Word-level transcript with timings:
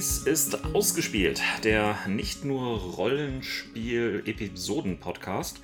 Dies 0.00 0.18
ist 0.20 0.64
ausgespielt, 0.74 1.42
der 1.62 1.98
nicht 2.06 2.42
nur 2.42 2.78
Rollenspiel-Episoden-Podcast 2.78 5.60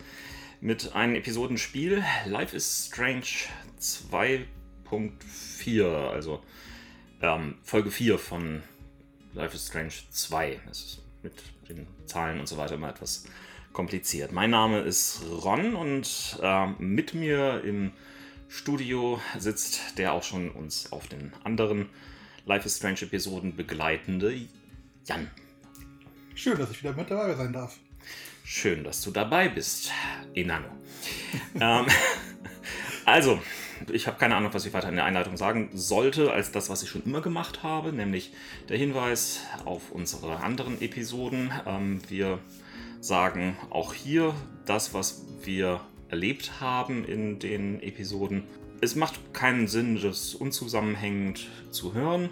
mit 0.61 0.95
einem 0.95 1.15
Episodenspiel 1.15 2.05
Life 2.27 2.55
is 2.55 2.89
Strange 2.89 3.25
2.4, 3.81 6.11
also 6.11 6.43
ähm, 7.23 7.55
Folge 7.63 7.91
4 7.91 8.19
von 8.19 8.63
Life 9.33 9.57
is 9.57 9.69
Strange 9.69 9.95
2. 10.11 10.61
Das 10.67 10.81
ist 10.81 11.03
mit 11.23 11.33
den 11.71 11.87
Zahlen 12.05 12.39
und 12.39 12.47
so 12.47 12.59
weiter 12.59 12.75
immer 12.75 12.91
etwas 12.91 13.25
kompliziert. 13.73 14.33
Mein 14.33 14.51
Name 14.51 14.81
ist 14.81 15.23
Ron 15.31 15.75
und 15.75 16.39
äh, 16.43 16.67
mit 16.79 17.15
mir 17.15 17.65
im 17.65 17.93
Studio 18.49 19.19
sitzt 19.39 19.97
der 19.97 20.13
auch 20.13 20.25
schon 20.25 20.51
uns 20.51 20.93
auf 20.93 21.07
den 21.07 21.33
anderen 21.43 21.89
Life 22.47 22.65
is 22.65 22.77
Strange 22.77 23.03
Episoden 23.03 23.57
begleitende 23.57 24.33
Jan. 25.05 25.29
Schön, 26.37 26.57
dass 26.57 26.71
ich 26.71 26.81
wieder 26.81 26.93
mit 26.93 27.11
dabei 27.11 27.35
sein 27.35 27.53
darf. 27.53 27.77
Schön, 28.45 28.85
dass 28.85 29.03
du 29.03 29.11
dabei 29.11 29.49
bist, 29.49 29.91
Enano. 30.33 30.69
ähm, 31.61 31.87
also, 33.05 33.41
ich 33.91 34.07
habe 34.07 34.17
keine 34.17 34.37
Ahnung, 34.37 34.55
was 34.55 34.65
ich 34.65 34.73
weiter 34.73 34.89
in 34.89 34.95
der 34.95 35.07
Einleitung 35.07 35.37
sagen 35.37 35.71
sollte, 35.75 36.33
als 36.33 36.53
das, 36.53 36.71
was 36.71 36.85
ich 36.85 36.89
schon 36.89 37.03
immer 37.03 37.21
gemacht 37.21 37.65
habe, 37.65 37.93
nämlich 37.93 38.33
der 38.69 38.79
Hinweis 38.79 39.41
auf 39.65 39.91
unsere 39.91 40.37
anderen 40.37 40.81
Episoden. 40.81 41.51
Ähm, 41.67 42.01
wir 42.09 42.39
sagen 43.01 43.57
auch 43.71 43.93
hier 43.93 44.37
das, 44.67 44.95
was 44.95 45.25
wir 45.43 45.81
erlebt 46.11 46.61
haben 46.61 47.05
in 47.05 47.41
den 47.41 47.83
Episoden. 47.83 48.45
Es 48.81 48.95
macht 48.95 49.33
keinen 49.33 49.69
Sinn, 49.69 50.01
das 50.01 50.35
unzusammenhängend 50.35 51.49
zu 51.71 51.95
hören. 51.95 52.29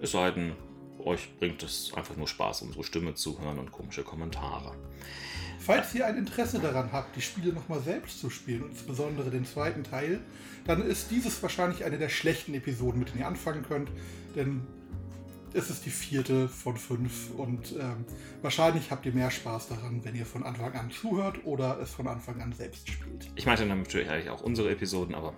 Es 0.00 0.12
sei 0.12 0.30
denn, 0.30 0.52
euch 1.00 1.36
bringt 1.38 1.62
es 1.62 1.92
einfach 1.94 2.16
nur 2.16 2.28
Spaß, 2.28 2.62
unsere 2.62 2.84
Stimme 2.84 3.14
zu 3.14 3.40
hören 3.40 3.58
und 3.58 3.72
komische 3.72 4.04
Kommentare. 4.04 4.74
Falls 5.58 5.94
ihr 5.94 6.06
ein 6.06 6.16
Interesse 6.16 6.58
daran 6.58 6.90
habt, 6.92 7.16
die 7.16 7.20
Spiele 7.20 7.52
nochmal 7.52 7.80
selbst 7.80 8.20
zu 8.20 8.30
spielen, 8.30 8.64
insbesondere 8.70 9.30
den 9.30 9.44
zweiten 9.44 9.84
Teil, 9.84 10.20
dann 10.64 10.82
ist 10.82 11.10
dieses 11.10 11.40
wahrscheinlich 11.42 11.84
eine 11.84 11.98
der 11.98 12.08
schlechten 12.08 12.54
Episoden, 12.54 13.00
mit 13.00 13.10
denen 13.10 13.20
ihr 13.20 13.28
anfangen 13.28 13.62
könnt. 13.62 13.88
Denn 14.34 14.62
es 15.54 15.70
ist 15.70 15.86
die 15.86 15.90
vierte 15.90 16.48
von 16.48 16.76
fünf 16.76 17.30
und 17.36 17.72
ähm, 17.72 18.04
wahrscheinlich 18.40 18.90
habt 18.90 19.06
ihr 19.06 19.12
mehr 19.12 19.30
Spaß 19.30 19.68
daran, 19.68 20.04
wenn 20.04 20.14
ihr 20.14 20.26
von 20.26 20.42
Anfang 20.42 20.72
an 20.74 20.90
zuhört 20.90 21.44
oder 21.44 21.78
es 21.80 21.90
von 21.90 22.06
Anfang 22.08 22.40
an 22.40 22.52
selbst 22.52 22.88
spielt. 22.88 23.30
Ich 23.34 23.46
meinte 23.46 23.66
natürlich 23.66 24.30
auch 24.30 24.42
unsere 24.42 24.70
Episoden, 24.70 25.14
aber 25.14 25.34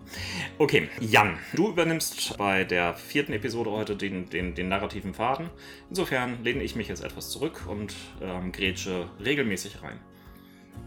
okay. 0.58 0.88
Jan, 1.00 1.38
du 1.54 1.68
übernimmst 1.68 2.36
bei 2.38 2.64
der 2.64 2.94
vierten 2.94 3.32
Episode 3.32 3.70
heute 3.70 3.96
den, 3.96 4.28
den, 4.30 4.54
den 4.54 4.68
narrativen 4.68 5.14
Faden. 5.14 5.50
Insofern 5.88 6.42
lehne 6.42 6.62
ich 6.62 6.76
mich 6.76 6.88
jetzt 6.88 7.02
etwas 7.02 7.30
zurück 7.30 7.66
und 7.68 7.94
ähm, 8.20 8.52
grätsche 8.52 9.08
regelmäßig 9.24 9.82
rein. 9.82 9.98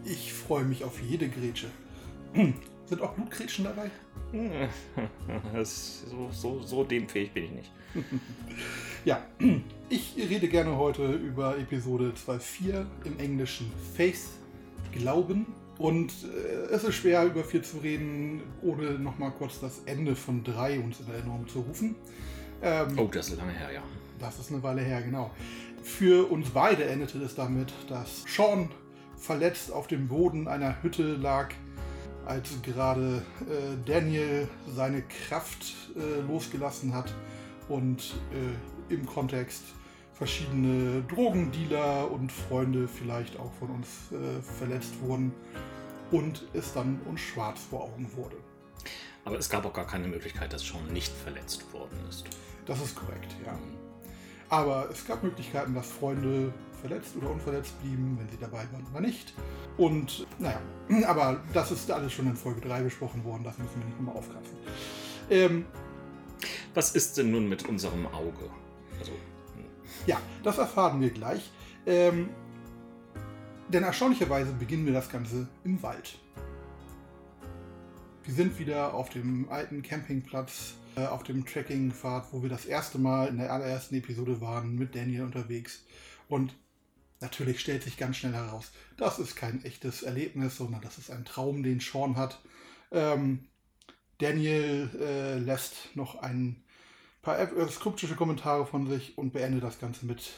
Ich 0.04 0.34
freue 0.34 0.64
mich 0.64 0.84
auf 0.84 1.02
jede 1.02 1.28
Grätsche. 1.28 1.68
Sind 2.34 3.02
auch 3.02 3.14
Blutgrätschen 3.14 3.66
dabei? 3.66 3.90
so, 5.64 6.30
so, 6.32 6.62
so 6.62 6.84
demfähig 6.84 7.32
bin 7.32 7.46
ich 7.46 7.52
nicht. 7.52 7.72
ja, 9.06 9.22
ich 9.90 10.16
rede 10.18 10.48
gerne 10.48 10.78
heute 10.78 11.14
über 11.14 11.58
Episode 11.58 12.14
2.4 12.28 12.86
im 13.06 13.20
Englischen 13.20 13.72
Faith, 13.96 14.28
Glauben. 14.92 15.48
Und 15.78 16.12
äh, 16.24 16.74
es 16.74 16.84
ist 16.84 16.96
schwer, 16.96 17.26
über 17.26 17.44
4 17.44 17.62
zu 17.62 17.78
reden, 17.78 18.42
ohne 18.64 18.94
nochmal 18.94 19.32
kurz 19.32 19.60
das 19.60 19.82
Ende 19.86 20.16
von 20.16 20.44
3 20.44 20.80
uns 20.80 21.00
in 21.00 21.14
Erinnerung 21.14 21.48
zu 21.48 21.60
rufen. 21.60 21.96
Ähm, 22.64 22.98
oh, 22.98 23.08
das 23.12 23.30
ist 23.30 23.38
lange 23.38 23.52
her, 23.52 23.72
ja. 23.72 23.84
Das 24.20 24.40
ist 24.40 24.52
eine 24.52 24.64
Weile 24.64 24.82
her, 24.82 25.04
genau. 25.04 25.30
Für 25.84 26.32
uns 26.32 26.50
beide 26.50 26.86
endete 26.86 27.20
es 27.20 27.36
damit, 27.36 27.72
dass 27.88 28.24
Sean 28.28 28.72
verletzt 29.16 29.72
auf 29.72 29.88
dem 29.88 30.08
Boden 30.08 30.48
einer 30.48 30.82
Hütte 30.82 31.16
lag 31.16 31.50
als 32.26 32.62
gerade 32.62 33.22
äh, 33.42 33.78
Daniel 33.86 34.48
seine 34.76 35.04
Kraft 35.04 35.76
äh, 35.96 36.22
losgelassen 36.28 36.94
hat 36.94 37.14
und 37.70 38.16
äh, 38.32 38.94
im 38.94 39.06
Kontext 39.06 39.64
verschiedene 40.14 41.04
Drogendealer 41.04 42.10
und 42.10 42.32
Freunde 42.32 42.88
vielleicht 42.88 43.38
auch 43.40 43.52
von 43.54 43.70
uns 43.70 44.12
äh, 44.12 44.42
verletzt 44.42 45.00
wurden 45.02 45.32
und 46.12 46.48
es 46.54 46.74
dann 46.74 47.00
uns 47.06 47.20
schwarz 47.22 47.60
vor 47.70 47.84
Augen 47.84 48.10
wurde. 48.16 48.38
Aber 49.26 49.38
es 49.38 49.50
gab 49.50 49.66
auch 49.66 49.74
gar 49.74 49.86
keine 49.86 50.08
Möglichkeit, 50.08 50.54
dass 50.54 50.66
schon 50.66 50.86
nicht 50.94 51.12
verletzt 51.12 51.72
worden 51.74 52.00
ist. 52.10 52.26
Das 52.66 52.82
ist 52.82 52.96
korrekt, 52.96 53.36
ja. 53.46 53.58
Aber 54.50 54.90
es 54.90 55.06
gab 55.06 55.24
Möglichkeiten, 55.24 55.76
dass 55.76 55.88
Freunde 55.88 56.54
verletzt 56.80 57.16
oder 57.18 57.30
unverletzt 57.32 57.80
blieben, 57.82 58.18
wenn 58.20 58.30
sie 58.30 58.38
dabei 58.40 58.66
waren 58.72 58.86
oder 58.92 59.02
nicht. 59.02 59.34
Und 59.78 60.26
naja, 60.40 60.62
aber 61.06 61.42
das 61.54 61.72
ist 61.72 61.92
alles 61.92 62.14
schon 62.14 62.28
in 62.28 62.36
Folge 62.36 62.62
3 62.62 62.82
besprochen 62.84 63.24
worden, 63.26 63.44
das 63.44 63.58
müssen 63.58 63.80
wir 63.80 63.86
nicht 63.86 64.00
nochmal 64.00 64.16
aufgreifen. 64.16 64.58
Ähm, 65.30 65.66
Was 66.74 66.96
ist 66.96 67.18
denn 67.18 67.32
nun 67.32 67.48
mit 67.50 67.68
unserem 67.68 68.06
Auge? 68.08 68.50
Also, 69.00 69.12
ja, 70.06 70.20
das 70.44 70.58
erfahren 70.58 71.02
wir 71.02 71.10
gleich. 71.10 71.52
Ähm, 71.86 72.30
denn 73.70 73.84
erstaunlicherweise 73.84 74.54
beginnen 74.54 74.86
wir 74.86 74.94
das 74.94 75.10
Ganze 75.10 75.48
im 75.64 75.82
Wald. 75.82 76.20
Wir 78.24 78.34
sind 78.34 78.60
wieder 78.60 78.94
auf 78.94 79.10
dem 79.10 79.50
alten 79.50 79.82
Campingplatz, 79.82 80.74
äh, 80.96 81.06
auf 81.06 81.24
dem 81.24 81.46
Trekkingpfad, 81.46 82.28
wo 82.32 82.42
wir 82.42 82.50
das 82.50 82.66
erste 82.66 82.98
Mal 82.98 83.28
in 83.28 83.38
der 83.38 83.52
allerersten 83.52 83.96
Episode 83.96 84.42
waren, 84.42 84.76
mit 84.76 84.96
Daniel 84.96 85.24
unterwegs. 85.24 85.84
Und 86.28 86.54
Natürlich 87.20 87.60
stellt 87.60 87.84
sich 87.84 87.98
ganz 87.98 88.18
schnell 88.18 88.34
heraus, 88.34 88.72
das 88.96 89.18
ist 89.18 89.36
kein 89.36 89.64
echtes 89.66 90.04
Erlebnis, 90.04 90.58
sondern 90.58 90.82
das 90.82 90.98
ist 90.98 91.10
ein 91.10 91.26
Traum, 91.26 91.64
den 91.64 91.80
Sean 91.80 92.16
hat. 92.16 92.40
Ähm, 92.92 93.48
Daniel 94.20 94.90
äh, 95.00 95.38
lässt 95.38 95.96
noch 95.96 96.16
ein 96.22 96.64
paar 97.22 97.40
äh, 97.40 97.70
skriptische 97.70 98.16
Kommentare 98.16 98.66
von 98.66 98.88
sich 98.88 99.18
und 99.18 99.34
beendet 99.34 99.64
das 99.64 99.80
Ganze 99.80 100.06
mit 100.06 100.32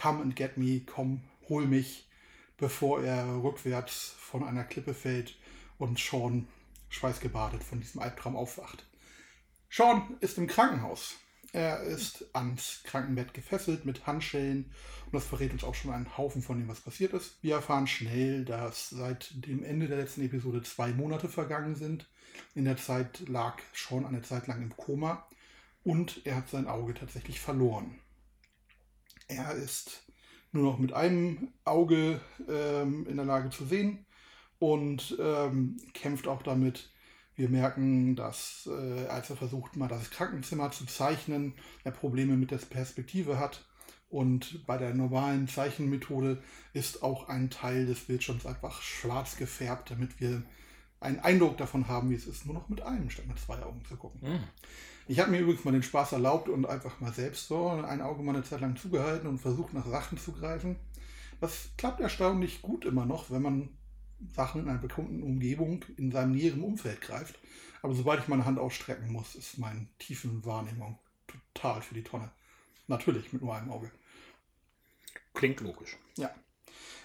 Come 0.00 0.22
and 0.22 0.36
get 0.36 0.56
me, 0.56 0.82
komm, 0.84 1.22
hol 1.48 1.66
mich, 1.66 2.08
bevor 2.58 3.02
er 3.02 3.42
rückwärts 3.42 4.14
von 4.18 4.44
einer 4.44 4.64
Klippe 4.64 4.94
fällt 4.94 5.36
und 5.78 5.98
Sean 5.98 6.46
schweißgebadet 6.88 7.62
von 7.62 7.80
diesem 7.80 8.00
Albtraum 8.00 8.36
aufwacht. 8.36 8.86
Sean 9.70 10.16
ist 10.20 10.38
im 10.38 10.46
Krankenhaus. 10.46 11.16
Er 11.52 11.80
ist 11.82 12.26
ans 12.34 12.82
Krankenbett 12.84 13.32
gefesselt 13.32 13.86
mit 13.86 14.06
Handschellen 14.06 14.72
und 15.06 15.14
das 15.14 15.24
verrät 15.24 15.52
uns 15.52 15.64
auch 15.64 15.74
schon 15.74 15.92
einen 15.92 16.16
Haufen 16.18 16.42
von 16.42 16.58
dem, 16.58 16.68
was 16.68 16.80
passiert 16.80 17.12
ist. 17.12 17.42
Wir 17.42 17.54
erfahren 17.56 17.86
schnell, 17.86 18.44
dass 18.44 18.90
seit 18.90 19.30
dem 19.46 19.64
Ende 19.64 19.88
der 19.88 19.98
letzten 19.98 20.22
Episode 20.22 20.62
zwei 20.62 20.92
Monate 20.92 21.28
vergangen 21.28 21.74
sind. 21.74 22.06
In 22.54 22.64
der 22.64 22.76
Zeit 22.76 23.28
lag 23.28 23.58
Sean 23.74 24.06
eine 24.06 24.22
Zeit 24.22 24.46
lang 24.46 24.62
im 24.62 24.76
Koma 24.76 25.26
und 25.84 26.24
er 26.24 26.36
hat 26.36 26.48
sein 26.48 26.66
Auge 26.66 26.94
tatsächlich 26.94 27.40
verloren. 27.40 27.98
Er 29.28 29.52
ist 29.52 30.04
nur 30.52 30.64
noch 30.64 30.78
mit 30.78 30.92
einem 30.92 31.52
Auge 31.64 32.20
ähm, 32.48 33.06
in 33.08 33.16
der 33.16 33.26
Lage 33.26 33.50
zu 33.50 33.64
sehen 33.64 34.06
und 34.58 35.16
ähm, 35.20 35.76
kämpft 35.92 36.26
auch 36.28 36.42
damit, 36.42 36.90
wir 37.36 37.48
merken, 37.50 38.16
dass 38.16 38.66
äh, 38.66 39.06
als 39.08 39.28
er 39.30 39.36
versucht, 39.36 39.76
mal 39.76 39.88
das 39.88 40.10
Krankenzimmer 40.10 40.70
zu 40.70 40.86
zeichnen, 40.86 41.54
er 41.84 41.92
Probleme 41.92 42.36
mit 42.36 42.50
der 42.50 42.56
Perspektive 42.58 43.38
hat. 43.38 43.66
Und 44.08 44.64
bei 44.66 44.78
der 44.78 44.94
normalen 44.94 45.46
Zeichenmethode 45.48 46.42
ist 46.72 47.02
auch 47.02 47.28
ein 47.28 47.50
Teil 47.50 47.86
des 47.86 48.00
Bildschirms 48.06 48.46
einfach 48.46 48.80
schwarz 48.80 49.36
gefärbt, 49.36 49.90
damit 49.90 50.20
wir 50.20 50.42
einen 51.06 51.20
Eindruck 51.20 51.56
davon 51.56 51.88
haben, 51.88 52.10
wie 52.10 52.14
es 52.14 52.26
ist, 52.26 52.46
nur 52.46 52.54
noch 52.54 52.68
mit 52.68 52.82
einem 52.82 53.10
statt 53.10 53.26
mit 53.26 53.38
zwei 53.38 53.62
Augen 53.62 53.82
zu 53.88 53.96
gucken. 53.96 54.20
Mhm. 54.22 54.44
Ich 55.08 55.20
habe 55.20 55.30
mir 55.30 55.40
übrigens 55.40 55.64
mal 55.64 55.72
den 55.72 55.82
Spaß 55.82 56.12
erlaubt 56.12 56.48
und 56.48 56.66
einfach 56.66 57.00
mal 57.00 57.12
selbst 57.12 57.46
so 57.46 57.68
ein 57.68 58.00
Auge 58.00 58.22
mal 58.22 58.34
eine 58.34 58.44
Zeit 58.44 58.60
lang 58.60 58.76
zugehalten 58.76 59.28
und 59.28 59.38
versucht, 59.38 59.72
nach 59.72 59.86
Sachen 59.86 60.18
zu 60.18 60.32
greifen. 60.32 60.76
Das 61.40 61.70
klappt 61.76 62.00
erstaunlich 62.00 62.60
gut 62.60 62.84
immer 62.84 63.06
noch, 63.06 63.30
wenn 63.30 63.42
man 63.42 63.68
Sachen 64.34 64.62
in 64.62 64.68
einer 64.68 64.78
bekannten 64.78 65.22
Umgebung 65.22 65.84
in 65.96 66.10
seinem 66.10 66.32
näheren 66.32 66.62
Umfeld 66.62 67.00
greift. 67.00 67.38
Aber 67.82 67.94
sobald 67.94 68.20
ich 68.20 68.28
meine 68.28 68.44
Hand 68.44 68.58
ausstrecken 68.58 69.12
muss, 69.12 69.34
ist 69.36 69.58
meine 69.58 69.86
tiefen 69.98 70.44
Wahrnehmung 70.44 70.98
total 71.26 71.82
für 71.82 71.94
die 71.94 72.02
Tonne. 72.02 72.30
Natürlich 72.88 73.32
mit 73.32 73.42
nur 73.42 73.54
einem 73.54 73.70
Auge. 73.70 73.92
Klingt 75.34 75.60
logisch. 75.60 75.96
Ja. 76.16 76.34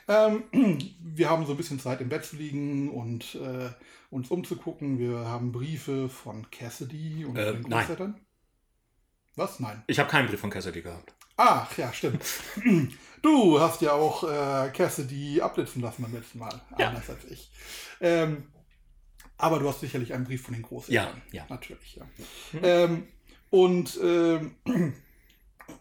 Ähm, 0.08 0.44
wir 1.00 1.30
haben 1.30 1.46
so 1.46 1.54
ein 1.54 1.58
bisschen 1.58 1.80
Zeit 1.80 2.02
im 2.02 2.10
Bett 2.10 2.26
zu 2.26 2.36
liegen 2.36 2.90
und 2.90 3.36
äh, 3.36 3.70
uns 4.10 4.30
umzugucken. 4.30 5.00
Wir 5.00 5.26
haben 5.26 5.52
Briefe 5.52 6.10
von 6.10 6.50
Cassidy 6.52 7.26
und 7.26 7.38
äh, 7.38 7.54
den 7.54 7.70
Großeltern. 7.70 8.20
Was? 9.36 9.60
Nein. 9.60 9.84
Ich 9.88 10.00
habe 10.00 10.10
keinen 10.10 10.28
Brief 10.28 10.40
von 10.40 10.50
Cassidy 10.50 10.82
gehabt. 10.82 11.14
Ach, 11.38 11.76
ja, 11.78 11.92
stimmt. 11.94 12.24
Du 13.22 13.60
hast 13.60 13.82
ja 13.82 13.94
auch 13.94 14.24
äh, 14.24 14.72
Cassidy 14.72 15.42
abblitzen 15.42 15.80
lassen 15.80 16.02
beim 16.02 16.12
letzten 16.12 16.40
Mal. 16.40 16.60
Ja. 16.80 16.88
Anders 16.90 17.08
als 17.08 17.24
ich. 17.26 17.52
Ähm, 18.00 18.46
aber 19.38 19.60
du 19.60 19.70
hast 19.70 19.80
sicherlich 19.80 20.12
einen 20.14 20.24
Brief 20.24 20.42
von 20.44 20.56
den 20.56 20.64
Großeltern. 20.64 21.22
Ja, 21.32 21.44
ja. 21.44 21.46
Natürlich, 21.48 21.98
ja. 21.98 22.06
Mhm. 22.54 22.60
Ähm, 22.64 23.08
und 23.52 24.00
ähm, 24.02 24.56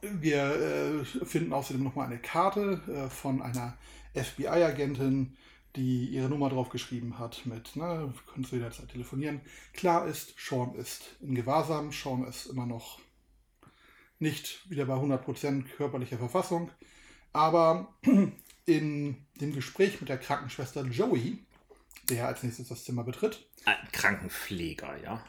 wir 0.02 0.44
äh, 0.44 1.04
finden 1.24 1.52
außerdem 1.52 1.82
nochmal 1.82 2.06
eine 2.06 2.18
Karte 2.18 2.80
äh, 2.86 3.08
von 3.08 3.40
einer 3.40 3.78
FBI-Agentin, 4.14 5.36
die 5.76 6.06
ihre 6.06 6.28
Nummer 6.28 6.48
drauf 6.48 6.68
geschrieben 6.68 7.18
hat 7.18 7.46
mit, 7.46 7.76
ne, 7.76 8.12
kannst 8.32 8.50
du 8.50 8.56
jederzeit 8.56 8.88
telefonieren. 8.88 9.40
Klar 9.72 10.06
ist, 10.06 10.34
Sean 10.36 10.74
ist 10.74 11.16
in 11.20 11.34
Gewahrsam, 11.34 11.92
Sean 11.92 12.24
ist 12.24 12.46
immer 12.46 12.66
noch 12.66 12.98
nicht 14.18 14.68
wieder 14.68 14.84
bei 14.86 14.94
100% 14.94 15.64
körperlicher 15.76 16.18
Verfassung, 16.18 16.70
aber 17.32 17.94
in 18.66 19.26
dem 19.40 19.54
Gespräch 19.54 20.00
mit 20.00 20.08
der 20.08 20.18
Krankenschwester 20.18 20.84
Joey, 20.84 21.44
der 22.08 22.26
als 22.26 22.42
nächstes 22.42 22.68
das 22.68 22.84
Zimmer 22.84 23.04
betritt. 23.04 23.48
Krankenpfleger, 23.92 24.96
ja. 25.02 25.24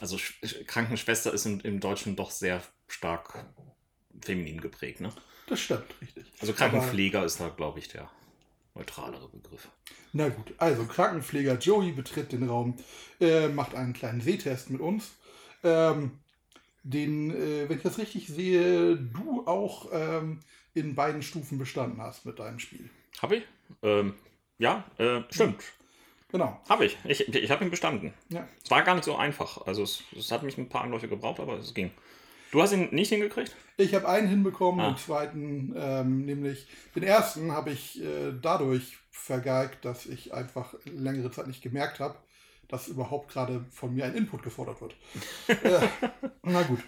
Also 0.00 0.18
Sch 0.18 0.40
Krankenschwester 0.66 1.32
ist 1.32 1.46
im, 1.46 1.60
im, 1.60 1.80
Deutschen 1.80 2.16
doch 2.16 2.30
sehr 2.30 2.62
stark 2.88 3.46
feminin 4.20 4.60
geprägt, 4.60 5.00
ne? 5.00 5.12
Das 5.46 5.60
stimmt, 5.60 5.84
richtig. 6.00 6.24
Also 6.40 6.52
Krankenpfleger 6.52 7.18
Aber, 7.18 7.26
ist 7.26 7.40
da, 7.40 7.48
glaube 7.48 7.78
ich, 7.78 7.88
der 7.88 8.10
neutralere 8.74 9.28
Begriff. 9.28 9.68
Na 10.12 10.28
gut, 10.28 10.54
also 10.58 10.84
Krankenpfleger 10.84 11.58
Joey 11.58 11.92
betritt 11.92 12.32
den 12.32 12.48
Raum, 12.48 12.76
äh, 13.20 13.48
macht 13.48 13.74
einen 13.74 13.92
kleinen 13.92 14.20
Sehtest 14.20 14.70
mit 14.70 14.80
uns. 14.80 15.12
Ähm, 15.64 16.18
den, 16.82 17.30
äh, 17.30 17.68
wenn 17.68 17.76
ich 17.76 17.82
das 17.82 17.98
richtig 17.98 18.28
sehe, 18.28 18.96
du 18.96 19.46
auch 19.46 19.88
ähm, 19.92 20.40
in 20.74 20.94
beiden 20.94 21.22
Stufen 21.22 21.58
bestanden 21.58 22.00
hast 22.00 22.26
mit 22.26 22.38
deinem 22.38 22.58
Spiel. 22.58 22.90
Habe 23.20 23.36
ich? 23.36 23.44
Ähm, 23.82 24.14
ja, 24.58 24.84
äh, 24.98 25.22
stimmt. 25.30 25.62
Genau. 26.30 26.58
Habe 26.68 26.86
ich. 26.86 26.96
Ich, 27.04 27.28
ich 27.28 27.50
habe 27.50 27.64
ihn 27.64 27.70
bestanden. 27.70 28.14
Ja. 28.30 28.48
Es 28.64 28.70
war 28.70 28.82
gar 28.82 28.94
nicht 28.94 29.04
so 29.04 29.16
einfach. 29.16 29.66
Also 29.66 29.82
es, 29.82 30.02
es, 30.16 30.32
hat 30.32 30.42
mich 30.42 30.56
ein 30.56 30.68
paar 30.68 30.82
Anläufe 30.82 31.06
gebraucht, 31.06 31.40
aber 31.40 31.58
es 31.58 31.74
ging. 31.74 31.90
Du 32.52 32.60
hast 32.60 32.72
ihn 32.72 32.94
nicht 32.94 33.08
hingekriegt? 33.08 33.56
Ich 33.78 33.94
habe 33.94 34.06
einen 34.06 34.28
hinbekommen, 34.28 34.78
ah. 34.78 34.90
den 34.90 34.98
zweiten, 34.98 35.74
ähm, 35.74 36.26
nämlich 36.26 36.66
den 36.94 37.02
ersten 37.02 37.50
habe 37.50 37.70
ich 37.70 38.02
äh, 38.02 38.34
dadurch 38.42 38.98
vergeigt, 39.10 39.86
dass 39.86 40.04
ich 40.04 40.34
einfach 40.34 40.74
längere 40.84 41.30
Zeit 41.30 41.46
nicht 41.46 41.62
gemerkt 41.62 41.98
habe, 41.98 42.18
dass 42.68 42.88
überhaupt 42.88 43.32
gerade 43.32 43.64
von 43.70 43.94
mir 43.94 44.04
ein 44.04 44.14
Input 44.14 44.42
gefordert 44.42 44.82
wird. 44.82 44.94
äh, 45.64 45.88
na 46.42 46.62
gut. 46.64 46.80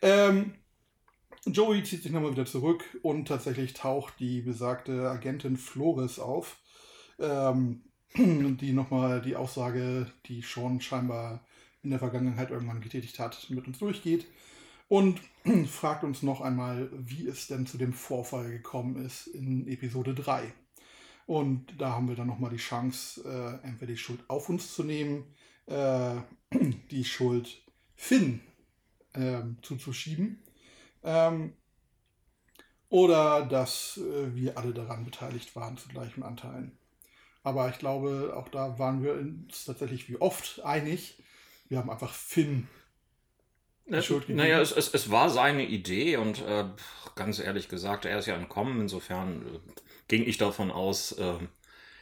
Ähm, 0.00 0.54
Joey 1.44 1.82
zieht 1.82 2.04
sich 2.04 2.12
nochmal 2.12 2.30
wieder 2.30 2.46
zurück 2.46 2.84
und 3.02 3.26
tatsächlich 3.26 3.72
taucht 3.74 4.14
die 4.20 4.42
besagte 4.42 5.10
Agentin 5.10 5.56
Flores 5.56 6.20
auf, 6.20 6.56
ähm, 7.18 7.82
die 8.16 8.72
nochmal 8.72 9.22
die 9.22 9.34
Aussage, 9.34 10.06
die 10.26 10.44
schon 10.44 10.80
scheinbar 10.80 11.44
in 11.82 11.90
der 11.90 11.98
Vergangenheit 11.98 12.52
irgendwann 12.52 12.80
getätigt 12.80 13.18
hat, 13.18 13.50
mit 13.50 13.66
uns 13.66 13.80
durchgeht 13.80 14.24
und 14.88 15.20
fragt 15.68 16.04
uns 16.04 16.22
noch 16.22 16.40
einmal, 16.40 16.90
wie 16.92 17.26
es 17.26 17.46
denn 17.46 17.66
zu 17.66 17.78
dem 17.78 17.92
Vorfall 17.92 18.50
gekommen 18.50 19.04
ist 19.04 19.26
in 19.28 19.66
Episode 19.68 20.14
3. 20.14 20.52
Und 21.26 21.78
da 21.78 21.92
haben 21.92 22.08
wir 22.08 22.16
dann 22.16 22.26
nochmal 22.26 22.50
die 22.50 22.56
Chance, 22.56 23.22
äh, 23.24 23.66
entweder 23.66 23.92
die 23.92 23.98
Schuld 23.98 24.20
auf 24.28 24.48
uns 24.48 24.74
zu 24.74 24.82
nehmen, 24.82 25.24
äh, 25.66 26.16
die 26.90 27.04
Schuld 27.04 27.62
Finn 27.94 28.40
äh, 29.12 29.42
zuzuschieben 29.62 30.42
ähm, 31.02 31.52
oder 32.88 33.44
dass 33.44 33.98
äh, 33.98 34.34
wir 34.34 34.56
alle 34.56 34.72
daran 34.72 35.04
beteiligt 35.04 35.54
waren 35.56 35.76
zu 35.76 35.88
gleichen 35.88 36.22
Anteilen. 36.22 36.78
Aber 37.42 37.68
ich 37.68 37.78
glaube, 37.78 38.34
auch 38.36 38.48
da 38.48 38.78
waren 38.78 39.02
wir 39.02 39.14
uns 39.14 39.64
tatsächlich 39.64 40.08
wie 40.08 40.20
oft 40.20 40.64
einig. 40.64 41.22
Wir 41.68 41.78
haben 41.78 41.90
einfach 41.90 42.12
Finn 42.14 42.68
die 43.88 44.02
Schuld 44.02 44.22
gegeben. 44.22 44.38
Naja, 44.38 44.60
es, 44.60 44.72
es, 44.72 44.92
es 44.94 45.10
war 45.10 45.30
seine 45.30 45.66
Idee 45.66 46.16
und 46.16 46.42
äh, 46.42 46.64
ganz 47.14 47.38
ehrlich 47.38 47.68
gesagt, 47.68 48.04
er 48.04 48.18
ist 48.18 48.26
ja 48.26 48.36
entkommen. 48.36 48.80
Insofern 48.80 49.42
äh, 49.42 49.58
ging 50.08 50.26
ich 50.26 50.38
davon 50.38 50.70
aus, 50.70 51.12
äh, 51.12 51.34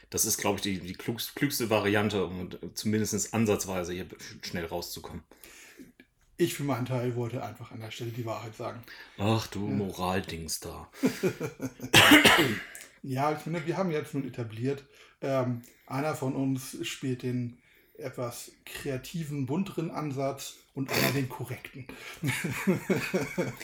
das 0.09 0.25
ist, 0.25 0.37
glaube 0.37 0.57
ich, 0.57 0.61
die, 0.61 0.79
die 0.79 0.93
klügste 0.93 1.69
Variante, 1.69 2.25
um 2.25 2.49
zumindest 2.73 3.33
ansatzweise 3.33 3.93
hier 3.93 4.05
schnell 4.41 4.65
rauszukommen. 4.65 5.23
Ich 6.37 6.53
für 6.53 6.63
meinen 6.63 6.85
Teil 6.85 7.15
wollte 7.15 7.43
einfach 7.43 7.71
an 7.71 7.81
der 7.81 7.89
Stelle 7.89 8.11
die 8.11 8.25
Wahrheit 8.25 8.55
sagen. 8.55 8.83
Ach 9.17 9.47
du 9.47 9.59
Moraldings 9.59 10.59
da. 10.59 10.87
ja, 13.03 13.31
ich 13.31 13.39
finde, 13.39 13.65
wir 13.65 13.75
haben 13.75 13.89
jetzt 13.89 14.13
nun 14.13 14.27
etabliert, 14.27 14.83
ähm, 15.21 15.63
einer 15.87 16.15
von 16.15 16.35
uns 16.35 16.77
spielt 16.87 17.23
den 17.23 17.57
etwas 17.97 18.51
kreativen, 18.65 19.47
bunteren 19.47 19.89
Ansatz 19.89 20.57
und 20.77 20.91
einer 20.91 21.11
den 21.11 21.27
korrekten. 21.27 21.87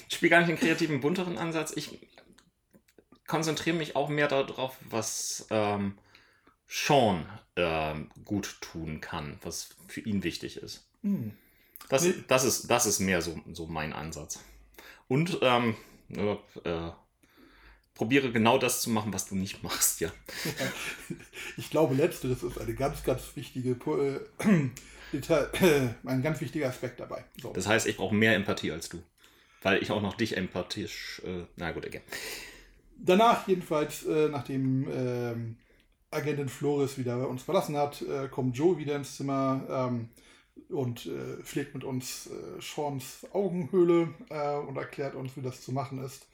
ich 0.09 0.15
spiele 0.15 0.31
gar 0.31 0.39
nicht 0.39 0.49
den 0.49 0.57
kreativen, 0.57 0.99
bunteren 0.99 1.37
Ansatz. 1.37 1.71
Ich 1.75 1.99
konzentriere 3.27 3.77
mich 3.77 3.95
auch 3.95 4.09
mehr 4.09 4.27
darauf, 4.27 4.75
was 4.89 5.45
ähm, 5.51 5.95
Sean 6.67 7.27
ähm, 7.55 8.09
gut 8.25 8.57
tun 8.61 8.99
kann, 8.99 9.37
was 9.43 9.69
für 9.87 10.01
ihn 10.01 10.23
wichtig 10.23 10.57
ist. 10.57 10.87
Mhm. 11.03 11.33
Das, 11.87 12.07
das, 12.27 12.45
ist, 12.45 12.71
das 12.71 12.87
ist 12.87 12.97
mehr 12.97 13.21
so, 13.21 13.39
so 13.51 13.67
mein 13.67 13.93
Ansatz. 13.93 14.39
Und 15.07 15.37
ähm, 15.43 15.75
äh, 16.09 16.89
probiere 17.93 18.31
genau 18.31 18.57
das 18.57 18.81
zu 18.81 18.89
machen, 18.89 19.13
was 19.13 19.27
du 19.27 19.35
nicht 19.35 19.61
machst, 19.61 19.99
ja. 19.99 20.11
ich 21.57 21.69
glaube, 21.69 21.93
letzteres 21.93 22.41
ist 22.41 22.57
eine 22.57 22.73
ganz, 22.73 23.03
ganz 23.03 23.35
wichtige 23.35 23.71
äh, 23.73 24.19
ein 26.05 26.21
ganz 26.21 26.41
wichtiger 26.41 26.67
Aspekt 26.67 26.99
dabei. 26.99 27.23
So. 27.41 27.53
Das 27.53 27.67
heißt, 27.67 27.87
ich 27.87 27.97
brauche 27.97 28.15
mehr 28.15 28.35
Empathie 28.35 28.71
als 28.71 28.89
du. 28.89 29.01
Weil 29.61 29.81
ich 29.81 29.91
auch 29.91 30.01
noch 30.01 30.15
dich 30.15 30.35
empathisch. 30.35 31.21
Äh, 31.25 31.45
na 31.55 31.71
gut, 31.71 31.85
okay. 31.85 32.01
Danach, 32.97 33.47
jedenfalls, 33.47 34.05
äh, 34.05 34.27
nachdem 34.29 34.87
ähm, 34.91 35.57
Agentin 36.11 36.49
Flores 36.49 36.97
wieder 36.97 37.27
uns 37.29 37.43
verlassen 37.43 37.77
hat, 37.77 38.01
äh, 38.01 38.27
kommt 38.27 38.57
Joe 38.57 38.77
wieder 38.77 38.95
ins 38.95 39.15
Zimmer. 39.15 39.61
Ähm, 39.69 40.09
und 40.69 41.05
äh, 41.05 41.41
pflegt 41.43 41.73
mit 41.73 41.83
uns 41.83 42.27
äh, 42.27 42.61
Seans 42.61 43.25
Augenhöhle 43.31 44.13
äh, 44.29 44.57
und 44.57 44.77
erklärt 44.77 45.15
uns, 45.15 45.35
wie 45.35 45.41
das 45.41 45.61
zu 45.61 45.71
machen 45.71 46.03
ist. 46.03 46.27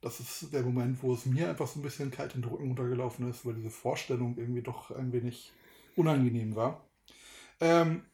Das 0.00 0.20
ist 0.20 0.52
der 0.52 0.62
Moment, 0.62 1.02
wo 1.02 1.14
es 1.14 1.26
mir 1.26 1.48
einfach 1.48 1.66
so 1.66 1.80
ein 1.80 1.82
bisschen 1.82 2.10
kalt 2.10 2.34
in 2.34 2.42
den 2.42 2.50
Rücken 2.50 2.68
runtergelaufen 2.68 3.28
ist, 3.30 3.44
weil 3.46 3.54
diese 3.54 3.70
Vorstellung 3.70 4.36
irgendwie 4.36 4.62
doch 4.62 4.90
ein 4.90 5.12
wenig 5.12 5.52
unangenehm 5.96 6.54
war. 6.54 6.85
Ähm, 7.60 8.04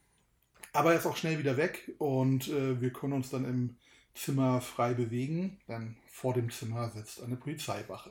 aber 0.73 0.93
er 0.93 0.99
ist 0.99 1.07
auch 1.07 1.17
schnell 1.17 1.39
wieder 1.39 1.57
weg 1.57 1.93
und 1.99 2.49
äh, 2.49 2.81
wir 2.81 2.93
können 2.93 3.13
uns 3.13 3.31
dann 3.31 3.45
im 3.45 3.77
Zimmer 4.15 4.61
frei 4.61 4.95
bewegen, 4.95 5.61
denn 5.69 5.97
vor 6.11 6.35
dem 6.35 6.51
Zimmer 6.51 6.91
sitzt 6.91 7.23
eine 7.23 7.37
Polizeiwache. 7.37 8.11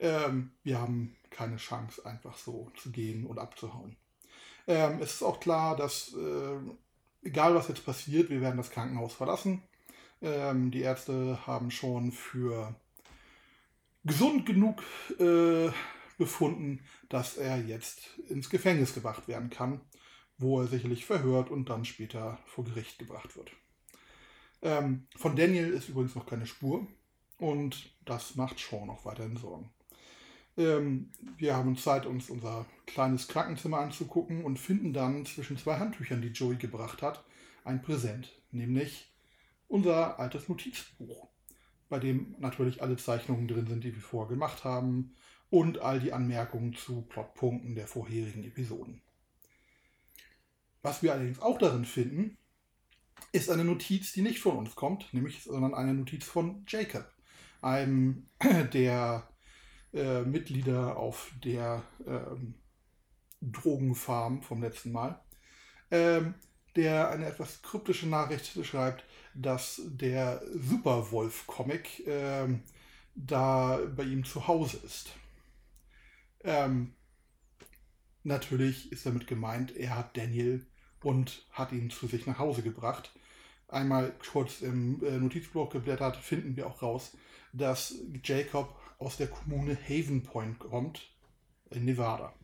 Ähm, 0.00 0.50
wir 0.64 0.80
haben 0.80 1.16
keine 1.30 1.56
Chance, 1.56 2.04
einfach 2.04 2.36
so 2.36 2.70
zu 2.76 2.90
gehen 2.90 3.24
und 3.26 3.38
abzuhauen. 3.38 3.96
Ähm, 4.66 4.98
es 5.00 5.14
ist 5.14 5.22
auch 5.22 5.40
klar, 5.40 5.76
dass 5.76 6.14
äh, 6.14 6.58
egal 7.22 7.54
was 7.54 7.68
jetzt 7.68 7.84
passiert, 7.84 8.30
wir 8.30 8.40
werden 8.40 8.56
das 8.56 8.70
Krankenhaus 8.70 9.14
verlassen. 9.14 9.62
Ähm, 10.20 10.70
die 10.70 10.82
Ärzte 10.82 11.38
haben 11.46 11.70
schon 11.70 12.12
für 12.12 12.74
gesund 14.04 14.46
genug 14.46 14.82
äh, 15.18 15.70
befunden, 16.18 16.80
dass 17.08 17.36
er 17.36 17.58
jetzt 17.62 18.18
ins 18.28 18.50
Gefängnis 18.50 18.94
gebracht 18.94 19.28
werden 19.28 19.50
kann, 19.50 19.80
wo 20.42 20.60
er 20.60 20.66
sicherlich 20.66 21.06
verhört 21.06 21.50
und 21.50 21.68
dann 21.70 21.84
später 21.84 22.38
vor 22.46 22.64
Gericht 22.64 22.98
gebracht 22.98 23.36
wird. 23.36 23.50
Ähm, 24.62 25.06
von 25.16 25.36
Daniel 25.36 25.70
ist 25.72 25.88
übrigens 25.88 26.14
noch 26.14 26.26
keine 26.26 26.46
Spur 26.46 26.86
und 27.38 27.90
das 28.04 28.36
macht 28.36 28.58
Sean 28.58 28.90
auch 28.90 29.04
weiterhin 29.04 29.36
Sorgen. 29.36 29.70
Ähm, 30.56 31.10
wir 31.38 31.56
haben 31.56 31.76
Zeit, 31.76 32.06
uns 32.06 32.30
unser 32.30 32.66
kleines 32.86 33.28
Krankenzimmer 33.28 33.78
anzugucken 33.78 34.44
und 34.44 34.58
finden 34.58 34.92
dann 34.92 35.24
zwischen 35.26 35.56
zwei 35.56 35.78
Handtüchern, 35.78 36.22
die 36.22 36.28
Joey 36.28 36.56
gebracht 36.56 37.02
hat, 37.02 37.24
ein 37.64 37.82
Präsent, 37.82 38.30
nämlich 38.50 39.10
unser 39.68 40.18
altes 40.18 40.48
Notizbuch, 40.48 41.28
bei 41.88 41.98
dem 41.98 42.34
natürlich 42.38 42.82
alle 42.82 42.96
Zeichnungen 42.96 43.48
drin 43.48 43.66
sind, 43.66 43.84
die 43.84 43.94
wir 43.94 44.02
vorher 44.02 44.28
gemacht 44.28 44.64
haben 44.64 45.14
und 45.50 45.78
all 45.78 46.00
die 46.00 46.12
Anmerkungen 46.12 46.74
zu 46.74 47.02
Plotpunkten 47.02 47.74
der 47.74 47.86
vorherigen 47.86 48.44
Episoden. 48.44 49.00
Was 50.82 51.02
wir 51.02 51.12
allerdings 51.12 51.40
auch 51.40 51.58
darin 51.58 51.84
finden, 51.84 52.36
ist 53.30 53.50
eine 53.50 53.64
Notiz, 53.64 54.12
die 54.12 54.22
nicht 54.22 54.40
von 54.40 54.56
uns 54.56 54.74
kommt, 54.74 55.12
nämlich 55.14 55.44
sondern 55.44 55.74
eine 55.74 55.94
Notiz 55.94 56.24
von 56.24 56.64
Jacob, 56.66 57.10
einem 57.60 58.28
der 58.72 59.28
äh, 59.94 60.22
Mitglieder 60.22 60.96
auf 60.96 61.32
der 61.42 61.82
ähm, 62.06 62.54
Drogenfarm 63.40 64.42
vom 64.42 64.62
letzten 64.62 64.92
Mal, 64.92 65.20
ähm, 65.90 66.34
der 66.76 67.10
eine 67.10 67.26
etwas 67.26 67.62
kryptische 67.62 68.08
Nachricht 68.08 68.64
schreibt, 68.64 69.04
dass 69.34 69.82
der 69.84 70.42
Superwolf-Comic 70.52 72.06
ähm, 72.06 72.62
da 73.14 73.78
bei 73.94 74.04
ihm 74.04 74.24
zu 74.24 74.48
Hause 74.48 74.78
ist. 74.84 75.10
Ähm, 76.44 76.94
natürlich 78.22 78.90
ist 78.90 79.06
damit 79.06 79.26
gemeint, 79.26 79.76
er 79.76 79.96
hat 79.96 80.16
Daniel 80.16 80.66
und 81.02 81.46
hat 81.50 81.72
ihn 81.72 81.90
zu 81.90 82.06
sich 82.06 82.26
nach 82.26 82.38
Hause 82.38 82.62
gebracht. 82.62 83.12
einmal 83.68 84.12
kurz 84.30 84.60
im 84.60 85.02
äh, 85.04 85.18
Notizbuch 85.18 85.70
geblättert, 85.70 86.16
finden 86.16 86.56
wir 86.56 86.66
auch 86.66 86.82
raus, 86.82 87.16
dass 87.52 87.94
Jacob 88.22 88.76
aus 88.98 89.16
der 89.16 89.28
Kommune 89.28 89.76
Haven 89.88 90.22
Point 90.22 90.58
kommt, 90.58 91.10
in 91.70 91.86
Nevada. 91.86 92.34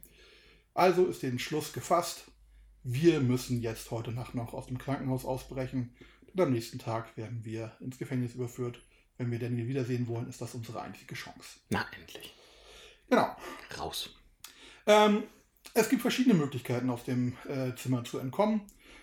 Also 0.74 1.06
ist 1.06 1.22
der 1.22 1.30
Entschluss 1.30 1.72
gefasst, 1.72 2.30
wir 2.82 3.20
müssen 3.20 3.60
jetzt 3.60 3.90
heute 3.90 4.12
Nacht 4.12 4.34
noch 4.34 4.54
aus 4.54 4.66
dem 4.66 4.78
Krankenhaus 4.78 5.24
ausbrechen, 5.24 5.94
denn 6.32 6.46
am 6.46 6.52
nächsten 6.52 6.78
Tag 6.78 7.16
werden 7.16 7.44
wir 7.44 7.76
ins 7.80 7.98
Gefängnis 7.98 8.34
überführt. 8.34 8.80
Wenn 9.18 9.30
wir 9.30 9.38
Daniel 9.38 9.66
wiedersehen 9.66 10.06
wollen, 10.06 10.28
ist 10.28 10.40
das 10.40 10.54
unsere 10.54 10.80
einzige 10.80 11.14
Chance. 11.14 11.58
Na, 11.70 11.84
endlich. 11.98 12.34
Genau. 13.10 13.36
Raus. 13.76 14.10
Ähm, 14.86 15.24
es 15.74 15.88
gibt 15.88 16.02
verschiedene 16.02 16.34
Möglichkeiten, 16.34 16.90
aus 16.90 17.04
dem 17.04 17.36
äh, 17.48 17.74
Zimmer 17.76 18.04
zu 18.04 18.18
entkommen. 18.18 18.62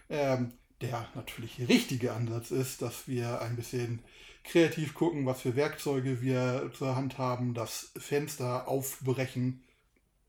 Ähm, 0.09 0.53
der 0.81 1.07
natürlich 1.15 1.59
richtige 1.67 2.13
Ansatz 2.13 2.51
ist, 2.51 2.81
dass 2.81 3.07
wir 3.07 3.41
ein 3.41 3.55
bisschen 3.55 4.03
kreativ 4.43 4.93
gucken, 4.93 5.25
was 5.25 5.41
für 5.41 5.55
Werkzeuge 5.55 6.21
wir 6.21 6.71
zur 6.77 6.95
Hand 6.95 7.17
haben, 7.17 7.53
das 7.53 7.91
Fenster 7.97 8.67
aufbrechen, 8.67 9.63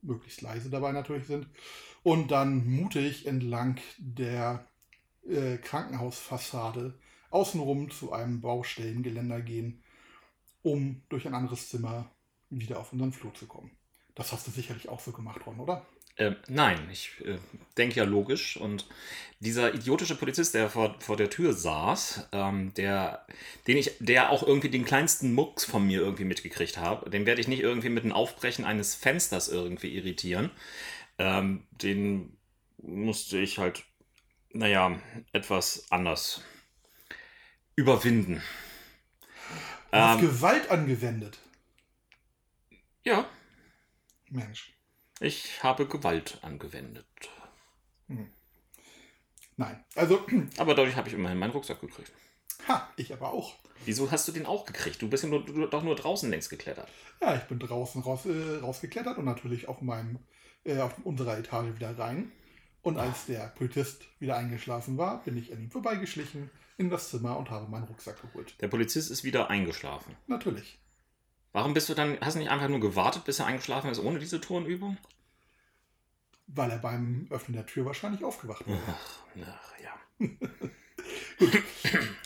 möglichst 0.02 0.40
leise 0.40 0.70
dabei 0.70 0.92
natürlich 0.92 1.26
sind, 1.26 1.46
und 2.02 2.30
dann 2.30 2.66
mutig 2.66 3.26
entlang 3.26 3.78
der 3.98 4.66
äh, 5.28 5.58
Krankenhausfassade 5.58 6.98
außenrum 7.30 7.90
zu 7.90 8.12
einem 8.12 8.40
Baustellengeländer 8.40 9.40
gehen, 9.40 9.82
um 10.62 11.02
durch 11.08 11.26
ein 11.26 11.34
anderes 11.34 11.68
Zimmer 11.68 12.10
wieder 12.48 12.78
auf 12.78 12.92
unseren 12.92 13.12
Flur 13.12 13.34
zu 13.34 13.46
kommen. 13.46 13.72
Das 14.14 14.32
hast 14.32 14.46
du 14.46 14.50
sicherlich 14.50 14.88
auch 14.88 15.00
so 15.00 15.12
gemacht, 15.12 15.44
Ron, 15.46 15.60
oder? 15.60 15.84
Ähm, 16.18 16.36
nein, 16.48 16.88
ich 16.90 17.12
äh, 17.24 17.38
denke 17.76 17.96
ja 17.96 18.04
logisch. 18.04 18.56
Und 18.56 18.86
dieser 19.40 19.74
idiotische 19.74 20.16
Polizist, 20.16 20.54
der 20.54 20.70
vor, 20.70 20.96
vor 21.00 21.16
der 21.16 21.28
Tür 21.28 21.52
saß, 21.52 22.28
ähm, 22.32 22.72
der, 22.74 23.26
den 23.66 23.76
ich, 23.76 23.92
der 23.98 24.30
auch 24.30 24.42
irgendwie 24.42 24.70
den 24.70 24.84
kleinsten 24.84 25.34
Mucks 25.34 25.64
von 25.64 25.86
mir 25.86 26.00
irgendwie 26.00 26.24
mitgekriegt 26.24 26.78
habe, 26.78 27.10
den 27.10 27.26
werde 27.26 27.40
ich 27.40 27.48
nicht 27.48 27.60
irgendwie 27.60 27.90
mit 27.90 28.04
dem 28.04 28.12
Aufbrechen 28.12 28.64
eines 28.64 28.94
Fensters 28.94 29.48
irgendwie 29.48 29.94
irritieren. 29.94 30.50
Ähm, 31.18 31.66
den 31.70 32.36
musste 32.78 33.38
ich 33.38 33.58
halt, 33.58 33.84
naja, 34.52 34.98
etwas 35.32 35.90
anders 35.90 36.42
überwinden. 37.74 38.42
Du 39.90 39.98
hast 39.98 40.20
Gewalt 40.20 40.70
angewendet. 40.70 41.38
Ja, 43.04 43.28
Mensch. 44.30 44.75
Ich 45.20 45.62
habe 45.62 45.86
Gewalt 45.86 46.38
angewendet. 46.42 47.06
Nein. 49.56 49.84
Also, 49.94 50.24
Aber 50.58 50.74
dadurch 50.74 50.96
habe 50.96 51.08
ich 51.08 51.14
immerhin 51.14 51.38
meinen 51.38 51.50
Rucksack 51.50 51.80
gekriegt. 51.80 52.12
ha, 52.68 52.88
ich 52.96 53.12
aber 53.12 53.32
auch. 53.32 53.54
Wieso 53.84 54.10
hast 54.10 54.26
du 54.28 54.32
den 54.32 54.46
auch 54.46 54.64
gekriegt? 54.64 55.00
Du 55.02 55.08
bist 55.08 55.22
ja 55.24 55.28
nur, 55.28 55.44
du, 55.44 55.66
doch 55.66 55.82
nur 55.82 55.96
draußen 55.96 56.30
längst 56.30 56.50
geklettert. 56.50 56.88
Ja, 57.20 57.36
ich 57.36 57.42
bin 57.42 57.58
draußen 57.58 58.02
raus, 58.02 58.26
äh, 58.26 58.58
rausgeklettert 58.60 59.18
und 59.18 59.24
natürlich 59.24 59.68
auf 59.68 59.80
meinem, 59.80 60.18
äh, 60.64 60.78
auf 60.78 60.94
unserer 61.04 61.38
Etage 61.38 61.74
wieder 61.74 61.98
rein. 61.98 62.32
Und 62.82 62.98
als 62.98 63.26
der 63.26 63.48
Polizist 63.48 64.06
wieder 64.20 64.36
eingeschlafen 64.36 64.96
war, 64.96 65.24
bin 65.24 65.36
ich 65.36 65.52
an 65.52 65.60
ihm 65.60 65.70
vorbeigeschlichen 65.70 66.50
in 66.78 66.88
das 66.88 67.10
Zimmer 67.10 67.36
und 67.36 67.50
habe 67.50 67.68
meinen 67.68 67.84
Rucksack 67.84 68.20
geholt. 68.22 68.54
Der 68.60 68.68
Polizist 68.68 69.10
ist 69.10 69.24
wieder 69.24 69.50
eingeschlafen. 69.50 70.14
Natürlich. 70.28 70.78
Warum 71.56 71.72
bist 71.72 71.88
du 71.88 71.94
dann, 71.94 72.18
hast 72.20 72.34
du 72.34 72.40
nicht 72.40 72.50
einfach 72.50 72.68
nur 72.68 72.80
gewartet, 72.80 73.24
bis 73.24 73.38
er 73.38 73.46
eingeschlafen 73.46 73.90
ist, 73.90 73.98
ohne 73.98 74.18
diese 74.18 74.42
Turnübung? 74.42 74.98
Weil 76.48 76.70
er 76.70 76.76
beim 76.76 77.26
Öffnen 77.30 77.56
der 77.56 77.64
Tür 77.64 77.86
wahrscheinlich 77.86 78.22
aufgewacht 78.24 78.68
wäre. 78.68 78.78
Ach, 78.86 79.20
ach 79.40 79.72
ja. 79.82 80.28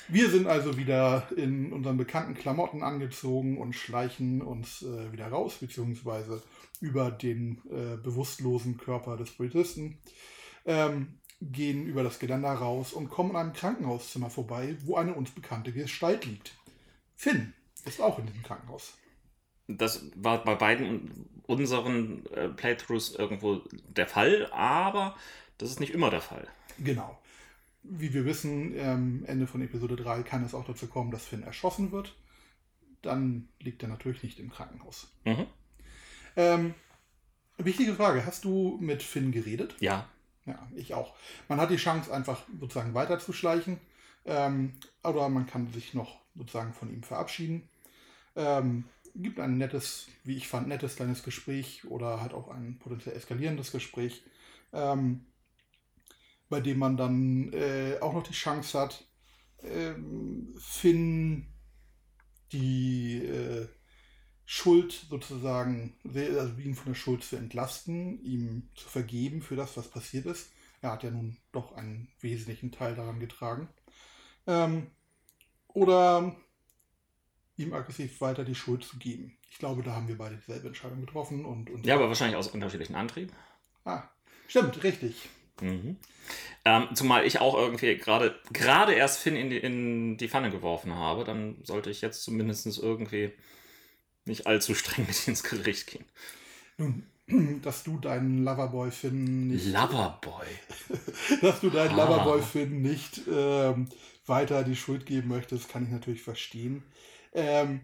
Wir 0.09 0.31
sind 0.31 0.49
also 0.49 0.77
wieder 0.77 1.29
in 1.37 1.73
unseren 1.73 1.97
bekannten 1.97 2.35
Klamotten 2.35 2.83
angezogen 2.83 3.59
und 3.59 3.75
schleichen 3.75 4.43
uns 4.43 4.83
äh, 4.83 5.13
wieder 5.13 5.29
raus, 5.29 5.59
beziehungsweise 5.61 6.43
über 6.81 7.13
den 7.13 7.63
äh, 7.71 7.99
bewusstlosen 7.99 8.79
Körper 8.79 9.17
des 9.17 9.31
Polizisten, 9.31 10.01
ähm, 10.65 11.21
gehen 11.41 11.87
über 11.87 12.03
das 12.03 12.19
Geländer 12.19 12.55
raus 12.55 12.93
und 12.93 13.11
kommen 13.11 13.37
an 13.37 13.47
einem 13.47 13.53
Krankenhauszimmer 13.53 14.29
vorbei, 14.29 14.77
wo 14.87 14.97
eine 14.97 15.15
uns 15.15 15.31
bekannte 15.31 15.73
Gestalt 15.73 16.27
liegt. 16.27 16.57
Finn 17.15 17.55
ist 17.85 18.01
auch 18.01 18.19
in 18.19 18.27
diesem 18.27 18.43
Krankenhaus. 18.43 18.95
Das 19.79 20.05
war 20.17 20.45
bei 20.45 20.55
beiden 20.55 21.29
unseren 21.47 22.25
äh, 22.27 22.49
Playthroughs 22.49 23.15
irgendwo 23.15 23.63
der 23.89 24.07
Fall, 24.07 24.49
aber 24.53 25.17
das 25.59 25.71
ist 25.71 25.81
nicht 25.81 25.93
immer 25.93 26.11
der 26.11 26.21
Fall. 26.21 26.47
Genau. 26.79 27.19
Wie 27.83 28.13
wir 28.13 28.25
wissen, 28.25 28.75
ähm, 28.77 29.25
Ende 29.27 29.47
von 29.47 29.63
Episode 29.63 29.97
3 29.97 30.23
kann 30.23 30.45
es 30.45 30.55
auch 30.55 30.65
dazu 30.65 30.87
kommen, 30.87 31.11
dass 31.11 31.27
Finn 31.27 31.43
erschossen 31.43 31.93
wird. 31.93 32.15
Dann 33.03 33.49
liegt 33.59 33.83
er 33.83 33.89
natürlich 33.89 34.23
nicht 34.23 34.39
im 34.39 34.51
Krankenhaus. 34.51 35.11
Mhm. 35.25 35.47
Ähm, 36.37 36.75
wichtige 37.59 37.95
Frage, 37.95 38.25
hast 38.27 38.45
du 38.45 38.79
mit 38.81 39.03
Finn 39.03 39.33
geredet? 39.33 39.75
Ja, 39.81 40.09
Ja, 40.47 40.69
ich 40.75 40.95
auch. 40.95 41.15
Man 41.49 41.61
hat 41.61 41.71
die 41.71 41.77
Chance, 41.77 42.13
einfach 42.13 42.43
sozusagen 42.59 42.95
weiterzuschleichen. 42.95 43.79
Ähm, 44.25 44.75
oder 45.03 45.29
man 45.29 45.47
kann 45.47 45.73
sich 45.73 45.95
noch 45.95 46.19
sozusagen 46.35 46.73
von 46.73 46.93
ihm 46.93 47.03
verabschieden. 47.03 47.69
Ähm, 48.37 48.85
gibt 49.15 49.41
ein 49.41 49.59
nettes, 49.59 50.09
wie 50.25 50.37
ich 50.37 50.49
fand, 50.49 50.69
nettes 50.69 50.97
kleines 50.97 51.23
Gespräch 51.23 51.85
oder 51.87 52.21
halt 52.21 52.33
auch 52.33 52.49
ein 52.49 52.79
potenziell 52.79 53.17
eskalierendes 53.17 53.73
Gespräch, 53.73 54.23
ähm, 54.73 55.27
bei 56.49 56.61
dem 56.61 56.79
man 56.79 56.97
dann 56.97 57.53
äh, 57.53 57.99
auch 58.01 58.13
noch 58.13 58.23
die 58.23 58.33
Chance 58.33 58.79
hat, 58.79 59.05
ähm, 59.63 60.55
Finn 60.59 61.47
die 62.53 63.25
äh, 63.25 63.69
Schuld 64.45 65.07
sozusagen, 65.09 65.95
also 66.05 66.59
ihn 66.59 66.75
von 66.75 66.87
der 66.87 66.99
Schuld 66.99 67.23
zu 67.23 67.37
entlasten, 67.37 68.21
ihm 68.25 68.69
zu 68.75 68.89
vergeben 68.89 69.43
für 69.43 69.55
das, 69.55 69.77
was 69.77 69.89
passiert 69.89 70.27
ist. 70.27 70.51
Er 70.83 70.93
hat 70.93 71.05
ja 71.05 71.11
nun 71.11 71.37
doch 71.53 71.73
einen 71.77 72.09
wesentlichen 72.21 72.73
Teil 72.73 72.97
daran 72.97 73.21
getragen. 73.21 73.69
Ähm, 74.49 74.91
oder 75.69 76.35
ihm 77.61 77.73
aggressiv 77.73 78.21
weiter 78.21 78.45
die 78.45 78.55
Schuld 78.55 78.85
zu 78.85 78.99
geben. 78.99 79.37
Ich 79.51 79.59
glaube, 79.59 79.83
da 79.83 79.93
haben 79.93 80.09
wir 80.09 80.17
beide 80.17 80.37
dieselbe 80.37 80.69
Entscheidung 80.69 81.01
getroffen 81.01 81.45
und, 81.45 81.71
und 81.71 81.87
ja, 81.87 81.95
aber 81.97 82.09
wahrscheinlich 82.09 82.37
aus 82.37 82.49
unterschiedlichen 82.49 82.95
Antrieben. 82.95 83.33
ah, 83.85 84.03
stimmt, 84.49 84.83
richtig. 84.83 85.29
Mhm. 85.61 85.97
Ähm, 86.65 86.89
zumal 86.95 87.27
ich 87.27 87.41
auch 87.41 87.55
irgendwie 87.55 87.97
gerade 87.97 88.35
gerade 88.53 88.95
erst 88.95 89.19
Finn 89.19 89.37
in 89.37 89.51
die, 89.51 89.59
in 89.59 90.17
die 90.17 90.29
Pfanne 90.29 90.51
geworfen 90.51 90.95
habe, 90.95 91.25
dann 91.25 91.57
sollte 91.65 91.91
ich 91.91 92.01
jetzt 92.01 92.23
zumindest 92.23 92.67
irgendwie 92.79 93.33
nicht 94.25 94.47
allzu 94.47 94.75
streng 94.75 95.07
mit 95.09 95.29
ins 95.29 95.43
Gericht 95.43 95.89
gehen. 95.89 96.05
Nun, 96.79 97.07
dass 97.63 97.85
du 97.85 97.99
deinen 97.99 98.45
Loverboy 98.45 98.91
Finn 98.91 99.49
nicht, 99.49 99.67
Loverboy. 99.67 100.47
dass 101.43 101.61
du 101.61 101.71
deinen 101.71 101.99
Ah. 101.99 102.05
Loverboy 102.05 102.43
Finn 102.43 102.83
nicht 102.83 103.21
ähm, 103.31 103.89
weiter 104.27 104.65
die 104.65 104.77
Schuld 104.77 105.07
geben 105.07 105.29
möchtest, 105.29 105.69
kann 105.69 105.85
ich 105.85 105.91
natürlich 105.91 106.23
verstehen. 106.23 106.83
Ähm, 107.33 107.81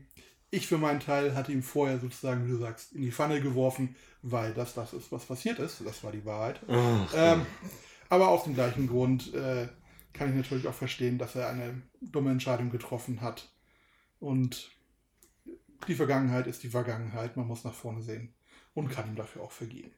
ich 0.50 0.67
für 0.67 0.79
meinen 0.79 1.00
Teil 1.00 1.35
hatte 1.35 1.53
ihn 1.53 1.62
vorher 1.62 1.99
sozusagen, 1.99 2.47
wie 2.47 2.53
du 2.53 2.59
sagst, 2.59 2.93
in 2.93 3.03
die 3.03 3.12
Pfanne 3.12 3.41
geworfen, 3.41 3.97
weil 4.23 4.55
das 4.55 4.75
das 4.75 4.93
ist, 4.93 5.12
was 5.12 5.26
passiert 5.26 5.59
ist. 5.59 5.85
Das 5.85 6.03
war 6.05 6.12
die 6.12 6.25
Wahrheit. 6.25 6.61
Ach, 6.69 7.12
Ähm, 7.15 7.47
aber 8.09 8.29
aus 8.29 8.45
dem 8.45 8.55
gleichen 8.55 8.87
Grund 8.87 9.35
äh, 9.35 9.69
kann 10.12 10.31
ich 10.31 10.37
natürlich 10.37 10.67
auch 10.67 10.75
verstehen, 10.75 11.19
dass 11.19 11.35
er 11.35 11.49
eine 11.49 11.83
dumme 12.00 12.31
Entscheidung 12.31 12.71
getroffen 12.71 13.21
hat. 13.21 13.50
Und 14.21 14.71
die 15.88 15.95
Vergangenheit 15.95 16.47
ist 16.47 16.62
die 16.62 16.69
Vergangenheit. 16.69 17.37
Man 17.37 17.47
muss 17.47 17.65
nach 17.65 17.75
vorne 17.75 18.03
sehen 18.03 18.35
und 18.75 18.88
kann 18.88 19.09
ihm 19.09 19.17
dafür 19.17 19.43
auch 19.43 19.53
vergeben. 19.53 19.93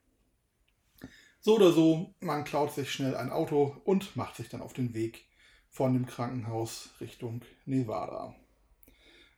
So 1.40 1.57
oder 1.57 1.71
so, 1.73 2.14
man 2.21 2.45
klaut 2.45 2.73
sich 2.73 2.90
schnell 2.90 3.17
ein 3.17 3.31
Auto 3.31 3.76
und 3.85 4.17
macht 4.17 4.37
sich 4.37 4.49
dann 4.49 4.61
auf 4.61 4.73
den 4.73 4.93
Weg 4.95 5.26
von 5.71 5.93
dem 5.93 6.07
Krankenhaus 6.07 6.90
Richtung 7.00 7.43
Nevada. 7.64 8.35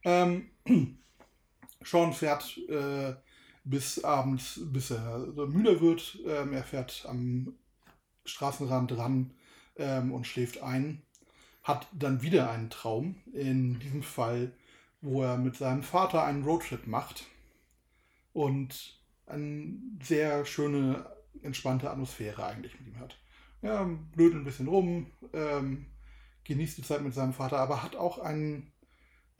Ähm, 0.04 0.50
Sean 1.84 2.12
fährt 2.12 2.58
äh, 2.68 3.14
bis 3.64 4.04
abends, 4.04 4.60
bis 4.64 4.90
er 4.90 5.32
so 5.32 5.46
müde 5.46 5.80
wird. 5.80 6.18
Ähm, 6.26 6.52
er 6.52 6.64
fährt 6.64 7.04
am 7.08 7.54
Straßenrand 8.24 8.96
ran 8.96 9.32
ähm, 9.76 10.12
und 10.12 10.26
schläft 10.26 10.62
ein. 10.62 11.02
Hat 11.62 11.86
dann 11.92 12.22
wieder 12.22 12.50
einen 12.50 12.70
Traum. 12.70 13.16
In 13.32 13.78
diesem 13.80 14.02
Fall, 14.02 14.52
wo 15.00 15.22
er 15.22 15.36
mit 15.36 15.56
seinem 15.56 15.82
Vater 15.82 16.24
einen 16.24 16.44
Roadtrip 16.44 16.86
macht. 16.86 17.26
Und 18.32 18.98
eine 19.26 19.74
sehr 20.02 20.44
schöne, 20.44 21.06
entspannte 21.42 21.90
Atmosphäre 21.90 22.44
eigentlich 22.44 22.78
mit 22.78 22.88
ihm 22.88 23.00
hat. 23.00 23.18
Ja, 23.62 23.84
blödelt 23.84 24.42
ein 24.42 24.44
bisschen 24.44 24.68
rum, 24.68 25.10
ähm, 25.32 25.86
genießt 26.44 26.78
die 26.78 26.82
Zeit 26.82 27.02
mit 27.02 27.14
seinem 27.14 27.34
Vater, 27.34 27.58
aber 27.58 27.82
hat 27.82 27.94
auch 27.94 28.18
ein 28.18 28.72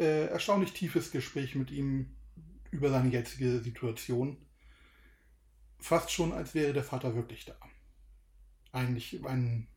äh, 0.01 0.27
erstaunlich 0.27 0.73
tiefes 0.73 1.11
Gespräch 1.11 1.55
mit 1.55 1.71
ihm 1.71 2.17
über 2.71 2.91
seine 2.91 3.11
jetzige 3.11 3.61
Situation. 3.61 4.39
Fast 5.79 6.11
schon, 6.11 6.33
als 6.33 6.55
wäre 6.55 6.73
der 6.73 6.85
Vater 6.85 7.15
wirklich 7.15 7.45
da. 7.45 7.57
Eigentlich 8.73 9.25
ein 9.27 9.69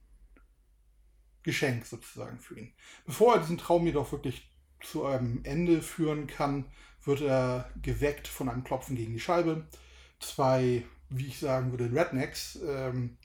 Geschenk 1.43 1.85
sozusagen 1.85 2.39
für 2.39 2.57
ihn. 2.57 2.73
Bevor 3.05 3.35
er 3.35 3.41
diesen 3.41 3.57
Traum 3.57 3.85
jedoch 3.85 4.11
wirklich 4.11 4.49
zu 4.81 5.05
einem 5.05 5.41
Ende 5.43 5.81
führen 5.81 6.27
kann, 6.27 6.65
wird 7.03 7.21
er 7.21 7.69
geweckt 7.81 8.27
von 8.27 8.47
einem 8.47 8.63
Klopfen 8.63 8.95
gegen 8.95 9.13
die 9.13 9.19
Scheibe. 9.19 9.67
Zwei, 10.19 10.83
wie 11.09 11.27
ich 11.27 11.39
sagen 11.39 11.71
würde, 11.71 11.91
Rednecks 11.91 12.59
ähm, 12.65 13.17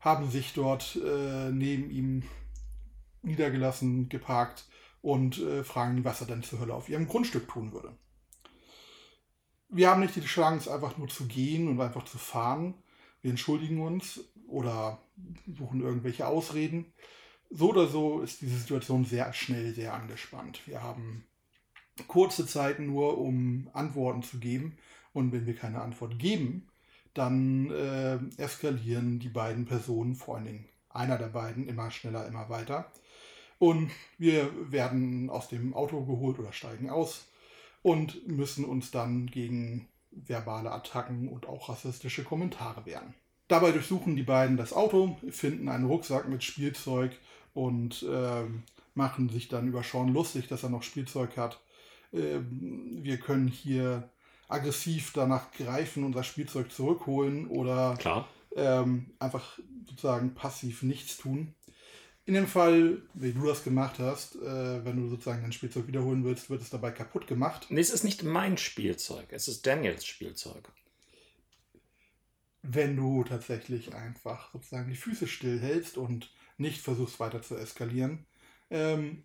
haben 0.00 0.30
sich 0.30 0.54
dort 0.54 0.96
äh, 0.96 1.50
neben 1.50 1.90
ihm 1.90 2.22
niedergelassen, 3.22 4.08
geparkt 4.08 4.69
und 5.02 5.38
äh, 5.38 5.64
fragen 5.64 6.04
was 6.04 6.20
er 6.20 6.26
denn 6.26 6.42
zur 6.42 6.60
Hölle 6.60 6.74
auf 6.74 6.88
ihrem 6.88 7.08
Grundstück 7.08 7.48
tun 7.48 7.72
würde. 7.72 7.96
Wir 9.68 9.88
haben 9.88 10.00
nicht 10.00 10.16
die 10.16 10.20
Chance, 10.20 10.72
einfach 10.72 10.98
nur 10.98 11.08
zu 11.08 11.26
gehen 11.26 11.68
und 11.68 11.80
einfach 11.80 12.04
zu 12.04 12.18
fahren. 12.18 12.74
Wir 13.22 13.30
entschuldigen 13.30 13.80
uns 13.80 14.20
oder 14.48 14.98
suchen 15.56 15.80
irgendwelche 15.80 16.26
Ausreden. 16.26 16.92
So 17.50 17.70
oder 17.70 17.86
so 17.86 18.20
ist 18.20 18.40
diese 18.40 18.58
Situation 18.58 19.04
sehr 19.04 19.32
schnell 19.32 19.74
sehr 19.74 19.94
angespannt. 19.94 20.66
Wir 20.66 20.82
haben 20.82 21.24
kurze 22.06 22.46
Zeit 22.46 22.78
nur, 22.80 23.18
um 23.18 23.68
Antworten 23.72 24.22
zu 24.22 24.38
geben. 24.38 24.76
Und 25.12 25.32
wenn 25.32 25.46
wir 25.46 25.56
keine 25.56 25.80
Antwort 25.80 26.18
geben, 26.18 26.68
dann 27.14 27.70
äh, 27.70 28.18
eskalieren 28.40 29.18
die 29.18 29.28
beiden 29.28 29.64
Personen, 29.64 30.14
vor 30.14 30.36
allen 30.36 30.44
Dingen 30.46 30.68
einer 30.88 31.18
der 31.18 31.28
beiden, 31.28 31.68
immer 31.68 31.90
schneller, 31.90 32.26
immer 32.26 32.48
weiter. 32.48 32.92
Und 33.60 33.90
wir 34.16 34.50
werden 34.72 35.28
aus 35.28 35.48
dem 35.48 35.74
Auto 35.74 36.02
geholt 36.06 36.38
oder 36.38 36.50
steigen 36.50 36.88
aus 36.88 37.26
und 37.82 38.26
müssen 38.26 38.64
uns 38.64 38.90
dann 38.90 39.26
gegen 39.26 39.86
verbale 40.10 40.72
Attacken 40.72 41.28
und 41.28 41.46
auch 41.46 41.68
rassistische 41.68 42.24
Kommentare 42.24 42.86
wehren. 42.86 43.12
Dabei 43.48 43.72
durchsuchen 43.72 44.16
die 44.16 44.22
beiden 44.22 44.56
das 44.56 44.72
Auto, 44.72 45.18
finden 45.28 45.68
einen 45.68 45.84
Rucksack 45.84 46.26
mit 46.26 46.42
Spielzeug 46.42 47.12
und 47.52 48.02
äh, 48.04 48.44
machen 48.94 49.28
sich 49.28 49.48
dann 49.48 49.68
über 49.68 49.82
Sean 49.82 50.14
lustig, 50.14 50.48
dass 50.48 50.62
er 50.62 50.70
noch 50.70 50.82
Spielzeug 50.82 51.36
hat. 51.36 51.60
Äh, 52.14 52.38
wir 52.48 53.18
können 53.18 53.48
hier 53.48 54.08
aggressiv 54.48 55.12
danach 55.14 55.52
greifen, 55.52 56.04
unser 56.04 56.24
Spielzeug 56.24 56.72
zurückholen 56.72 57.46
oder 57.48 57.98
ähm, 58.56 59.10
einfach 59.18 59.58
sozusagen 59.86 60.34
passiv 60.34 60.82
nichts 60.82 61.18
tun. 61.18 61.54
In 62.30 62.34
dem 62.34 62.46
Fall, 62.46 63.02
wie 63.14 63.32
du 63.32 63.44
das 63.44 63.64
gemacht 63.64 63.98
hast, 63.98 64.36
äh, 64.36 64.84
wenn 64.84 64.94
du 64.94 65.08
sozusagen 65.08 65.42
dein 65.42 65.50
Spielzeug 65.50 65.88
wiederholen 65.88 66.22
willst, 66.22 66.48
wird 66.48 66.62
es 66.62 66.70
dabei 66.70 66.92
kaputt 66.92 67.26
gemacht. 67.26 67.66
Nee, 67.70 67.80
es 67.80 67.90
ist 67.90 68.04
nicht 68.04 68.22
mein 68.22 68.56
Spielzeug, 68.56 69.26
es 69.30 69.48
ist 69.48 69.66
Daniels 69.66 70.06
Spielzeug. 70.06 70.70
Wenn 72.62 72.94
du 72.94 73.24
tatsächlich 73.24 73.96
einfach 73.96 74.52
sozusagen 74.52 74.88
die 74.88 74.96
Füße 74.96 75.26
stillhältst 75.26 75.96
und 75.96 76.32
nicht 76.56 76.80
versuchst 76.80 77.18
weiter 77.18 77.42
zu 77.42 77.56
eskalieren, 77.56 78.26
ähm, 78.70 79.24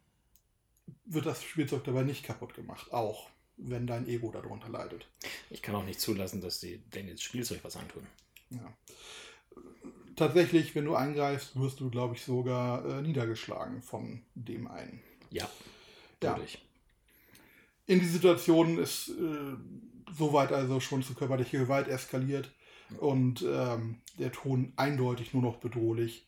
wird 1.06 1.28
das 1.28 1.44
Spielzeug 1.44 1.84
dabei 1.84 2.02
nicht 2.02 2.24
kaputt 2.24 2.56
gemacht. 2.56 2.92
Auch 2.92 3.30
wenn 3.58 3.86
dein 3.86 4.08
Ego 4.08 4.32
darunter 4.32 4.70
leidet. 4.70 5.08
Ich 5.52 5.62
kann 5.62 5.76
auch 5.76 5.86
nicht 5.86 6.02
zulassen, 6.02 6.42
dass 6.42 6.60
die 6.60 6.82
Daniels 6.90 7.22
Spielzeug 7.22 7.60
was 7.62 7.78
antun. 7.78 8.08
Ja. 8.50 8.74
Tatsächlich, 10.16 10.74
wenn 10.76 10.86
du 10.86 10.96
eingreifst, 10.96 11.60
wirst 11.60 11.80
du, 11.80 11.90
glaube 11.90 12.16
ich, 12.16 12.24
sogar 12.24 12.86
äh, 12.86 13.02
niedergeschlagen 13.02 13.82
von 13.82 14.22
dem 14.34 14.68
einen. 14.68 15.02
Ja, 15.30 15.50
ja. 16.24 16.40
In 17.88 18.00
die 18.00 18.06
Situation 18.06 18.80
ist 18.80 19.10
äh, 19.10 19.56
soweit 20.18 20.52
also 20.52 20.80
schon 20.80 21.04
zu 21.04 21.14
körperlicher 21.14 21.60
Gewalt 21.60 21.88
eskaliert 21.88 22.52
und 23.00 23.44
ähm, 23.48 24.02
der 24.18 24.32
Ton 24.32 24.74
eindeutig 24.76 25.34
nur 25.34 25.44
noch 25.44 25.58
bedrohlich. 25.58 26.28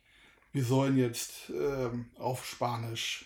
Wir 0.51 0.63
sollen 0.63 0.97
jetzt 0.97 1.49
ähm, 1.49 2.09
auf 2.17 2.45
Spanisch 2.45 3.25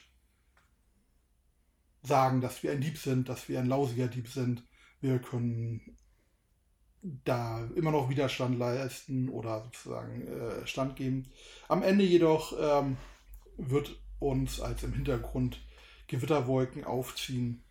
sagen, 2.03 2.41
dass 2.41 2.63
wir 2.63 2.71
ein 2.71 2.81
Dieb 2.81 2.97
sind, 2.97 3.29
dass 3.29 3.49
wir 3.49 3.59
ein 3.59 3.67
lausiger 3.67 4.07
Dieb 4.07 4.27
sind. 4.27 4.63
Wir 5.01 5.19
können 5.19 5.97
da 7.01 7.67
immer 7.75 7.91
noch 7.91 8.09
Widerstand 8.09 8.57
leisten 8.57 9.29
oder 9.29 9.63
sozusagen 9.63 10.27
äh, 10.27 10.67
Stand 10.67 10.95
geben. 10.95 11.25
Am 11.67 11.83
Ende 11.83 12.03
jedoch 12.03 12.53
ähm, 12.59 12.97
wird 13.57 13.97
uns 14.19 14.59
als 14.59 14.83
im 14.83 14.93
Hintergrund 14.93 15.59
Gewitterwolken 16.07 16.83
aufziehen. 16.83 17.63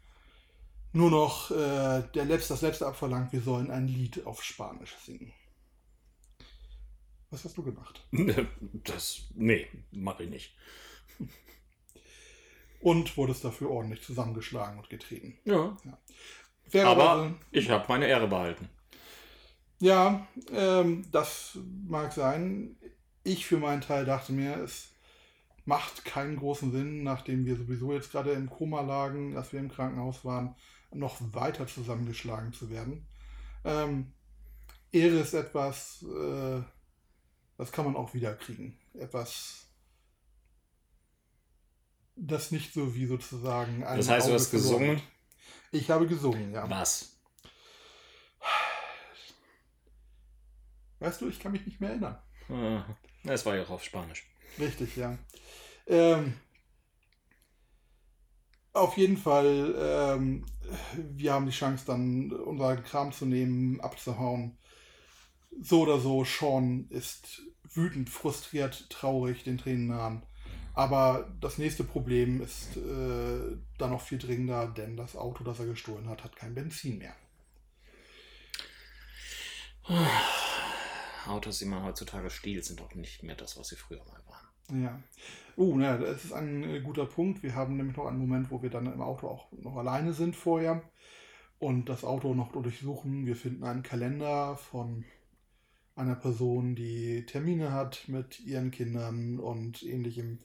Nur 0.93 1.11
noch 1.11 1.51
äh, 1.53 2.03
der 2.15 2.25
letzte, 2.25 2.55
das 2.55 2.63
letzte 2.63 2.87
abverlangt, 2.87 3.33
wir 3.33 3.43
sollen 3.43 3.71
ein 3.71 3.87
Lied 3.87 4.27
auf 4.27 4.43
Spanisch 4.43 4.97
singen. 5.05 5.33
Was 7.31 7.45
hast 7.45 7.57
du 7.57 7.63
gemacht? 7.63 8.05
Das, 8.85 9.23
nee, 9.35 9.69
mache 9.93 10.25
ich 10.25 10.31
nicht 10.31 10.53
und 12.81 13.17
wurdest 13.17 13.45
dafür 13.45 13.71
ordentlich 13.71 14.03
zusammengeschlagen 14.03 14.79
und 14.79 14.89
getreten. 14.89 15.39
Ja. 15.45 15.77
ja. 16.73 16.85
Aber 16.87 17.35
ich 17.51 17.71
habe 17.71 17.85
meine 17.89 18.07
Ehre 18.07 18.29
behalten. 18.29 18.69
Ja, 19.81 20.27
ähm, 20.53 21.07
das 21.11 21.59
mag 21.89 22.13
sein. 22.13 22.77
Ich 23.25 23.47
für 23.47 23.59
meinen 23.59 23.81
Teil 23.81 24.05
dachte 24.05 24.33
mir, 24.33 24.57
es 24.59 24.91
macht 25.65 26.05
keinen 26.05 26.37
großen 26.37 26.73
Sinn, 26.73 27.03
nachdem 27.03 27.47
wir 27.47 27.57
sowieso 27.57 27.93
jetzt 27.93 28.13
gerade 28.13 28.33
im 28.33 28.49
Koma 28.49 28.83
lagen, 28.83 29.35
dass 29.35 29.53
wir 29.53 29.61
im 29.61 29.71
Krankenhaus 29.71 30.25
waren, 30.25 30.55
noch 30.93 31.17
weiter 31.33 31.67
zusammengeschlagen 31.67 32.53
zu 32.53 32.71
werden. 32.71 33.07
Ähm, 33.65 34.13
Ehre 34.93 35.19
ist 35.19 35.35
etwas, 35.35 36.03
äh, 36.03 36.63
das 37.57 37.73
kann 37.73 37.85
man 37.85 37.97
auch 37.97 38.15
wieder 38.15 38.35
kriegen. 38.35 38.79
Etwas 38.95 39.67
das 42.17 42.51
nicht 42.51 42.75
so 42.75 42.95
wie 42.95 43.07
sozusagen 43.07 43.85
ein. 43.85 43.97
Das 43.97 44.09
heißt, 44.09 44.27
Auge 44.27 44.35
du 44.35 44.41
hast 44.41 44.51
gesungen? 44.51 45.03
Ich 45.73 45.91
habe 45.91 46.07
gesungen, 46.07 46.53
ja. 46.53 46.69
Was? 46.69 47.20
Weißt 51.01 51.21
du, 51.21 51.29
ich 51.29 51.41
kann 51.41 51.53
mich 51.53 51.67
nicht 51.67 51.81
mehr 51.81 51.91
erinnern. 51.91 52.19
Es 53.25 53.45
war 53.45 53.57
ja 53.57 53.63
auch 53.65 53.71
auf 53.71 53.85
Spanisch. 53.85 54.27
Richtig, 54.59 54.97
ja. 54.97 55.19
Ähm, 55.87 56.35
auf 58.73 58.97
jeden 58.97 59.17
Fall, 59.17 59.75
ähm, 59.79 60.47
wir 60.95 61.33
haben 61.33 61.47
die 61.47 61.53
Chance, 61.53 61.85
dann 61.87 62.31
unseren 62.33 62.85
Kram 62.85 63.13
zu 63.13 63.27
nehmen, 63.27 63.81
abzuhauen. 63.81 64.59
So 65.61 65.83
oder 65.83 65.99
so, 65.99 66.25
Sean 66.25 66.87
ist 66.91 67.43
wütend, 67.75 68.09
frustriert, 68.09 68.89
traurig, 68.91 69.43
den 69.43 69.59
Tränen 69.59 69.89
nahen. 69.89 70.23
Aber 70.75 71.29
das 71.41 71.59
nächste 71.59 71.83
Problem 71.85 72.41
ist 72.41 72.77
äh, 72.77 73.57
dann 73.79 73.91
noch 73.91 74.03
viel 74.03 74.19
dringender, 74.19 74.69
denn 74.69 74.97
das 74.97 75.17
Auto, 75.17 75.43
das 75.45 75.59
er 75.59 75.67
gestohlen 75.67 76.09
hat, 76.09 76.23
hat 76.25 76.37
kein 76.37 76.55
Benzin 76.55 76.99
mehr. 76.99 77.15
Autos, 81.27 81.59
die 81.59 81.67
man 81.67 81.85
heutzutage 81.85 82.31
stiehlt, 82.31 82.65
sind 82.65 82.81
doch 82.81 82.95
nicht 82.95 83.23
mehr 83.23 83.37
das, 83.37 83.59
was 83.59 83.69
sie 83.69 83.77
früher 83.77 84.05
mal 84.05 84.23
waren. 84.27 84.83
Ja. 84.83 85.03
Oh, 85.57 85.75
na, 85.77 85.99
das 85.99 86.25
ist 86.25 86.33
ein 86.33 86.63
äh, 86.63 86.81
guter 86.81 87.07
Punkt. 87.07 87.43
Wir 87.43 87.55
haben 87.55 87.77
nämlich 87.77 87.97
noch 87.97 88.07
einen 88.07 88.19
Moment, 88.19 88.51
wo 88.51 88.63
wir 88.63 88.71
dann 88.71 88.87
im 88.87 89.03
Auto 89.03 89.29
auch 89.29 89.51
noch 89.53 89.77
alleine 89.77 90.13
sind 90.13 90.37
vorher 90.37 90.83
und 91.59 91.89
das 91.89 92.05
Auto 92.05 92.35
noch 92.35 92.53
durchsuchen. 92.53 93.27
Wir 93.27 93.37
finden 93.37 93.65
einen 93.65 93.83
Kalender 93.83 94.57
von 94.57 95.05
einer 95.97 96.15
Person, 96.15 96.75
die 96.75 97.27
Termine 97.27 97.73
hat 97.73 98.09
mit 98.09 98.41
ihren 98.41 98.71
Kindern 98.71 99.39
und 99.39 99.83
ähnlichem. 99.83 100.39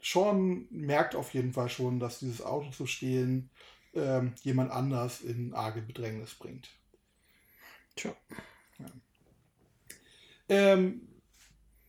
Sean 0.00 0.66
merkt 0.70 1.14
auf 1.14 1.34
jeden 1.34 1.52
Fall 1.52 1.68
schon, 1.68 1.98
dass 2.00 2.20
dieses 2.20 2.42
Auto 2.42 2.70
zu 2.70 2.86
stehlen 2.86 3.50
ähm, 3.94 4.34
jemand 4.42 4.70
anders 4.70 5.20
in 5.20 5.54
arge 5.54 5.82
Bedrängnis 5.82 6.34
bringt. 6.34 6.70
Tja. 7.96 8.14
Ähm, 10.48 11.08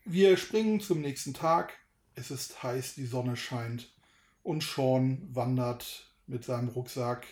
wir 0.06 0.38
springen 0.38 0.80
zum 0.80 1.02
nächsten 1.02 1.34
Tag. 1.34 1.74
Es 2.14 2.32
ist 2.32 2.64
heiß, 2.64 2.96
die 2.96 3.06
Sonne 3.06 3.36
scheint 3.36 3.94
und 4.44 4.64
Sean 4.64 5.28
wandert 5.34 6.14
mit 6.28 6.46
seinem 6.46 6.70
Rucksack 6.70 7.26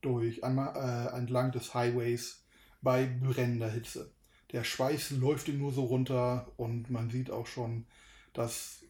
durch 0.00 0.44
einmal 0.44 0.74
äh, 0.76 1.16
entlang 1.16 1.52
des 1.52 1.74
Highways 1.74 2.44
bei 2.80 3.04
brennender 3.04 3.70
Hitze. 3.70 4.12
Der 4.52 4.64
Schweiß 4.64 5.10
läuft 5.10 5.48
ihm 5.48 5.58
nur 5.58 5.72
so 5.72 5.84
runter 5.84 6.50
und 6.56 6.90
man 6.90 7.10
sieht 7.10 7.30
auch 7.30 7.46
schon, 7.46 7.86
dass 8.32 8.84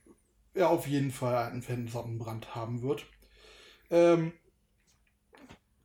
er 0.54 0.70
auf 0.70 0.86
jeden 0.86 1.10
Fall 1.10 1.36
einen 1.36 1.88
Sonnenbrand 1.88 2.54
haben 2.54 2.82
wird. 2.82 3.06
Ähm, 3.90 4.32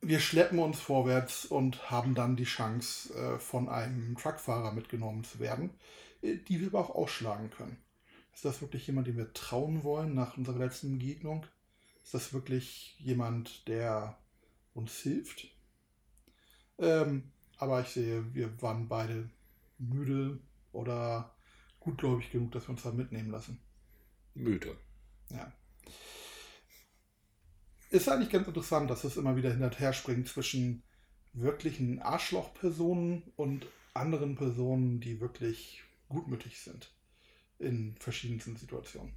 wir 0.03 0.19
schleppen 0.19 0.59
uns 0.59 0.79
vorwärts 0.79 1.45
und 1.45 1.89
haben 1.89 2.15
dann 2.15 2.35
die 2.35 2.43
Chance, 2.43 3.13
äh, 3.13 3.39
von 3.39 3.69
einem 3.69 4.15
Truckfahrer 4.17 4.71
mitgenommen 4.71 5.23
zu 5.23 5.39
werden, 5.39 5.71
äh, 6.21 6.37
die 6.37 6.59
wir 6.59 6.67
aber 6.67 6.79
auch 6.79 6.95
ausschlagen 6.95 7.49
können. 7.49 7.77
Ist 8.33 8.45
das 8.45 8.61
wirklich 8.61 8.87
jemand, 8.87 9.07
dem 9.07 9.17
wir 9.17 9.33
trauen 9.33 9.83
wollen 9.83 10.13
nach 10.13 10.37
unserer 10.37 10.57
letzten 10.57 10.97
Begegnung? 10.97 11.45
Ist 12.03 12.13
das 12.13 12.33
wirklich 12.33 12.95
jemand, 12.99 13.67
der 13.67 14.17
uns 14.73 14.97
hilft? 14.97 15.47
Ähm, 16.79 17.31
aber 17.57 17.81
ich 17.81 17.89
sehe, 17.89 18.33
wir 18.33 18.61
waren 18.61 18.87
beide 18.87 19.29
müde 19.77 20.39
oder 20.71 21.35
gutgläubig 21.79 22.31
genug, 22.31 22.51
dass 22.51 22.67
wir 22.67 22.71
uns 22.71 22.83
da 22.83 22.91
mitnehmen 22.91 23.29
lassen. 23.29 23.59
Müde. 24.33 24.77
Ja. 25.29 25.53
Ist 27.93 28.09
eigentlich 28.09 28.31
ganz 28.31 28.47
interessant, 28.47 28.89
dass 28.89 29.03
es 29.03 29.17
immer 29.17 29.35
wieder 29.35 29.51
hin 29.51 29.61
und 29.61 29.79
her 29.79 29.93
springt 29.93 30.27
zwischen 30.27 30.81
wirklichen 31.33 32.01
Arschlochpersonen 32.01 33.21
und 33.35 33.67
anderen 33.93 34.35
Personen, 34.35 34.99
die 34.99 35.21
wirklich 35.21 35.83
gutmütig 36.09 36.59
sind 36.59 36.91
in 37.59 37.95
verschiedensten 37.99 38.55
Situationen. 38.55 39.13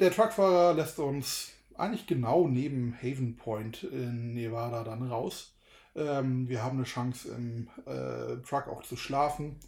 Der 0.00 0.12
Truckfahrer 0.12 0.74
lässt 0.74 0.98
uns 0.98 1.52
eigentlich 1.78 2.06
genau 2.06 2.46
neben 2.46 2.94
Haven 2.98 3.36
Point 3.36 3.84
in 3.84 4.34
Nevada 4.34 4.84
dann 4.84 5.08
raus. 5.08 5.56
Ähm, 5.94 6.46
wir 6.46 6.62
haben 6.62 6.76
eine 6.76 6.84
Chance 6.84 7.30
im 7.30 7.70
äh, 7.86 8.36
Truck 8.46 8.68
auch 8.68 8.82
zu 8.82 8.98
schlafen 8.98 9.58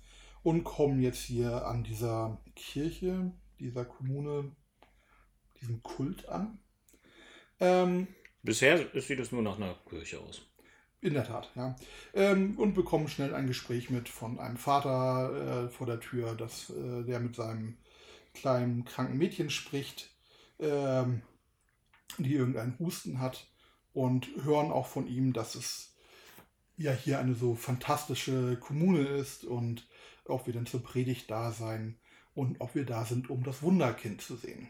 und 0.42 0.62
kommen 0.62 1.00
jetzt 1.00 1.20
hier 1.20 1.66
an 1.66 1.84
dieser 1.84 2.36
Kirche, 2.54 3.32
dieser 3.58 3.86
Kommune, 3.86 4.52
diesem 5.60 5.82
Kult 5.82 6.28
an. 6.28 6.58
Ähm, 7.60 8.08
Bisher 8.42 8.78
sieht 9.00 9.18
es 9.18 9.32
nur 9.32 9.42
nach 9.42 9.56
einer 9.56 9.74
Kirche 9.88 10.20
aus. 10.20 10.42
In 11.00 11.14
der 11.14 11.24
Tat, 11.24 11.50
ja. 11.54 11.76
Ähm, 12.14 12.58
und 12.58 12.74
bekommen 12.74 13.08
schnell 13.08 13.34
ein 13.34 13.46
Gespräch 13.46 13.90
mit 13.90 14.08
von 14.08 14.38
einem 14.38 14.56
Vater 14.56 15.66
äh, 15.66 15.68
vor 15.68 15.86
der 15.86 16.00
Tür, 16.00 16.34
dass, 16.34 16.70
äh, 16.70 17.04
der 17.04 17.20
mit 17.20 17.36
seinem 17.36 17.76
kleinen 18.34 18.84
kranken 18.84 19.18
Mädchen 19.18 19.50
spricht, 19.50 20.10
ähm, 20.58 21.22
die 22.18 22.34
irgendeinen 22.34 22.78
Husten 22.78 23.20
hat 23.20 23.46
und 23.92 24.28
hören 24.42 24.70
auch 24.70 24.86
von 24.86 25.06
ihm, 25.06 25.32
dass 25.32 25.54
es 25.54 25.94
ja 26.76 26.92
hier 26.92 27.18
eine 27.18 27.34
so 27.34 27.54
fantastische 27.54 28.56
Kommune 28.56 29.00
ist 29.00 29.44
und 29.44 29.86
ob 30.24 30.46
wir 30.46 30.52
denn 30.52 30.66
zur 30.66 30.82
Predigt 30.82 31.30
da 31.30 31.52
sein 31.52 31.98
und 32.34 32.60
ob 32.60 32.74
wir 32.74 32.84
da 32.84 33.04
sind, 33.04 33.30
um 33.30 33.42
das 33.42 33.62
Wunderkind 33.62 34.20
zu 34.20 34.36
sehen. 34.36 34.68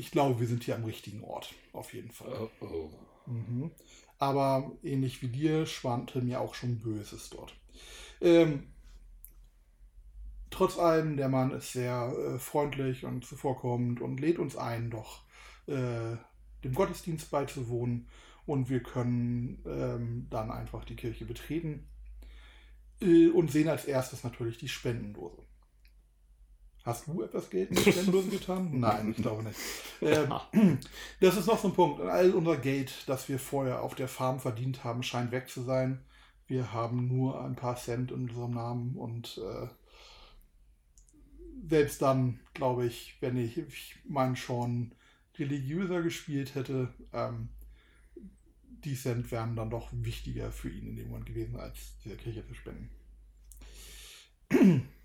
Ich 0.00 0.10
glaube, 0.10 0.40
wir 0.40 0.46
sind 0.46 0.64
hier 0.64 0.76
am 0.76 0.84
richtigen 0.84 1.22
Ort, 1.22 1.54
auf 1.74 1.92
jeden 1.92 2.10
Fall. 2.10 2.48
Oh, 2.62 2.64
oh. 2.64 2.90
Mhm. 3.30 3.70
Aber 4.18 4.72
ähnlich 4.82 5.20
wie 5.20 5.28
dir 5.28 5.66
schwante 5.66 6.22
mir 6.22 6.40
auch 6.40 6.54
schon 6.54 6.78
Böses 6.78 7.28
dort. 7.28 7.54
Ähm, 8.22 8.68
trotz 10.48 10.78
allem, 10.78 11.18
der 11.18 11.28
Mann 11.28 11.50
ist 11.50 11.74
sehr 11.74 12.14
äh, 12.16 12.38
freundlich 12.38 13.04
und 13.04 13.26
zuvorkommend 13.26 14.00
und 14.00 14.20
lädt 14.20 14.38
uns 14.38 14.56
ein, 14.56 14.88
doch 14.88 15.20
äh, 15.66 16.16
dem 16.64 16.74
Gottesdienst 16.74 17.30
beizuwohnen. 17.30 18.08
Und 18.46 18.70
wir 18.70 18.82
können 18.82 19.62
ähm, 19.66 20.28
dann 20.30 20.50
einfach 20.50 20.86
die 20.86 20.96
Kirche 20.96 21.26
betreten 21.26 21.86
äh, 23.02 23.28
und 23.28 23.50
sehen 23.50 23.68
als 23.68 23.84
erstes 23.84 24.24
natürlich 24.24 24.56
die 24.56 24.68
Spendendose. 24.68 25.42
Hast 26.82 27.06
du 27.06 27.22
etwas 27.22 27.50
Geld 27.50 27.70
in 27.70 27.76
die 27.76 27.92
Spendendose 27.92 28.28
getan? 28.28 28.80
Nein, 28.80 29.14
ich 29.16 29.22
glaube 29.22 29.42
nicht. 29.44 29.58
Ähm, 30.02 30.32
das 31.20 31.36
ist 31.36 31.46
noch 31.46 31.58
so 31.58 31.68
ein 31.68 31.74
Punkt. 31.74 32.00
All 32.00 32.30
unser 32.30 32.56
Geld, 32.56 32.90
das 33.06 33.28
wir 33.28 33.38
vorher 33.38 33.82
auf 33.82 33.94
der 33.94 34.08
Farm 34.08 34.40
verdient 34.40 34.82
haben, 34.82 35.02
scheint 35.02 35.30
weg 35.30 35.46
zu 35.46 35.60
sein. 35.60 36.00
Wir 36.46 36.72
haben 36.72 37.06
nur 37.06 37.44
ein 37.44 37.54
paar 37.54 37.76
Cent 37.76 38.10
in 38.10 38.30
unserem 38.30 38.52
Namen 38.52 38.96
und 38.96 39.38
äh, 39.38 39.68
selbst 41.68 42.00
dann, 42.00 42.40
glaube 42.54 42.86
ich, 42.86 43.18
wenn 43.20 43.36
ich, 43.36 43.58
ich 43.58 43.96
meine 44.08 44.36
schon 44.36 44.92
religiöser 45.38 46.00
gespielt 46.00 46.54
hätte, 46.54 46.94
ähm, 47.12 47.50
die 48.84 48.94
Cent 48.94 49.30
wären 49.30 49.54
dann 49.54 49.68
doch 49.68 49.90
wichtiger 49.92 50.50
für 50.50 50.70
ihn 50.70 50.88
in 50.88 50.96
dem 50.96 51.08
Moment 51.08 51.26
gewesen, 51.26 51.56
als 51.56 51.98
dieser 52.02 52.16
Kirche 52.16 52.46
zu 52.46 52.54
spenden. 52.54 52.90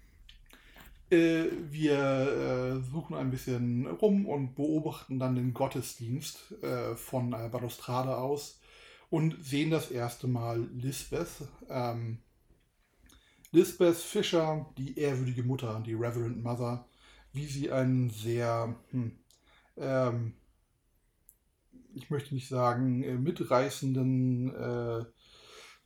äh, 1.09 1.45
wir 1.69 1.97
äh, 1.97 2.91
suchen 2.91 3.15
ein 3.15 3.31
bisschen 3.31 3.87
rum 3.87 4.25
und 4.25 4.55
beobachten 4.55 5.19
dann 5.19 5.35
den 5.35 5.53
Gottesdienst 5.53 6.63
äh, 6.63 6.95
von 6.95 7.33
einer 7.33 7.49
Balustrade 7.49 8.17
aus 8.17 8.59
und 9.09 9.35
sehen 9.43 9.71
das 9.71 9.91
erste 9.91 10.27
Mal 10.27 10.67
Lisbeth. 10.73 11.47
Ähm, 11.69 12.19
Lisbeth 13.51 13.97
Fischer, 13.97 14.69
die 14.77 14.99
ehrwürdige 14.99 15.43
Mutter, 15.43 15.81
die 15.85 15.93
Reverend 15.93 16.43
Mother, 16.43 16.87
wie 17.31 17.45
sie 17.45 17.71
einen 17.71 18.09
sehr 18.09 18.75
hm, 18.91 19.17
ähm, 19.77 20.33
ich 21.95 22.09
möchte 22.09 22.35
nicht 22.35 22.47
sagen, 22.47 23.23
mitreißenden 23.23 24.53
äh, 24.53 25.05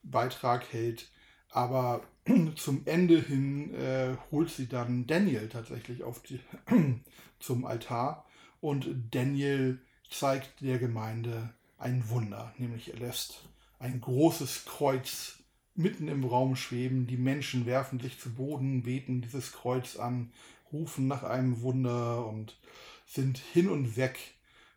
Beitrag 0.03 0.71
hält. 0.73 1.11
Aber 1.49 2.01
zum 2.55 2.81
Ende 2.85 3.21
hin 3.21 3.73
äh, 3.73 4.15
holt 4.31 4.49
sie 4.49 4.67
dann 4.67 5.07
Daniel 5.07 5.49
tatsächlich 5.49 6.03
auf 6.03 6.21
die, 6.21 6.39
zum 7.39 7.65
Altar. 7.65 8.25
Und 8.61 8.89
Daniel 9.11 9.79
zeigt 10.09 10.61
der 10.61 10.79
Gemeinde 10.79 11.53
ein 11.77 12.09
Wunder, 12.09 12.53
nämlich 12.57 12.93
er 12.93 12.99
lässt 12.99 13.45
ein 13.79 14.01
großes 14.01 14.65
Kreuz 14.65 15.37
mitten 15.75 16.09
im 16.09 16.25
Raum 16.25 16.57
schweben, 16.57 17.07
die 17.07 17.17
Menschen 17.17 17.65
werfen 17.65 18.01
sich 18.01 18.19
zu 18.19 18.33
Boden, 18.33 18.83
beten 18.83 19.21
dieses 19.21 19.53
Kreuz 19.53 19.95
an, 19.95 20.33
rufen 20.73 21.07
nach 21.07 21.23
einem 21.23 21.61
Wunder 21.61 22.25
und 22.27 22.57
sind 23.05 23.37
hin 23.37 23.69
und 23.69 23.95
weg 23.95 24.19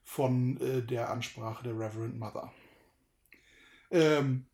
von 0.05 0.61
äh, 0.61 0.83
der 0.83 1.11
Ansprache 1.11 1.65
der 1.65 1.73
Reverend 1.75 2.19
Mother. 2.19 2.53
Ähm, 3.91 4.47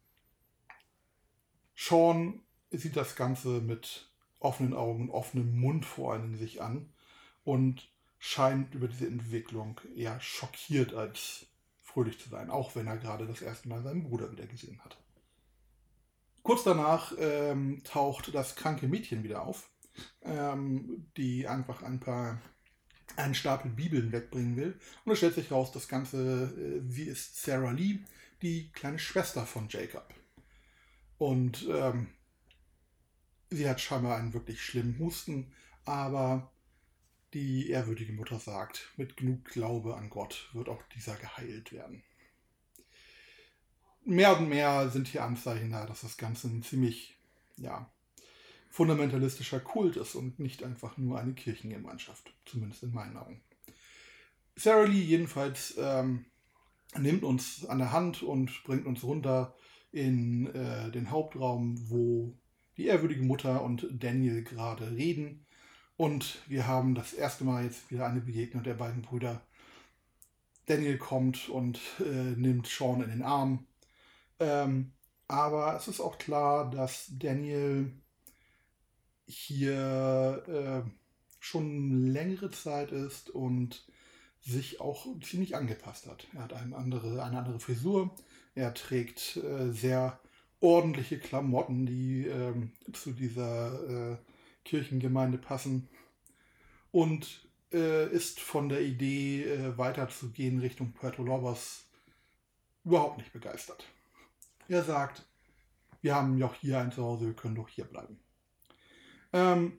Sean 1.76 2.40
sieht 2.70 2.96
das 2.96 3.16
Ganze 3.16 3.60
mit 3.60 4.10
offenen 4.40 4.74
Augen, 4.74 5.10
offenem 5.10 5.58
Mund 5.58 5.84
vor 5.84 6.12
allen 6.12 6.22
Dingen 6.22 6.38
sich 6.38 6.62
an 6.62 6.92
und 7.44 7.90
scheint 8.18 8.74
über 8.74 8.88
diese 8.88 9.06
Entwicklung 9.06 9.80
eher 9.96 10.20
schockiert 10.20 10.94
als 10.94 11.46
fröhlich 11.82 12.18
zu 12.18 12.28
sein, 12.28 12.50
auch 12.50 12.74
wenn 12.76 12.86
er 12.86 12.98
gerade 12.98 13.26
das 13.26 13.42
erste 13.42 13.68
Mal 13.68 13.82
seinen 13.82 14.04
Bruder 14.04 14.30
wieder 14.30 14.46
gesehen 14.46 14.80
hat. 14.84 14.96
Kurz 16.42 16.64
danach 16.64 17.12
ähm, 17.18 17.82
taucht 17.84 18.34
das 18.34 18.56
kranke 18.56 18.88
Mädchen 18.88 19.22
wieder 19.22 19.42
auf, 19.42 19.70
ähm, 20.22 21.06
die 21.16 21.46
einfach 21.46 21.82
ein 21.82 22.00
paar 22.00 22.40
einen 23.16 23.34
Stapel 23.34 23.70
Bibeln 23.70 24.12
wegbringen 24.12 24.56
will. 24.56 24.78
Und 25.04 25.12
es 25.12 25.18
stellt 25.18 25.34
sich 25.34 25.50
raus, 25.50 25.72
das 25.72 25.88
Ganze, 25.88 26.54
äh, 26.56 26.90
sie 26.90 27.04
ist 27.04 27.42
Sarah 27.42 27.72
Lee, 27.72 27.98
die 28.42 28.70
kleine 28.72 28.98
Schwester 28.98 29.46
von 29.46 29.68
Jacob. 29.68 30.14
Und 31.18 31.66
ähm, 31.70 32.08
sie 33.50 33.68
hat 33.68 33.80
scheinbar 33.80 34.16
einen 34.16 34.34
wirklich 34.34 34.62
schlimmen 34.62 34.98
Husten, 34.98 35.52
aber 35.84 36.50
die 37.34 37.68
ehrwürdige 37.70 38.12
Mutter 38.12 38.38
sagt, 38.38 38.92
mit 38.96 39.16
genug 39.16 39.44
Glaube 39.44 39.96
an 39.96 40.10
Gott 40.10 40.48
wird 40.52 40.68
auch 40.68 40.82
dieser 40.94 41.16
geheilt 41.16 41.72
werden. 41.72 42.02
Mehr 44.04 44.38
und 44.38 44.48
mehr 44.48 44.88
sind 44.88 45.08
hier 45.08 45.24
Anzeichen 45.24 45.70
da, 45.70 45.84
dass 45.84 46.00
das 46.00 46.16
Ganze 46.16 46.48
ein 46.48 46.62
ziemlich, 46.62 47.18
ja, 47.56 47.90
fundamentalistischer 48.70 49.60
Kult 49.60 49.96
ist 49.96 50.14
und 50.14 50.38
nicht 50.38 50.62
einfach 50.62 50.96
nur 50.96 51.18
eine 51.18 51.34
Kirchengemeinschaft, 51.34 52.32
zumindest 52.44 52.82
in 52.82 52.92
meinen 52.92 53.16
Augen. 53.16 53.42
Sarah 54.56 54.84
Lee 54.84 55.00
jedenfalls 55.00 55.74
ähm, 55.78 56.26
nimmt 56.96 57.22
uns 57.22 57.64
an 57.66 57.78
der 57.78 57.92
Hand 57.92 58.22
und 58.22 58.62
bringt 58.64 58.86
uns 58.86 59.02
runter 59.04 59.54
in 59.92 60.46
äh, 60.54 60.90
den 60.90 61.10
Hauptraum, 61.10 61.76
wo 61.90 62.34
die 62.78 62.86
ehrwürdige 62.86 63.22
Mutter 63.22 63.62
und 63.62 63.86
Daniel 63.90 64.42
gerade 64.42 64.90
reden. 64.92 65.44
Und 65.96 66.38
wir 66.46 66.66
haben 66.66 66.94
das 66.94 67.12
erste 67.12 67.44
Mal 67.44 67.64
jetzt 67.64 67.90
wieder 67.90 68.06
eine 68.06 68.20
Begegnung 68.20 68.62
der 68.62 68.74
beiden 68.74 69.02
Brüder. 69.02 69.42
Daniel 70.66 70.96
kommt 70.96 71.48
und 71.48 71.80
äh, 71.98 72.36
nimmt 72.36 72.68
Sean 72.68 73.02
in 73.02 73.10
den 73.10 73.22
Arm. 73.22 73.66
Ähm, 74.38 74.92
aber 75.26 75.76
es 75.76 75.88
ist 75.88 76.00
auch 76.00 76.18
klar, 76.18 76.70
dass 76.70 77.08
Daniel 77.10 77.92
hier 79.26 80.44
äh, 80.86 80.90
schon 81.40 82.12
längere 82.12 82.50
Zeit 82.50 82.92
ist 82.92 83.28
und 83.30 83.84
sich 84.40 84.80
auch 84.80 85.06
ziemlich 85.20 85.56
angepasst 85.56 86.06
hat. 86.06 86.28
Er 86.32 86.44
hat 86.44 86.52
eine 86.52 86.76
andere, 86.76 87.24
eine 87.24 87.38
andere 87.38 87.60
Frisur, 87.60 88.14
er 88.54 88.72
trägt 88.72 89.36
äh, 89.36 89.72
sehr 89.72 90.20
ordentliche 90.60 91.18
Klamotten, 91.18 91.86
die 91.86 92.26
äh, 92.26 92.54
zu 92.92 93.12
dieser 93.12 94.12
äh, 94.12 94.16
Kirchengemeinde 94.64 95.38
passen 95.38 95.88
und 96.90 97.46
äh, 97.72 98.10
ist 98.10 98.40
von 98.40 98.68
der 98.68 98.82
Idee, 98.82 99.44
äh, 99.44 99.78
weiterzugehen 99.78 100.58
Richtung 100.60 100.92
Puerto 100.92 101.22
Lobos 101.22 101.84
überhaupt 102.84 103.18
nicht 103.18 103.32
begeistert. 103.32 103.84
Er 104.68 104.82
sagt, 104.82 105.24
wir 106.02 106.14
haben 106.14 106.38
ja 106.38 106.46
auch 106.46 106.54
hier 106.54 106.78
ein 106.78 106.92
Zuhause, 106.92 107.26
wir 107.26 107.34
können 107.34 107.54
doch 107.54 107.68
hier 107.68 107.84
bleiben. 107.84 108.18
Ähm, 109.32 109.78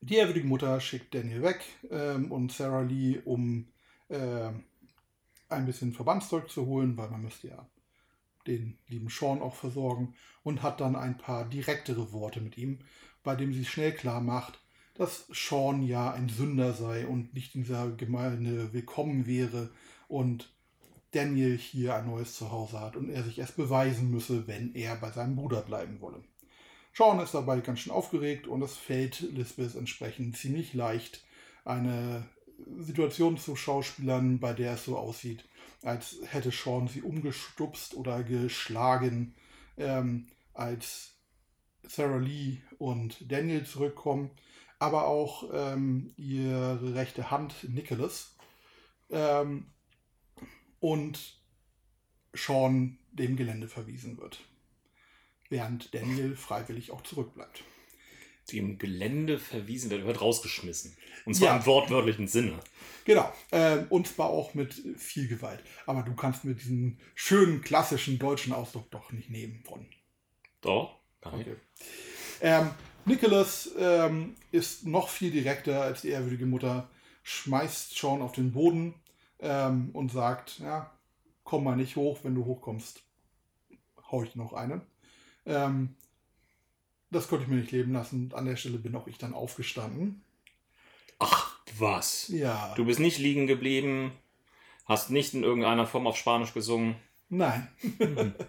die 0.00 0.16
ehrwürdige 0.16 0.46
Mutter 0.46 0.80
schickt 0.80 1.14
Daniel 1.14 1.42
weg 1.42 1.62
ähm, 1.90 2.30
und 2.32 2.52
Sarah 2.52 2.82
Lee, 2.82 3.20
um 3.24 3.68
äh, 4.08 4.50
ein 5.48 5.66
bisschen 5.66 5.92
Verbandszeug 5.92 6.48
zu 6.48 6.66
holen, 6.66 6.96
weil 6.96 7.10
man 7.10 7.22
müsste 7.22 7.48
ja 7.48 7.66
den 8.46 8.78
lieben 8.88 9.08
Sean 9.08 9.42
auch 9.42 9.54
versorgen 9.54 10.14
und 10.42 10.62
hat 10.62 10.80
dann 10.80 10.96
ein 10.96 11.18
paar 11.18 11.44
direktere 11.48 12.12
Worte 12.12 12.40
mit 12.40 12.56
ihm, 12.56 12.78
bei 13.22 13.36
dem 13.36 13.52
sie 13.52 13.64
schnell 13.64 13.92
klar 13.92 14.20
macht, 14.20 14.60
dass 14.94 15.26
Sean 15.32 15.82
ja 15.82 16.12
ein 16.12 16.28
Sünder 16.28 16.72
sei 16.72 17.06
und 17.06 17.34
nicht 17.34 17.54
in 17.54 17.62
dieser 17.62 17.90
Gemeinde 17.90 18.72
willkommen 18.72 19.26
wäre 19.26 19.70
und 20.08 20.52
Daniel 21.12 21.56
hier 21.56 21.96
ein 21.96 22.06
neues 22.06 22.34
Zuhause 22.34 22.80
hat 22.80 22.96
und 22.96 23.10
er 23.10 23.24
sich 23.24 23.38
erst 23.38 23.56
beweisen 23.56 24.10
müsse, 24.10 24.46
wenn 24.46 24.74
er 24.74 24.96
bei 24.96 25.10
seinem 25.10 25.36
Bruder 25.36 25.62
bleiben 25.62 26.00
wolle. 26.00 26.22
Sean 26.92 27.20
ist 27.20 27.34
dabei 27.34 27.60
ganz 27.60 27.80
schön 27.80 27.92
aufgeregt 27.92 28.46
und 28.46 28.62
es 28.62 28.76
fällt 28.76 29.20
Lisbeth 29.20 29.74
entsprechend 29.74 30.36
ziemlich 30.36 30.74
leicht, 30.74 31.24
eine 31.64 32.26
Situation 32.78 33.38
zu 33.38 33.56
schauspielern, 33.56 34.38
bei 34.38 34.52
der 34.52 34.74
es 34.74 34.84
so 34.84 34.98
aussieht, 34.98 35.44
als 35.82 36.18
hätte 36.26 36.50
Sean 36.50 36.88
sie 36.88 37.02
umgestupst 37.02 37.94
oder 37.94 38.22
geschlagen, 38.22 39.34
ähm, 39.76 40.26
als 40.52 41.14
Sarah 41.88 42.18
Lee 42.18 42.58
und 42.78 43.30
Daniel 43.30 43.64
zurückkommen, 43.64 44.30
aber 44.78 45.06
auch 45.06 45.50
ähm, 45.52 46.12
ihre 46.16 46.94
rechte 46.94 47.30
Hand 47.30 47.68
Nicholas 47.68 48.36
ähm, 49.10 49.66
und 50.80 51.38
Sean 52.32 52.98
dem 53.12 53.36
Gelände 53.36 53.68
verwiesen 53.68 54.18
wird, 54.18 54.40
während 55.48 55.94
Daniel 55.94 56.36
freiwillig 56.36 56.90
auch 56.90 57.02
zurückbleibt. 57.02 57.64
Dem 58.52 58.78
Gelände 58.78 59.38
verwiesen 59.38 59.90
wird, 59.90 60.06
wird 60.06 60.20
rausgeschmissen. 60.20 60.96
Und 61.24 61.34
zwar 61.34 61.48
ja. 61.48 61.56
im 61.56 61.66
wortwörtlichen 61.66 62.28
Sinne. 62.28 62.58
Genau. 63.04 63.32
Äh, 63.50 63.84
und 63.88 64.06
zwar 64.06 64.30
auch 64.30 64.54
mit 64.54 64.74
viel 64.96 65.28
Gewalt. 65.28 65.62
Aber 65.86 66.02
du 66.02 66.14
kannst 66.14 66.44
mir 66.44 66.54
diesen 66.54 66.98
schönen 67.14 67.60
klassischen 67.60 68.18
deutschen 68.18 68.52
Ausdruck 68.52 68.90
doch 68.90 69.12
nicht 69.12 69.30
nehmen 69.30 69.62
von. 69.64 69.86
Doch, 70.60 70.96
kann 71.20 71.40
okay. 71.40 71.56
Ähm, 72.40 72.70
Nicholas 73.04 73.70
ähm, 73.78 74.34
ist 74.52 74.86
noch 74.86 75.08
viel 75.08 75.30
direkter 75.30 75.82
als 75.82 76.02
die 76.02 76.08
ehrwürdige 76.08 76.46
Mutter, 76.46 76.88
schmeißt 77.22 77.96
Sean 77.96 78.22
auf 78.22 78.32
den 78.32 78.52
Boden 78.52 78.94
ähm, 79.40 79.90
und 79.92 80.12
sagt, 80.12 80.58
ja, 80.58 80.90
komm 81.44 81.64
mal 81.64 81.76
nicht 81.76 81.96
hoch, 81.96 82.20
wenn 82.22 82.34
du 82.34 82.44
hochkommst, 82.44 83.02
hau 84.10 84.22
ich 84.22 84.36
noch 84.36 84.52
eine. 84.52 84.82
Ähm, 85.46 85.96
das 87.10 87.28
konnte 87.28 87.44
ich 87.44 87.50
mir 87.50 87.56
nicht 87.56 87.72
leben 87.72 87.92
lassen. 87.92 88.32
An 88.34 88.46
der 88.46 88.56
Stelle 88.56 88.78
bin 88.78 88.94
auch 88.94 89.06
ich 89.06 89.18
dann 89.18 89.34
aufgestanden. 89.34 90.22
Ach, 91.18 91.58
was? 91.78 92.28
Ja. 92.28 92.74
Du 92.76 92.84
bist 92.84 93.00
nicht 93.00 93.18
liegen 93.18 93.46
geblieben, 93.46 94.12
hast 94.86 95.10
nicht 95.10 95.34
in 95.34 95.42
irgendeiner 95.42 95.86
Form 95.86 96.06
auf 96.06 96.16
Spanisch 96.16 96.54
gesungen. 96.54 96.96
Nein. 97.28 97.68
Mhm. 97.82 98.34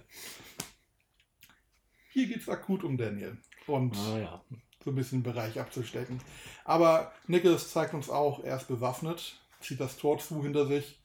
Hier 2.14 2.28
geht 2.28 2.42
es 2.42 2.50
akut 2.50 2.84
um 2.84 2.98
Daniel. 2.98 3.38
Und 3.68 3.96
ah, 3.96 4.20
ja. 4.20 4.42
so 4.84 4.92
ein 4.92 4.96
bisschen 4.96 5.20
den 5.20 5.32
Bereich 5.32 5.60
abzustecken. 5.60 6.20
Aber 6.66 7.14
Nicholas 7.28 7.72
zeigt 7.72 7.94
uns 7.94 8.10
auch, 8.10 8.44
er 8.44 8.58
ist 8.58 8.68
bewaffnet, 8.68 9.40
zieht 9.62 9.80
das 9.80 9.98
Tor 9.98 10.20
zu 10.20 10.44
hinter 10.44 10.66
sich 10.66 11.00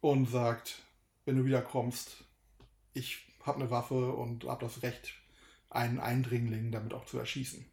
und 0.00 0.26
sagt, 0.30 0.82
wenn 1.24 1.36
du 1.36 1.44
wiederkommst, 1.44 2.24
ich 2.94 3.18
habe 3.42 3.60
eine 3.60 3.70
Waffe 3.70 4.12
und 4.12 4.44
habe 4.44 4.64
das 4.64 4.82
Recht, 4.82 5.14
einen 5.70 5.98
Eindringling 5.98 6.72
damit 6.72 6.94
auch 6.94 7.06
zu 7.06 7.18
erschießen. 7.18 7.66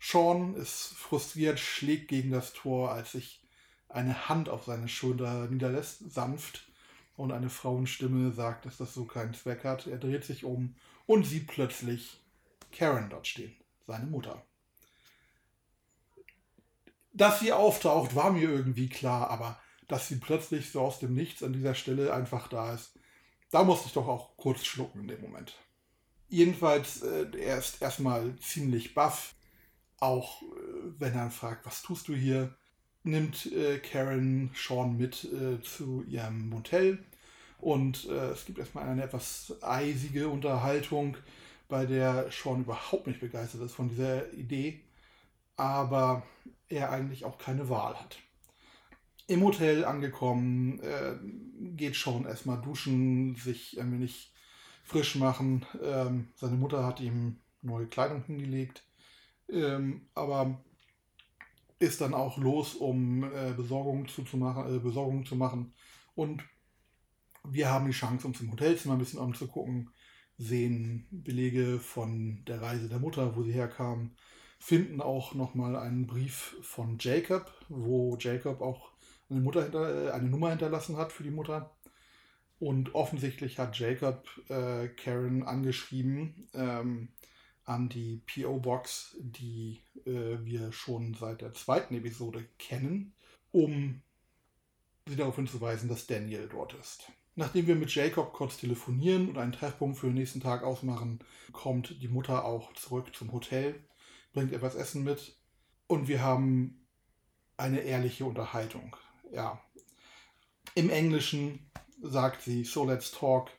Sean 0.00 0.54
ist 0.54 0.94
frustriert, 0.94 1.58
schlägt 1.58 2.08
gegen 2.08 2.30
das 2.30 2.52
Tor, 2.52 2.92
als 2.92 3.12
sich 3.12 3.42
eine 3.88 4.28
Hand 4.28 4.48
auf 4.48 4.64
seine 4.64 4.88
Schulter 4.88 5.48
niederlässt, 5.48 6.10
sanft, 6.10 6.66
und 7.16 7.32
eine 7.32 7.50
Frauenstimme 7.50 8.30
sagt, 8.32 8.66
dass 8.66 8.76
das 8.76 8.94
so 8.94 9.04
keinen 9.04 9.34
Zweck 9.34 9.64
hat. 9.64 9.86
Er 9.86 9.98
dreht 9.98 10.24
sich 10.24 10.44
um 10.44 10.76
und 11.06 11.24
sieht 11.24 11.46
plötzlich 11.46 12.20
Karen 12.72 13.10
dort 13.10 13.26
stehen, 13.26 13.56
seine 13.86 14.06
Mutter. 14.06 14.44
Dass 17.12 17.40
sie 17.40 17.52
auftaucht, 17.52 18.14
war 18.14 18.30
mir 18.30 18.50
irgendwie 18.50 18.88
klar, 18.88 19.30
aber 19.30 19.58
dass 19.88 20.08
sie 20.08 20.16
plötzlich 20.16 20.70
so 20.70 20.82
aus 20.82 20.98
dem 20.98 21.14
Nichts 21.14 21.42
an 21.42 21.54
dieser 21.54 21.74
Stelle 21.74 22.12
einfach 22.12 22.48
da 22.48 22.74
ist, 22.74 22.92
da 23.50 23.64
musste 23.64 23.86
ich 23.86 23.94
doch 23.94 24.08
auch 24.08 24.36
kurz 24.36 24.64
schlucken 24.64 25.02
in 25.02 25.08
dem 25.08 25.22
Moment. 25.22 25.54
Jedenfalls, 26.28 27.02
äh, 27.02 27.26
er 27.38 27.58
ist 27.58 27.80
erstmal 27.80 28.36
ziemlich 28.40 28.94
baff. 28.94 29.34
Auch 29.98 30.42
äh, 30.42 30.46
wenn 30.98 31.14
er 31.14 31.30
fragt, 31.30 31.64
was 31.66 31.82
tust 31.82 32.08
du 32.08 32.14
hier, 32.14 32.54
nimmt 33.04 33.46
äh, 33.52 33.78
Karen 33.78 34.50
Sean 34.54 34.96
mit 34.96 35.24
äh, 35.24 35.62
zu 35.62 36.04
ihrem 36.08 36.48
Motel. 36.48 36.98
Und 37.58 38.06
äh, 38.06 38.30
es 38.30 38.44
gibt 38.44 38.58
erstmal 38.58 38.88
eine 38.88 39.04
etwas 39.04 39.54
eisige 39.62 40.28
Unterhaltung, 40.28 41.16
bei 41.68 41.86
der 41.86 42.30
Sean 42.30 42.60
überhaupt 42.60 43.06
nicht 43.06 43.20
begeistert 43.20 43.62
ist 43.62 43.74
von 43.74 43.88
dieser 43.88 44.32
Idee, 44.34 44.80
aber 45.56 46.22
er 46.68 46.90
eigentlich 46.90 47.24
auch 47.24 47.38
keine 47.38 47.68
Wahl 47.68 47.98
hat. 47.98 48.18
Im 49.26 49.42
Hotel 49.42 49.84
angekommen, 49.84 50.78
äh, 50.80 51.16
geht 51.76 51.96
Sean 51.96 52.26
erstmal 52.26 52.60
duschen, 52.60 53.34
sich 53.34 53.80
ein 53.80 53.92
wenig 53.92 54.32
frisch 54.86 55.16
machen. 55.16 55.66
Ähm, 55.82 56.28
seine 56.36 56.56
Mutter 56.56 56.86
hat 56.86 57.00
ihm 57.00 57.40
neue 57.60 57.86
Kleidung 57.86 58.22
hingelegt, 58.24 58.84
ähm, 59.50 60.08
aber 60.14 60.62
ist 61.78 62.00
dann 62.00 62.14
auch 62.14 62.38
los, 62.38 62.74
um 62.74 63.24
äh, 63.24 63.52
Besorgung, 63.54 64.08
zu, 64.08 64.22
zu 64.22 64.38
machen, 64.38 64.74
äh, 64.74 64.78
Besorgung 64.78 65.26
zu 65.26 65.36
machen. 65.36 65.74
Und 66.14 66.42
wir 67.44 67.68
haben 67.68 67.86
die 67.86 67.92
Chance, 67.92 68.26
uns 68.26 68.40
im 68.40 68.50
Hotelzimmer 68.50 68.94
ein 68.94 69.00
bisschen 69.00 69.20
umzugucken, 69.20 69.90
sehen 70.38 71.06
Belege 71.10 71.78
von 71.78 72.44
der 72.46 72.62
Reise 72.62 72.88
der 72.88 72.98
Mutter, 72.98 73.36
wo 73.36 73.42
sie 73.42 73.52
herkam, 73.52 74.12
finden 74.58 75.00
auch 75.00 75.34
nochmal 75.34 75.76
einen 75.76 76.06
Brief 76.06 76.56
von 76.62 76.96
Jacob, 76.98 77.52
wo 77.68 78.16
Jacob 78.18 78.62
auch 78.62 78.92
eine, 79.28 79.40
Mutter 79.40 79.64
hinter, 79.64 80.06
äh, 80.06 80.10
eine 80.12 80.28
Nummer 80.28 80.50
hinterlassen 80.50 80.96
hat 80.96 81.12
für 81.12 81.24
die 81.24 81.30
Mutter. 81.30 81.75
Und 82.58 82.94
offensichtlich 82.94 83.58
hat 83.58 83.78
Jacob 83.78 84.26
äh, 84.48 84.88
Karen 84.88 85.42
angeschrieben 85.42 86.48
ähm, 86.54 87.08
an 87.64 87.88
die 87.88 88.22
PO-Box, 88.26 89.16
die 89.20 89.82
äh, 90.06 90.38
wir 90.42 90.72
schon 90.72 91.14
seit 91.14 91.42
der 91.42 91.52
zweiten 91.52 91.94
Episode 91.94 92.46
kennen, 92.58 93.14
um 93.52 94.00
sie 95.06 95.16
darauf 95.16 95.36
hinzuweisen, 95.36 95.88
dass 95.88 96.06
Daniel 96.06 96.48
dort 96.48 96.74
ist. 96.74 97.10
Nachdem 97.34 97.66
wir 97.66 97.76
mit 97.76 97.94
Jacob 97.94 98.32
kurz 98.32 98.56
telefonieren 98.56 99.28
und 99.28 99.36
einen 99.36 99.52
Treffpunkt 99.52 99.98
für 99.98 100.06
den 100.06 100.14
nächsten 100.14 100.40
Tag 100.40 100.62
ausmachen, 100.62 101.18
kommt 101.52 102.00
die 102.00 102.08
Mutter 102.08 102.46
auch 102.46 102.72
zurück 102.72 103.14
zum 103.14 103.32
Hotel, 103.32 103.84
bringt 104.32 104.52
etwas 104.52 104.74
Essen 104.74 105.04
mit 105.04 105.36
und 105.86 106.08
wir 106.08 106.22
haben 106.22 106.86
eine 107.58 107.80
ehrliche 107.80 108.24
Unterhaltung 108.24 108.96
ja, 109.32 109.60
im 110.74 110.88
Englischen 110.88 111.70
sagt 112.00 112.42
sie, 112.42 112.64
so 112.64 112.84
let's 112.84 113.10
talk, 113.10 113.50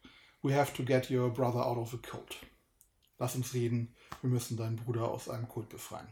we 0.42 0.54
have 0.54 0.74
to 0.74 0.84
get 0.84 1.10
your 1.10 1.30
brother 1.30 1.66
out 1.66 1.78
of 1.78 1.92
the 1.92 1.98
cult. 1.98 2.38
Lass 3.20 3.36
uns 3.36 3.54
reden, 3.54 3.96
wir 4.22 4.30
müssen 4.30 4.58
deinen 4.58 4.76
Bruder 4.76 5.10
aus 5.10 5.30
einem 5.30 5.48
Kult 5.48 5.70
befreien. 5.70 6.08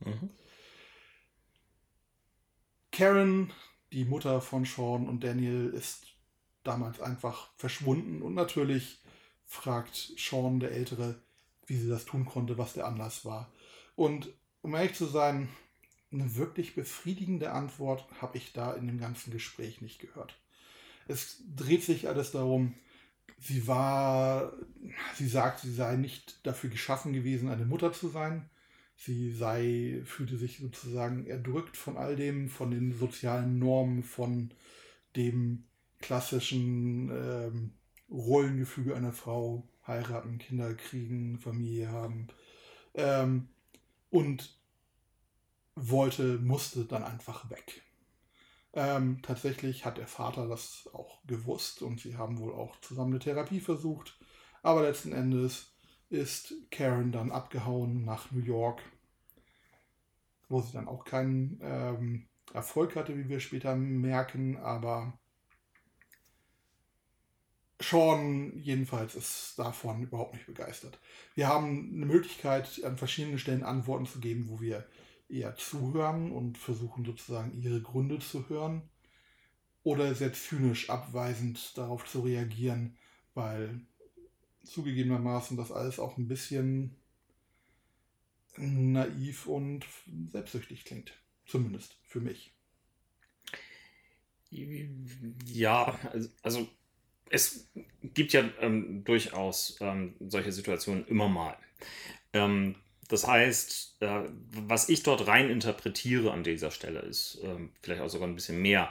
Mhm. 0.00 0.30
Karen, 2.92 3.52
die 3.92 4.04
Mutter 4.04 4.40
von 4.40 4.64
Sean 4.64 5.08
und 5.08 5.24
Daniel, 5.24 5.70
ist 5.70 6.06
damals 6.64 7.00
einfach 7.00 7.50
verschwunden 7.56 8.22
und 8.22 8.34
natürlich 8.34 9.00
fragt 9.46 10.12
Sean, 10.16 10.60
der 10.60 10.72
Ältere, 10.72 11.20
wie 11.66 11.76
sie 11.76 11.88
das 11.88 12.04
tun 12.04 12.24
konnte, 12.24 12.58
was 12.58 12.74
der 12.74 12.86
Anlass 12.86 13.24
war. 13.24 13.50
Und 13.96 14.32
um 14.62 14.74
ehrlich 14.74 14.94
zu 14.94 15.06
sein, 15.06 15.48
eine 16.12 16.36
wirklich 16.36 16.74
befriedigende 16.74 17.52
Antwort 17.52 18.04
habe 18.20 18.36
ich 18.38 18.52
da 18.52 18.72
in 18.72 18.86
dem 18.86 18.98
ganzen 18.98 19.30
Gespräch 19.30 19.80
nicht 19.80 20.00
gehört. 20.00 20.39
Es 21.10 21.42
dreht 21.56 21.82
sich 21.82 22.08
alles 22.08 22.30
darum, 22.30 22.74
sie 23.38 23.66
war, 23.66 24.52
sie 25.16 25.26
sagt, 25.26 25.60
sie 25.60 25.72
sei 25.72 25.96
nicht 25.96 26.46
dafür 26.46 26.70
geschaffen 26.70 27.12
gewesen, 27.12 27.48
eine 27.48 27.64
Mutter 27.64 27.92
zu 27.92 28.08
sein. 28.08 28.48
Sie 28.96 29.32
sei, 29.32 30.02
fühlte 30.04 30.36
sich 30.36 30.58
sozusagen 30.58 31.26
erdrückt 31.26 31.76
von 31.76 31.96
all 31.96 32.16
dem, 32.16 32.48
von 32.48 32.70
den 32.70 32.92
sozialen 32.96 33.58
Normen, 33.58 34.02
von 34.02 34.52
dem 35.16 35.64
klassischen 36.00 37.10
ähm, 37.10 37.72
Rollengefüge 38.10 38.94
einer 38.94 39.12
Frau, 39.12 39.66
heiraten, 39.86 40.38
Kinder 40.38 40.74
kriegen, 40.74 41.38
Familie 41.38 41.88
haben. 41.88 42.28
Ähm, 42.94 43.48
und 44.10 44.54
wollte, 45.76 46.38
musste 46.38 46.84
dann 46.84 47.02
einfach 47.02 47.48
weg. 47.50 47.82
Ähm, 48.72 49.20
tatsächlich 49.22 49.84
hat 49.84 49.98
der 49.98 50.06
Vater 50.06 50.46
das 50.46 50.88
auch 50.92 51.18
gewusst 51.26 51.82
und 51.82 52.00
sie 52.00 52.16
haben 52.16 52.38
wohl 52.38 52.52
auch 52.52 52.80
zusammen 52.80 53.12
eine 53.12 53.18
Therapie 53.18 53.60
versucht. 53.60 54.18
Aber 54.62 54.82
letzten 54.82 55.12
Endes 55.12 55.72
ist 56.08 56.54
Karen 56.70 57.12
dann 57.12 57.32
abgehauen 57.32 58.04
nach 58.04 58.30
New 58.30 58.42
York, 58.42 58.82
wo 60.48 60.60
sie 60.60 60.72
dann 60.72 60.88
auch 60.88 61.04
keinen 61.04 61.58
ähm, 61.62 62.28
Erfolg 62.52 62.96
hatte, 62.96 63.16
wie 63.16 63.28
wir 63.28 63.40
später 63.40 63.74
merken. 63.74 64.56
Aber 64.56 65.18
Sean 67.80 68.56
jedenfalls 68.58 69.14
ist 69.14 69.54
davon 69.58 70.02
überhaupt 70.02 70.34
nicht 70.34 70.46
begeistert. 70.46 70.98
Wir 71.34 71.48
haben 71.48 71.92
eine 71.94 72.06
Möglichkeit, 72.06 72.82
an 72.84 72.98
verschiedenen 72.98 73.38
Stellen 73.38 73.64
Antworten 73.64 74.06
zu 74.06 74.20
geben, 74.20 74.48
wo 74.48 74.60
wir 74.60 74.86
eher 75.30 75.56
zuhören 75.56 76.32
und 76.32 76.58
versuchen 76.58 77.04
sozusagen 77.04 77.60
ihre 77.60 77.80
Gründe 77.80 78.18
zu 78.18 78.48
hören. 78.48 78.82
Oder 79.82 80.14
sehr 80.14 80.32
zynisch 80.32 80.90
abweisend 80.90 81.76
darauf 81.78 82.04
zu 82.04 82.20
reagieren, 82.20 82.98
weil 83.34 83.80
zugegebenermaßen 84.64 85.56
das 85.56 85.72
alles 85.72 85.98
auch 85.98 86.18
ein 86.18 86.28
bisschen 86.28 86.96
naiv 88.56 89.46
und 89.46 89.86
selbstsüchtig 90.32 90.84
klingt. 90.84 91.14
Zumindest 91.46 91.96
für 92.04 92.20
mich. 92.20 92.52
Ja, 95.46 95.98
also 96.42 96.68
es 97.30 97.68
gibt 98.02 98.32
ja 98.32 98.48
ähm, 98.60 99.04
durchaus 99.04 99.78
ähm, 99.80 100.14
solche 100.20 100.52
Situationen 100.52 101.06
immer 101.06 101.28
mal. 101.28 101.56
Ähm, 102.32 102.74
das 103.10 103.26
heißt, 103.26 103.96
äh, 104.00 104.22
was 104.66 104.88
ich 104.88 105.02
dort 105.02 105.26
rein 105.26 105.50
interpretiere 105.50 106.32
an 106.32 106.42
dieser 106.42 106.70
Stelle 106.70 107.00
ist 107.00 107.38
ähm, 107.44 107.70
vielleicht 107.82 108.02
auch 108.02 108.08
sogar 108.08 108.28
ein 108.28 108.34
bisschen 108.34 108.62
mehr, 108.62 108.90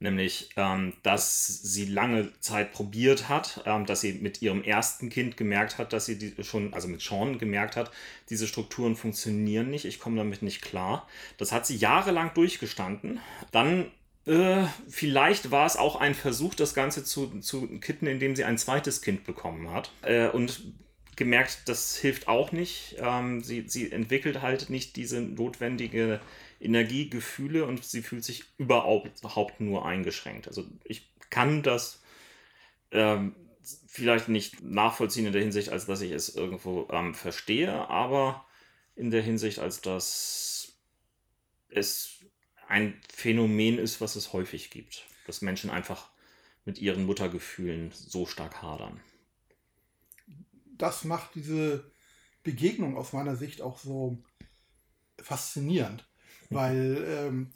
nämlich, 0.00 0.50
ähm, 0.56 0.92
dass 1.02 1.46
sie 1.46 1.86
lange 1.86 2.32
Zeit 2.40 2.72
probiert 2.72 3.28
hat, 3.28 3.62
ähm, 3.64 3.86
dass 3.86 4.00
sie 4.02 4.14
mit 4.14 4.42
ihrem 4.42 4.62
ersten 4.62 5.08
Kind 5.08 5.36
gemerkt 5.36 5.78
hat, 5.78 5.92
dass 5.92 6.06
sie 6.06 6.18
die 6.18 6.34
schon, 6.44 6.74
also 6.74 6.88
mit 6.88 7.00
Sean 7.00 7.38
gemerkt 7.38 7.76
hat, 7.76 7.90
diese 8.28 8.46
Strukturen 8.46 8.96
funktionieren 8.96 9.70
nicht, 9.70 9.84
ich 9.84 10.00
komme 10.00 10.16
damit 10.16 10.42
nicht 10.42 10.60
klar. 10.60 11.08
Das 11.38 11.52
hat 11.52 11.66
sie 11.66 11.76
jahrelang 11.76 12.34
durchgestanden. 12.34 13.20
Dann 13.52 13.90
äh, 14.26 14.64
vielleicht 14.88 15.50
war 15.50 15.66
es 15.66 15.76
auch 15.76 15.96
ein 15.96 16.14
Versuch, 16.14 16.54
das 16.54 16.74
Ganze 16.74 17.04
zu, 17.04 17.40
zu 17.40 17.66
kitten, 17.80 18.06
indem 18.06 18.36
sie 18.36 18.44
ein 18.44 18.58
zweites 18.58 19.02
Kind 19.02 19.24
bekommen 19.24 19.70
hat. 19.70 19.92
Äh, 20.02 20.28
und 20.28 20.62
gemerkt, 21.16 21.62
das 21.66 21.96
hilft 21.96 22.28
auch 22.28 22.52
nicht. 22.52 22.96
Ähm, 22.98 23.42
sie, 23.42 23.68
sie 23.68 23.92
entwickelt 23.92 24.42
halt 24.42 24.70
nicht 24.70 24.96
diese 24.96 25.20
notwendige 25.20 26.20
Energie, 26.60 27.10
Gefühle 27.10 27.66
und 27.66 27.84
sie 27.84 28.02
fühlt 28.02 28.24
sich 28.24 28.44
überhaupt 28.58 29.60
nur 29.60 29.84
eingeschränkt. 29.84 30.48
Also 30.48 30.64
ich 30.84 31.10
kann 31.30 31.62
das 31.62 32.02
ähm, 32.90 33.34
vielleicht 33.86 34.28
nicht 34.28 34.62
nachvollziehen 34.62 35.26
in 35.26 35.32
der 35.32 35.42
Hinsicht, 35.42 35.70
als 35.70 35.86
dass 35.86 36.00
ich 36.00 36.12
es 36.12 36.34
irgendwo 36.34 36.88
ähm, 36.90 37.14
verstehe, 37.14 37.88
aber 37.88 38.46
in 38.94 39.10
der 39.10 39.22
Hinsicht, 39.22 39.58
als 39.58 39.80
dass 39.80 40.74
es 41.68 42.20
ein 42.68 43.00
Phänomen 43.12 43.78
ist, 43.78 44.00
was 44.00 44.16
es 44.16 44.32
häufig 44.32 44.70
gibt. 44.70 45.04
Dass 45.26 45.42
Menschen 45.42 45.70
einfach 45.70 46.10
mit 46.64 46.78
ihren 46.78 47.04
Muttergefühlen 47.04 47.90
so 47.92 48.26
stark 48.26 48.62
hadern. 48.62 49.00
Das 50.82 51.04
macht 51.04 51.36
diese 51.36 51.92
Begegnung 52.42 52.96
aus 52.96 53.12
meiner 53.12 53.36
Sicht 53.36 53.62
auch 53.62 53.78
so 53.78 54.18
faszinierend, 55.16 56.10
weil 56.50 57.04
ähm, 57.06 57.52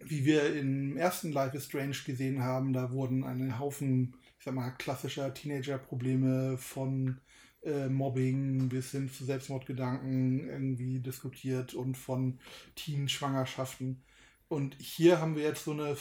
wie 0.00 0.26
wir 0.26 0.54
im 0.54 0.98
ersten 0.98 1.32
Life 1.32 1.56
is 1.56 1.64
Strange 1.64 1.96
gesehen 2.04 2.42
haben, 2.42 2.74
da 2.74 2.92
wurden 2.92 3.24
ein 3.24 3.58
Haufen, 3.58 4.16
ich 4.38 4.44
sag 4.44 4.52
mal, 4.52 4.72
klassischer 4.72 5.32
Teenager-Probleme 5.32 6.58
von 6.58 7.22
äh, 7.62 7.88
Mobbing 7.88 8.68
bis 8.68 8.90
hin 8.90 9.10
zu 9.10 9.24
Selbstmordgedanken 9.24 10.46
irgendwie 10.46 11.00
diskutiert 11.00 11.72
und 11.72 11.96
von 11.96 12.38
Teen-Schwangerschaften. 12.74 14.04
Und 14.48 14.76
hier 14.78 15.22
haben 15.22 15.36
wir 15.36 15.44
jetzt 15.44 15.64
so 15.64 15.72
eine 15.72 15.96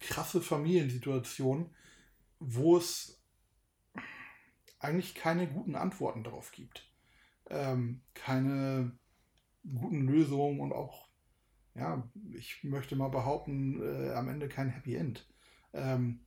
krasse 0.00 0.40
Familiensituation, 0.40 1.68
wo 2.38 2.78
es 2.78 3.15
eigentlich 4.86 5.14
keine 5.14 5.46
guten 5.46 5.74
Antworten 5.74 6.24
darauf 6.24 6.52
gibt. 6.52 6.88
Ähm, 7.50 8.00
keine 8.14 8.92
guten 9.74 10.06
Lösungen 10.06 10.60
und 10.60 10.72
auch, 10.72 11.08
ja, 11.74 12.08
ich 12.32 12.62
möchte 12.64 12.96
mal 12.96 13.08
behaupten, 13.08 13.82
äh, 13.82 14.12
am 14.12 14.28
Ende 14.28 14.48
kein 14.48 14.70
Happy 14.70 14.94
End. 14.94 15.26
Ähm, 15.72 16.20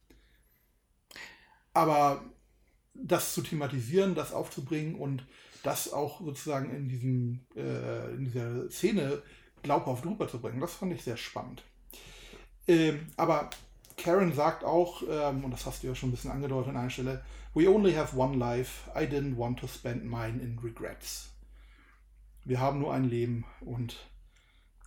aber 1.74 2.24
das 2.93 3.34
zu 3.34 3.41
thematisieren, 3.41 4.15
das 4.15 4.34
aufzubringen 4.34 4.95
und 4.95 5.26
das 5.63 5.91
auch 5.91 6.22
sozusagen 6.22 6.74
in, 6.74 6.89
diesem, 6.89 7.39
äh, 7.56 8.13
in 8.13 8.26
dieser 8.26 8.69
Szene 8.69 9.22
glaubhaft 9.63 10.06
rüberzubringen, 10.06 10.62
das 10.62 10.74
fand 10.74 10.93
ich 10.93 11.04
sehr 11.04 11.17
spannend. 11.17 11.63
Ähm, 12.67 13.08
aber 13.17 13.50
Karen 13.99 14.33
sagt 14.33 14.63
auch, 14.63 15.03
ähm, 15.09 15.43
und 15.43 15.51
das 15.51 15.65
hast 15.65 15.83
du 15.83 15.88
ja 15.88 15.95
schon 15.95 16.09
ein 16.09 16.12
bisschen 16.13 16.31
angedeutet 16.31 16.69
an 16.69 16.77
einer 16.77 16.89
Stelle, 16.89 17.23
We 17.53 17.67
only 17.67 17.93
have 17.93 18.15
one 18.15 18.38
life, 18.38 18.89
I 18.95 19.05
didn't 19.05 19.38
want 19.38 19.59
to 19.59 19.67
spend 19.67 20.05
mine 20.05 20.39
in 20.41 20.59
regrets. 20.59 21.31
Wir 22.45 22.59
haben 22.59 22.79
nur 22.79 22.93
ein 22.93 23.03
Leben 23.03 23.45
und 23.62 23.97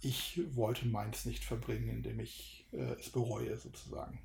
ich 0.01 0.41
wollte 0.55 0.87
meins 0.87 1.27
nicht 1.27 1.45
verbringen, 1.45 1.89
indem 1.89 2.21
ich 2.21 2.67
äh, 2.73 2.95
es 2.99 3.11
bereue, 3.11 3.57
sozusagen. 3.57 4.21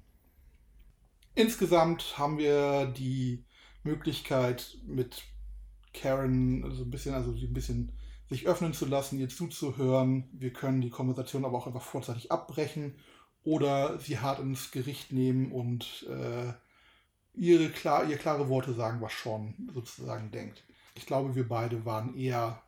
Insgesamt 1.35 2.17
haben 2.17 2.37
wir 2.37 2.85
die 2.85 3.43
Möglichkeit 3.83 4.77
mit 4.85 5.23
Karen 5.93 6.61
so 6.61 6.67
also 6.67 6.83
ein 6.83 6.91
bisschen, 6.91 7.13
also 7.13 7.31
ein 7.31 7.53
bisschen 7.53 7.91
sich 8.29 8.47
öffnen 8.47 8.73
zu 8.73 8.85
lassen, 8.85 9.19
ihr 9.19 9.29
zuzuhören. 9.29 10.29
Wir 10.31 10.51
können 10.51 10.81
die 10.81 10.89
Konversation 10.89 11.45
aber 11.45 11.57
auch 11.57 11.67
einfach 11.67 11.81
vorzeitig 11.81 12.31
abbrechen 12.31 12.95
oder 13.47 13.97
sie 13.99 14.19
hart 14.19 14.39
ins 14.39 14.71
Gericht 14.71 15.13
nehmen 15.13 15.53
und 15.53 16.05
äh, 16.09 16.51
ihre 17.33 17.69
klar, 17.69 18.03
ihr 18.09 18.17
klare 18.17 18.49
Worte 18.49 18.73
sagen, 18.73 18.99
was 18.99 19.13
Sean 19.23 19.69
sozusagen 19.73 20.31
denkt. 20.31 20.65
Ich 20.95 21.05
glaube, 21.05 21.33
wir 21.33 21.47
beide 21.47 21.85
waren 21.85 22.17
eher 22.17 22.61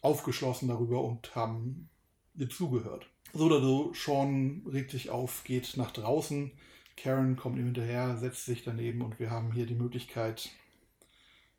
aufgeschlossen 0.00 0.66
darüber 0.66 1.04
und 1.04 1.36
haben 1.36 1.90
ihr 2.34 2.50
zugehört. 2.50 3.06
So 3.32 3.44
oder 3.44 3.60
so, 3.60 3.94
Sean 3.94 4.66
regt 4.66 4.90
sich 4.90 5.10
auf, 5.10 5.44
geht 5.44 5.76
nach 5.76 5.92
draußen. 5.92 6.50
Karen 6.96 7.36
kommt 7.36 7.56
ihm 7.56 7.66
hinterher, 7.66 8.16
setzt 8.16 8.46
sich 8.46 8.64
daneben 8.64 9.00
und 9.00 9.20
wir 9.20 9.30
haben 9.30 9.52
hier 9.52 9.66
die 9.66 9.76
Möglichkeit, 9.76 10.50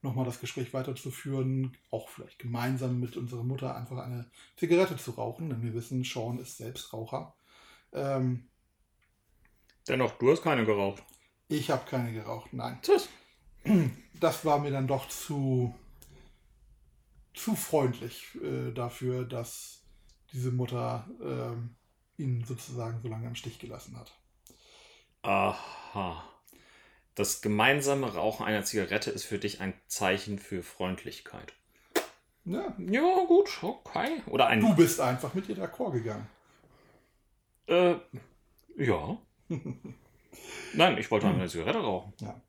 nochmal 0.02 0.26
das 0.26 0.42
Gespräch 0.42 0.74
weiterzuführen, 0.74 1.78
auch 1.90 2.10
vielleicht 2.10 2.40
gemeinsam 2.40 3.00
mit 3.00 3.16
unserer 3.16 3.46
Mutter 3.46 3.78
einfach 3.78 4.00
eine 4.00 4.30
Zigarette 4.58 4.98
zu 4.98 5.12
rauchen, 5.12 5.50
denn 5.50 5.64
wir 5.64 5.74
wissen, 5.74 6.04
Sean 6.04 6.38
ist 6.38 6.58
selbst 6.58 6.92
Raucher. 6.92 7.34
Ähm, 7.96 8.48
Dennoch, 9.88 10.12
du 10.18 10.32
hast 10.32 10.44
keine 10.44 10.66
geraucht. 10.66 11.02
Ich 11.48 11.70
habe 11.72 11.90
keine 11.90 12.12
geraucht, 12.12 12.54
nein. 12.54 12.80
Das 14.20 14.46
war 14.46 14.60
mir 14.60 14.72
dann 14.72 14.88
doch 14.88 15.08
zu, 15.10 15.74
zu 17.34 17.56
freundlich 17.56 18.28
äh, 18.42 18.72
dafür, 18.72 19.26
dass 19.26 19.82
diese 20.32 20.52
Mutter 20.52 21.08
äh, 21.22 22.22
ihn 22.22 22.44
sozusagen 22.44 23.02
so 23.02 23.08
lange 23.08 23.28
im 23.28 23.36
Stich 23.36 23.60
gelassen 23.60 23.98
hat. 23.98 24.12
Aha. 25.24 26.24
Das 27.16 27.42
gemeinsame 27.42 28.14
Rauchen 28.14 28.46
einer 28.46 28.64
Zigarette 28.64 29.12
ist 29.12 29.26
für 29.26 29.40
dich 29.40 29.62
ein 29.62 29.74
Zeichen 29.88 30.38
für 30.38 30.64
Freundlichkeit. 30.64 31.54
Ja. 32.44 32.76
Ja, 32.78 33.26
gut, 33.26 33.64
okay. 33.64 34.22
Oder 34.28 34.48
ein. 34.48 34.60
Du 34.60 34.76
bist 34.76 35.00
einfach 35.00 35.34
mit 35.34 35.50
ihr 35.50 35.58
d'accord 35.58 35.92
gegangen. 35.94 36.28
Äh, 37.68 37.96
ja. 38.78 39.18
Nein, 40.74 40.98
ich 40.98 41.10
wollte 41.12 41.28
eine 41.28 41.48
Zigarette 41.48 41.80
rauchen. 41.80 42.14
Ja. 42.22 42.42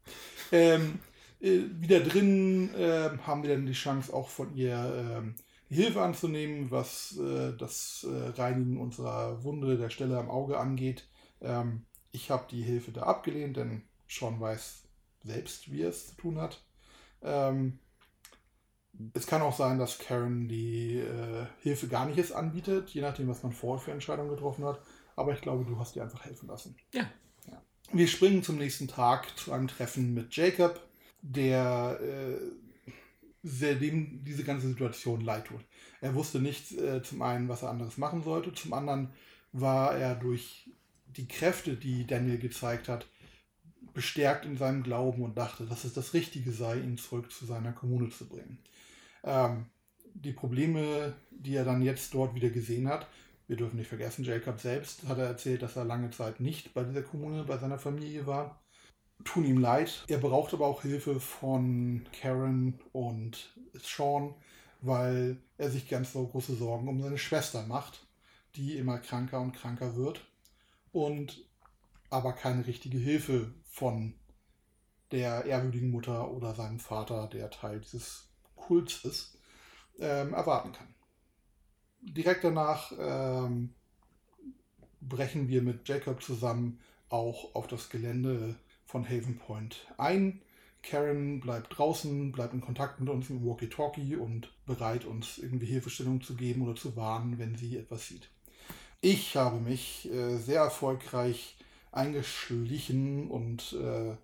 Ähm, 0.53 0.99
äh, 1.41 1.62
wieder 1.79 2.01
drin 2.01 2.75
äh, 2.75 3.11
haben 3.27 3.43
wir 3.43 3.51
dann 3.51 3.67
die 3.67 3.73
Chance, 3.73 4.12
auch 4.12 4.29
von 4.29 4.55
ihr 4.55 5.19
ähm, 5.19 5.35
Hilfe 5.69 6.03
anzunehmen, 6.03 6.71
was 6.71 7.19
äh, 7.19 7.57
das 7.57 8.07
äh, 8.09 8.41
Reinigen 8.41 8.81
unserer 8.81 9.43
Wunde 9.45 9.77
der 9.77 9.91
Stelle 9.91 10.19
am 10.19 10.31
Auge 10.31 10.59
angeht. 10.59 11.09
Ähm, 11.41 11.87
ich 12.12 12.31
habe 12.31 12.47
die 12.51 12.62
Hilfe 12.62 12.93
da 12.93 13.03
abgelehnt, 13.03 13.57
denn 13.57 13.83
Sean 14.09 14.41
weiß 14.41 14.85
selbst, 15.25 15.71
wie 15.71 15.83
er 15.83 15.91
es 15.91 16.09
zu 16.09 16.17
tun 16.17 16.41
hat. 16.41 16.64
Ähm, 17.23 17.79
es 19.12 19.27
kann 19.27 19.43
auch 19.43 19.57
sein, 19.57 19.79
dass 19.79 19.99
Karen 19.99 20.49
die 20.49 20.99
äh, 20.99 21.47
Hilfe 21.61 21.89
gar 21.89 22.07
nicht 22.07 22.19
erst 22.19 22.35
anbietet, 22.35 22.91
je 22.91 23.03
nachdem, 23.03 23.29
was 23.29 23.43
man 23.43 23.53
vorher 23.53 23.85
für 23.85 23.93
Entscheidungen 23.93 24.31
getroffen 24.31 24.64
hat. 24.64 24.81
Aber 25.17 25.33
ich 25.33 25.41
glaube, 25.41 25.64
du 25.64 25.79
hast 25.79 25.97
dir 25.97 26.03
einfach 26.03 26.25
helfen 26.25 26.47
lassen. 26.47 26.77
Ja. 26.93 27.11
ja. 27.49 27.62
Wir 27.93 28.07
springen 28.07 28.43
zum 28.43 28.59
nächsten 28.59 28.87
Tag 28.87 29.37
zu 29.39 29.53
einem 29.53 29.67
Treffen 29.67 30.14
mit 30.14 30.37
Jacob, 30.37 30.81
der 31.23 31.99
äh, 32.01 33.75
dem 33.75 34.25
diese 34.25 34.45
ganze 34.45 34.69
Situation 34.69 35.23
leid 35.23 35.47
tut. 35.47 35.64
Er 36.01 36.14
wusste 36.14 36.41
nicht 36.41 36.73
äh, 36.73 37.03
zum 37.03 37.23
einen, 37.23 37.49
was 37.49 37.62
er 37.62 37.71
anderes 37.71 37.97
machen 37.97 38.23
sollte, 38.23 38.53
zum 38.53 38.73
anderen 38.75 39.11
war 39.53 39.97
er 39.97 40.14
durch 40.14 40.69
die 41.17 41.27
Kräfte, 41.27 41.77
die 41.77 42.07
Daniel 42.07 42.39
gezeigt 42.39 42.89
hat, 42.89 43.07
bestärkt 43.95 44.45
in 44.45 44.59
seinem 44.59 44.83
Glauben 44.83 45.23
und 45.23 45.39
dachte, 45.39 45.64
dass 45.64 45.85
es 45.85 45.95
das 45.95 46.12
Richtige 46.12 46.53
sei, 46.53 46.79
ihn 46.79 46.99
zurück 46.99 47.33
zu 47.33 47.47
seiner 47.47 47.73
Kommune 47.73 48.11
zu 48.11 48.29
bringen. 48.29 48.59
Ähm, 49.25 49.67
die 50.12 50.33
Probleme, 50.33 51.14
die 51.31 51.55
er 51.55 51.64
dann 51.64 51.83
jetzt 51.83 52.12
dort 52.12 52.35
wieder 52.35 52.51
gesehen 52.51 52.89
hat, 52.89 53.07
wir 53.47 53.57
dürfen 53.57 53.77
nicht 53.77 53.89
vergessen, 53.89 54.25
Jacob 54.25 54.61
selbst 54.61 55.07
hat 55.07 55.19
er 55.19 55.27
erzählt, 55.27 55.63
dass 55.63 55.77
er 55.77 55.85
lange 55.85 56.11
Zeit 56.11 56.41
nicht 56.41 56.75
bei 56.75 56.83
dieser 56.83 57.03
Kommune, 57.03 57.45
bei 57.45 57.59
seiner 57.59 57.79
Familie 57.79 58.27
war. 58.27 58.61
tun 59.25 59.45
ihm 59.45 59.59
leid. 59.59 60.05
Er 60.09 60.19
braucht 60.19 60.53
aber 60.53 60.67
auch 60.67 60.83
Hilfe 60.83 61.21
von 61.21 62.07
Karen 62.13 62.79
und 62.93 63.55
Sean, 63.75 64.35
weil 64.81 65.39
er 65.59 65.71
sich 65.71 65.89
ganz 65.89 66.13
so 66.13 66.27
große 66.27 66.55
Sorgen 66.55 66.89
um 66.89 67.01
seine 67.01 67.19
Schwester 67.19 67.67
macht, 67.67 68.07
die 68.57 68.77
immer 68.77 68.99
kranker 68.99 69.41
und 69.41 69.53
kranker 69.53 69.97
wird 69.97 70.21
und 70.93 71.45
aber 72.11 72.33
keine 72.33 72.67
richtige 72.67 72.99
Hilfe 72.99 73.53
von 73.65 74.15
der 75.13 75.45
ehrwürdigen 75.45 75.91
Mutter 75.91 76.31
oder 76.31 76.55
seinem 76.55 76.81
Vater, 76.81 77.29
der 77.29 77.51
Teil 77.51 77.81
dieses 77.81 78.29
Kults 78.57 79.05
ist, 79.05 79.39
ähm, 79.99 80.35
erwarten 80.35 80.73
kann. 80.73 80.96
Direkt 82.07 82.45
danach 82.45 82.93
ähm, 82.99 83.75
brechen 85.01 85.49
wir 85.49 85.63
mit 85.63 85.89
Jacob 85.89 86.23
zusammen 86.23 86.81
auch 87.09 87.55
auf 87.55 87.67
das 87.67 87.89
Gelände 87.91 88.57
von 88.85 89.05
Haven 89.05 89.39
Point 89.39 89.87
ein. 89.99 90.41
Karen 90.83 91.41
bleibt 91.41 91.77
draußen, 91.77 92.31
bleibt 92.31 92.55
in 92.55 92.61
Kontakt 92.61 93.01
mit 93.01 93.09
uns 93.09 93.29
im 93.29 93.45
Walkie-Talkie 93.45 94.17
und 94.17 94.53
bereit, 94.67 95.05
uns 95.05 95.39
irgendwie 95.39 95.67
Hilfestellung 95.67 96.23
zu 96.23 96.37
geben 96.37 96.63
oder 96.63 96.77
zu 96.77 96.95
warnen, 96.95 97.39
wenn 97.39 97.57
sie 97.57 97.77
etwas 97.77 98.07
sieht. 98.07 98.29
Ich 99.01 99.37
habe 99.37 99.59
mich 99.59 100.09
äh, 100.13 100.39
sehr 100.39 100.61
erfolgreich 100.61 101.57
eingeschlichen 101.91 103.29
und 103.29 103.73
äh, 103.73 104.17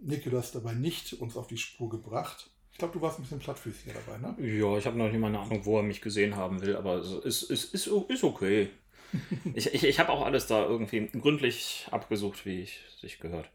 Nikolas 0.00 0.52
dabei 0.52 0.74
nicht 0.74 1.14
uns 1.14 1.36
auf 1.36 1.48
die 1.48 1.58
Spur 1.58 1.90
gebracht. 1.90 2.49
Ich 2.80 2.82
glaube, 2.82 2.98
du 2.98 3.02
warst 3.02 3.18
ein 3.18 3.22
bisschen 3.24 3.40
plattfüßiger 3.40 3.92
dabei, 3.92 4.16
ne? 4.16 4.34
Ja, 4.40 4.78
ich 4.78 4.86
habe 4.86 4.96
noch 4.96 5.10
nicht 5.10 5.20
mal 5.20 5.26
eine 5.26 5.40
Ahnung, 5.40 5.66
wo 5.66 5.76
er 5.76 5.82
mich 5.82 6.00
gesehen 6.00 6.34
haben 6.34 6.62
will, 6.62 6.74
aber 6.74 6.94
es 6.94 7.12
ist, 7.12 7.42
ist, 7.42 7.74
ist, 7.74 7.86
ist 7.88 8.24
okay. 8.24 8.70
ich 9.54 9.74
ich, 9.74 9.84
ich 9.84 9.98
habe 9.98 10.08
auch 10.08 10.24
alles 10.24 10.46
da 10.46 10.64
irgendwie 10.64 11.06
gründlich 11.08 11.86
abgesucht, 11.90 12.46
wie 12.46 12.62
ich 12.62 12.80
sich 12.98 13.20
gehört. 13.20 13.50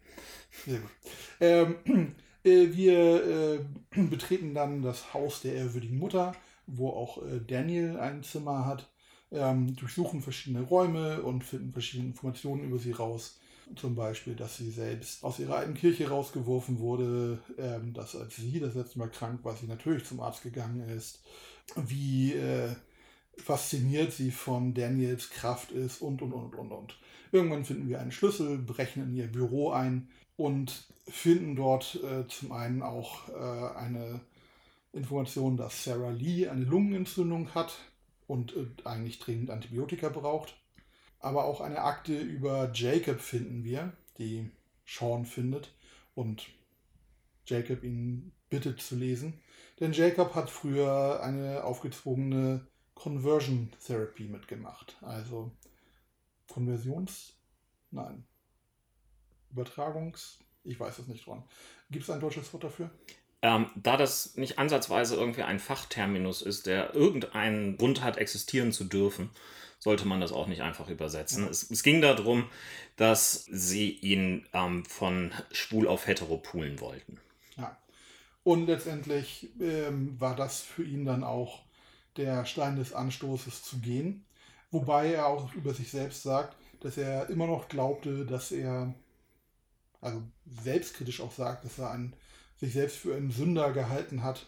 Sehr 0.63 0.77
gut. 0.77 0.91
Ähm, 1.39 1.75
äh, 2.43 2.67
wir 2.71 3.57
äh, 3.95 3.99
betreten 4.11 4.53
dann 4.53 4.83
das 4.83 5.15
Haus 5.15 5.41
der 5.41 5.55
ehrwürdigen 5.55 5.97
Mutter, 5.97 6.35
wo 6.67 6.91
auch 6.91 7.25
äh, 7.25 7.39
Daniel 7.39 7.97
ein 7.97 8.21
Zimmer 8.21 8.67
hat, 8.67 8.91
ähm, 9.31 9.75
durchsuchen 9.75 10.21
verschiedene 10.21 10.61
Räume 10.61 11.23
und 11.23 11.43
finden 11.43 11.73
verschiedene 11.73 12.09
Informationen 12.09 12.63
über 12.63 12.77
sie 12.77 12.91
raus. 12.91 13.39
Zum 13.75 13.95
Beispiel, 13.95 14.35
dass 14.35 14.57
sie 14.57 14.69
selbst 14.69 15.23
aus 15.23 15.39
ihrer 15.39 15.57
alten 15.57 15.73
Kirche 15.73 16.09
rausgeworfen 16.09 16.79
wurde, 16.79 17.39
ähm, 17.57 17.93
dass 17.93 18.15
als 18.15 18.35
sie 18.35 18.59
das 18.59 18.75
letzte 18.75 18.99
Mal 18.99 19.09
krank 19.09 19.43
war, 19.43 19.55
sie 19.55 19.65
natürlich 19.65 20.05
zum 20.05 20.19
Arzt 20.19 20.43
gegangen 20.43 20.87
ist, 20.89 21.23
wie 21.75 22.33
äh, 22.33 22.69
fasziniert 23.37 24.11
sie 24.11 24.31
von 24.31 24.73
Daniels 24.73 25.29
Kraft 25.29 25.71
ist 25.71 26.01
und, 26.01 26.21
und, 26.21 26.33
und, 26.33 26.55
und, 26.55 26.71
und. 26.71 26.99
Irgendwann 27.31 27.65
finden 27.65 27.89
wir 27.89 27.99
einen 27.99 28.11
Schlüssel, 28.11 28.59
brechen 28.59 29.03
in 29.03 29.15
ihr 29.15 29.27
Büro 29.27 29.71
ein 29.71 30.09
und 30.37 30.87
finden 31.07 31.55
dort 31.55 31.99
äh, 32.03 32.27
zum 32.27 32.51
einen 32.51 32.81
auch 32.81 33.29
äh, 33.29 33.77
eine 33.77 34.21
Information, 34.93 35.57
dass 35.57 35.83
Sarah 35.83 36.11
Lee 36.11 36.47
eine 36.47 36.63
Lungenentzündung 36.63 37.53
hat 37.53 37.77
und 38.27 38.55
äh, 38.55 38.67
eigentlich 38.85 39.19
dringend 39.19 39.49
Antibiotika 39.49 40.09
braucht. 40.09 40.55
Aber 41.25 41.45
auch 41.45 41.59
eine 41.59 41.81
Akte 41.81 42.15
über 42.15 42.69
Jacob 42.71 43.19
finden 43.19 43.63
wir, 43.63 43.91
die 44.19 44.51
Sean 44.85 45.25
findet 45.25 45.73
und 46.13 46.45
Jacob 47.47 47.83
ihn 47.83 48.31
bittet 48.51 48.79
zu 48.79 48.95
lesen. 48.95 49.41
Denn 49.79 49.91
Jacob 49.91 50.35
hat 50.35 50.51
früher 50.51 51.23
eine 51.23 51.63
aufgezwungene 51.63 52.67
Conversion 52.93 53.73
Therapy 53.83 54.25
mitgemacht. 54.25 54.97
Also 55.01 55.51
Konversions... 56.47 57.33
Nein. 57.89 58.27
Übertragungs... 59.49 60.37
Ich 60.63 60.79
weiß 60.79 60.99
es 60.99 61.07
nicht 61.07 61.25
dran. 61.25 61.43
Gibt 61.89 62.03
es 62.03 62.11
ein 62.11 62.19
deutsches 62.19 62.53
Wort 62.53 62.65
dafür? 62.65 62.91
Ähm, 63.41 63.71
da 63.75 63.97
das 63.97 64.37
nicht 64.37 64.59
ansatzweise 64.59 65.15
irgendwie 65.15 65.43
ein 65.43 65.57
Fachterminus 65.59 66.43
ist, 66.43 66.67
der 66.67 66.93
irgendeinen 66.93 67.77
Grund 67.77 68.03
hat, 68.03 68.17
existieren 68.17 68.71
zu 68.71 68.83
dürfen, 68.83 69.31
sollte 69.85 70.07
man 70.07 70.19
das 70.19 70.31
auch 70.31 70.47
nicht 70.47 70.63
einfach 70.63 70.89
übersetzen. 70.89 71.47
Es, 71.47 71.69
es, 71.69 71.83
ging 71.83 72.01
darum, 72.01 72.49
dass 72.95 73.45
sie 73.51 73.91
ihn 73.91 74.47
ähm, 74.51 74.83
von 74.83 75.31
schwul 75.51 75.87
auf 75.87 76.07
hetero 76.07 76.37
poolen 76.37 76.79
wollten. 76.81 77.19
Ja. 77.55 77.77
Und 78.43 78.65
letztendlich 78.65 79.47
ähm, 79.61 80.19
war 80.19 80.35
das 80.35 80.61
für 80.61 80.83
ihn 80.83 81.05
dann 81.05 81.23
auch 81.23 81.61
der 82.17 82.47
Stein 82.47 82.77
des 82.77 82.93
Anstoßes 82.93 83.61
zu 83.61 83.77
gehen. 83.77 84.25
Wobei 84.71 85.13
er 85.13 85.27
auch 85.27 85.53
über 85.53 85.75
sich 85.75 85.91
selbst 85.91 86.23
sagt, 86.23 86.57
dass 86.79 86.97
er 86.97 87.29
immer 87.29 87.45
noch 87.45 87.67
glaubte, 87.67 88.25
dass 88.25 88.51
er, 88.51 88.91
also 90.01 90.23
selbstkritisch 90.63 91.21
auch 91.21 91.31
sagt, 91.31 91.63
dass 91.63 91.77
er 91.77 91.91
ein, 91.91 92.15
sich 92.57 92.73
selbst 92.73 92.97
für 92.97 93.15
einen 93.15 93.29
Sünder 93.29 93.71
gehalten 93.71 94.23
hat. 94.23 94.47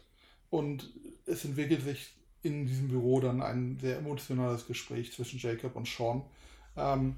Und 0.49 0.91
es 1.27 1.45
entwickelt 1.45 1.83
sich 1.83 2.16
in 2.47 2.65
diesem 2.65 2.87
Büro 2.87 3.19
dann 3.19 3.41
ein 3.41 3.77
sehr 3.79 3.97
emotionales 3.97 4.67
Gespräch 4.67 5.13
zwischen 5.13 5.39
Jacob 5.39 5.75
und 5.75 5.87
Sean, 5.87 6.23
ähm, 6.75 7.17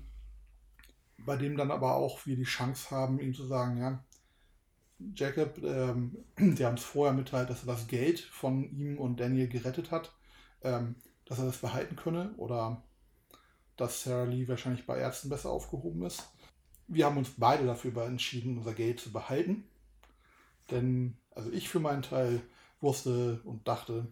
bei 1.17 1.35
dem 1.35 1.57
dann 1.57 1.71
aber 1.71 1.95
auch 1.95 2.25
wir 2.25 2.35
die 2.35 2.43
Chance 2.43 2.91
haben, 2.91 3.19
ihm 3.19 3.33
zu 3.33 3.45
sagen, 3.45 3.77
ja, 3.77 4.03
Jacob, 5.15 5.57
ähm, 5.63 6.17
die 6.37 6.65
haben 6.65 6.75
es 6.75 6.83
vorher 6.83 7.13
mitteilt, 7.13 7.49
dass 7.49 7.63
er 7.63 7.73
das 7.73 7.87
Geld 7.87 8.19
von 8.19 8.69
ihm 8.77 8.97
und 8.97 9.19
Daniel 9.19 9.47
gerettet 9.47 9.91
hat, 9.91 10.13
ähm, 10.63 10.95
dass 11.25 11.39
er 11.39 11.45
das 11.45 11.57
behalten 11.57 11.95
könne 11.95 12.33
oder 12.37 12.83
dass 13.77 14.03
Sarah 14.03 14.25
Lee 14.25 14.47
wahrscheinlich 14.47 14.85
bei 14.85 14.97
Ärzten 14.97 15.29
besser 15.29 15.49
aufgehoben 15.49 16.03
ist. 16.03 16.29
Wir 16.87 17.05
haben 17.05 17.17
uns 17.17 17.29
beide 17.37 17.65
dafür 17.65 18.05
entschieden, 18.05 18.57
unser 18.57 18.73
Geld 18.73 18.99
zu 18.99 19.11
behalten. 19.11 19.63
Denn, 20.69 21.17
also 21.31 21.51
ich 21.51 21.69
für 21.69 21.79
meinen 21.79 22.01
Teil 22.01 22.41
wusste 22.81 23.41
und 23.43 23.67
dachte, 23.67 24.07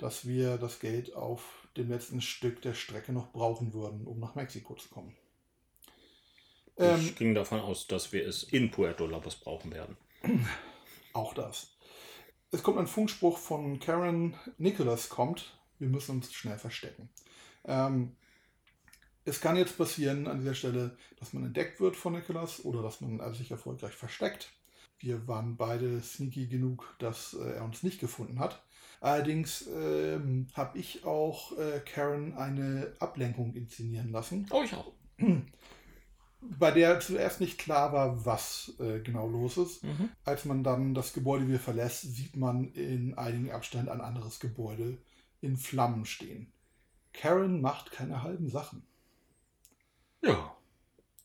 dass 0.00 0.26
wir 0.26 0.56
das 0.56 0.80
Geld 0.80 1.14
auf 1.14 1.68
dem 1.76 1.90
letzten 1.90 2.20
Stück 2.20 2.62
der 2.62 2.74
Strecke 2.74 3.12
noch 3.12 3.32
brauchen 3.32 3.72
würden, 3.74 4.06
um 4.06 4.18
nach 4.18 4.34
Mexiko 4.34 4.74
zu 4.74 4.88
kommen. 4.88 5.14
Ich 6.76 6.84
ähm, 6.84 7.14
ging 7.16 7.34
davon 7.34 7.60
aus, 7.60 7.86
dass 7.86 8.12
wir 8.12 8.26
es 8.26 8.42
in 8.42 8.70
Puerto 8.70 9.06
Labos 9.06 9.36
brauchen 9.36 9.72
werden. 9.72 9.96
Auch 11.12 11.34
das. 11.34 11.76
Es 12.50 12.62
kommt 12.62 12.78
ein 12.78 12.86
Funkspruch 12.86 13.38
von 13.38 13.78
Karen. 13.78 14.34
Nicholas 14.56 15.08
kommt. 15.08 15.58
Wir 15.78 15.88
müssen 15.88 16.16
uns 16.16 16.32
schnell 16.32 16.58
verstecken. 16.58 17.10
Ähm, 17.64 18.16
es 19.24 19.40
kann 19.40 19.56
jetzt 19.56 19.76
passieren 19.76 20.26
an 20.26 20.40
dieser 20.40 20.54
Stelle, 20.54 20.96
dass 21.18 21.32
man 21.34 21.44
entdeckt 21.44 21.80
wird 21.80 21.96
von 21.96 22.14
Nicholas 22.14 22.64
oder 22.64 22.82
dass 22.82 23.00
man 23.00 23.34
sich 23.34 23.50
erfolgreich 23.50 23.94
versteckt. 23.94 24.50
Wir 24.98 25.28
waren 25.28 25.56
beide 25.56 26.00
sneaky 26.02 26.46
genug, 26.46 26.94
dass 26.98 27.34
äh, 27.34 27.56
er 27.56 27.64
uns 27.64 27.82
nicht 27.82 28.00
gefunden 28.00 28.38
hat. 28.38 28.62
Allerdings 29.00 29.66
ähm, 29.66 30.48
habe 30.54 30.78
ich 30.78 31.04
auch 31.04 31.56
äh, 31.58 31.80
Karen 31.80 32.34
eine 32.36 32.92
Ablenkung 32.98 33.54
inszenieren 33.54 34.12
lassen. 34.12 34.46
Oh, 34.50 34.62
ich 34.62 34.74
auch. 34.74 34.92
Bei 36.42 36.70
der 36.70 37.00
zuerst 37.00 37.40
nicht 37.40 37.58
klar 37.58 37.92
war, 37.92 38.24
was 38.26 38.74
äh, 38.78 39.00
genau 39.00 39.26
los 39.26 39.56
ist. 39.56 39.84
Mhm. 39.84 40.10
Als 40.24 40.44
man 40.44 40.62
dann 40.62 40.94
das 40.94 41.14
Gebäude 41.14 41.48
wieder 41.48 41.58
verlässt, 41.58 42.02
sieht 42.14 42.36
man 42.36 42.72
in 42.72 43.16
einigen 43.16 43.50
Abstand 43.50 43.88
ein 43.88 44.00
anderes 44.00 44.38
Gebäude 44.38 44.98
in 45.40 45.56
Flammen 45.56 46.04
stehen. 46.04 46.52
Karen 47.12 47.60
macht 47.60 47.90
keine 47.90 48.22
halben 48.22 48.48
Sachen. 48.48 48.82
Ja. 50.22 50.56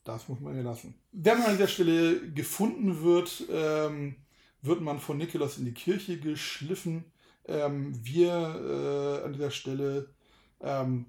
Das 0.05 0.30
muss 0.30 0.39
man 0.39 0.55
ja 0.55 0.61
lassen. 0.61 0.95
Wenn 1.11 1.39
man 1.39 1.47
an 1.47 1.57
dieser 1.57 1.67
Stelle 1.67 2.32
gefunden 2.32 3.01
wird, 3.01 3.43
ähm, 3.51 4.15
wird 4.61 4.82
man 4.82 4.99
von 4.99 5.17
Nikolaus 5.17 5.57
in 5.57 5.65
die 5.65 5.73
Kirche 5.73 6.19
geschliffen. 6.19 7.05
Ähm, 7.48 7.93
wir 8.04 8.32
äh, 9.22 9.26
an 9.26 9.34
dieser 9.34 9.52
Stelle 9.52 10.10
ähm, 10.62 11.06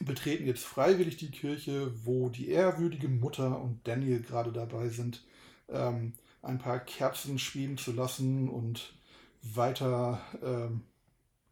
betreten 0.00 0.46
jetzt 0.46 0.64
freiwillig 0.64 1.16
die 1.16 1.30
Kirche, 1.30 1.92
wo 2.04 2.28
die 2.28 2.48
ehrwürdige 2.48 3.08
Mutter 3.08 3.60
und 3.60 3.86
Daniel 3.86 4.22
gerade 4.22 4.52
dabei 4.52 4.88
sind, 4.88 5.24
ähm, 5.68 6.14
ein 6.42 6.58
paar 6.58 6.80
Kerzen 6.80 7.38
schweben 7.38 7.76
zu 7.76 7.92
lassen 7.92 8.48
und 8.48 8.94
weiter, 9.42 10.20
ähm, 10.42 10.82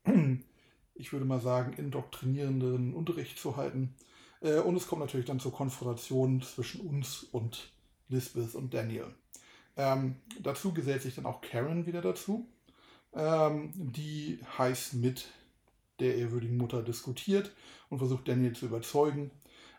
ich 0.94 1.12
würde 1.12 1.26
mal 1.26 1.40
sagen, 1.40 1.74
indoktrinierenden 1.74 2.94
Unterricht 2.94 3.38
zu 3.38 3.56
halten. 3.56 3.94
Äh, 4.40 4.58
und 4.60 4.76
es 4.76 4.86
kommt 4.86 5.00
natürlich 5.00 5.26
dann 5.26 5.40
zur 5.40 5.52
Konfrontation 5.52 6.42
zwischen 6.42 6.80
uns 6.80 7.24
und 7.24 7.72
Lisbeth 8.08 8.54
und 8.54 8.72
Daniel. 8.72 9.14
Ähm, 9.76 10.16
dazu 10.40 10.72
gesellt 10.72 11.02
sich 11.02 11.14
dann 11.14 11.26
auch 11.26 11.40
Karen 11.40 11.86
wieder 11.86 12.00
dazu, 12.00 12.48
ähm, 13.14 13.72
die 13.74 14.40
heiß 14.56 14.94
mit 14.94 15.28
der 16.00 16.16
ehrwürdigen 16.16 16.56
Mutter 16.56 16.82
diskutiert 16.82 17.52
und 17.90 17.98
versucht 17.98 18.28
Daniel 18.28 18.54
zu 18.54 18.66
überzeugen. 18.66 19.30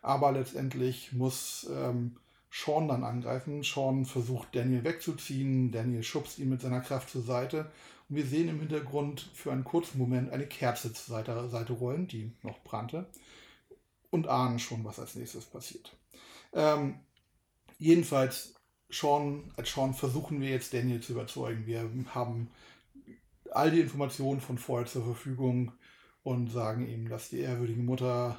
Aber 0.02 0.32
letztendlich 0.32 1.14
muss 1.14 1.70
ähm, 1.72 2.18
Sean 2.52 2.88
dann 2.88 3.04
angreifen. 3.04 3.64
Sean 3.64 4.06
versucht 4.06 4.56
Daniel 4.56 4.84
wegzuziehen. 4.84 5.72
Daniel 5.72 6.04
schubst 6.04 6.40
ihn 6.40 6.50
mit 6.50 6.62
seiner 6.62 6.82
Kraft 6.82 7.10
zur 7.10 7.22
Seite. 7.22 7.72
Und 8.10 8.16
wir 8.16 8.26
sehen 8.26 8.50
im 8.50 8.60
Hintergrund 8.60 9.30
für 9.34 9.52
einen 9.52 9.64
kurzen 9.64 9.98
Moment 9.98 10.32
eine 10.32 10.48
Kerze 10.48 10.94
zur 10.94 11.16
Seite, 11.16 11.50
Seite 11.50 11.74
rollen, 11.74 12.08
die 12.08 12.32
noch 12.42 12.60
brannte 12.64 13.08
und 14.10 14.28
ahnen 14.28 14.60
schon, 14.60 14.84
was 14.84 15.00
als 15.00 15.16
nächstes 15.16 15.46
passiert. 15.46 15.96
Ähm, 16.54 17.00
jedenfalls 17.78 18.56
Sean, 18.90 19.52
als 19.56 19.72
Sean 19.72 19.94
versuchen 19.94 20.42
wir 20.42 20.50
jetzt 20.50 20.74
Daniel 20.74 21.02
zu 21.02 21.12
überzeugen. 21.12 21.68
Wir 21.68 21.88
haben 22.14 22.50
all 23.60 23.72
die 23.72 23.82
Informationen 23.82 24.42
von 24.42 24.58
vorher 24.58 24.88
zur 24.88 25.04
Verfügung 25.04 25.74
und 26.24 26.52
sagen 26.52 26.88
ihm, 26.88 27.10
dass 27.10 27.30
die 27.30 27.40
ehrwürdige 27.40 27.82
Mutter 27.82 28.38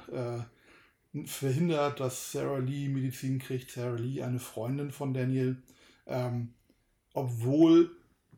äh, 1.13 1.25
verhindert, 1.25 1.99
dass 1.99 2.31
Sarah 2.31 2.59
Lee 2.59 2.87
Medizin 2.87 3.39
kriegt. 3.39 3.71
Sarah 3.71 3.97
Lee, 3.97 4.21
eine 4.21 4.39
Freundin 4.39 4.91
von 4.91 5.13
Daniel, 5.13 5.61
ähm, 6.07 6.53
obwohl 7.13 7.91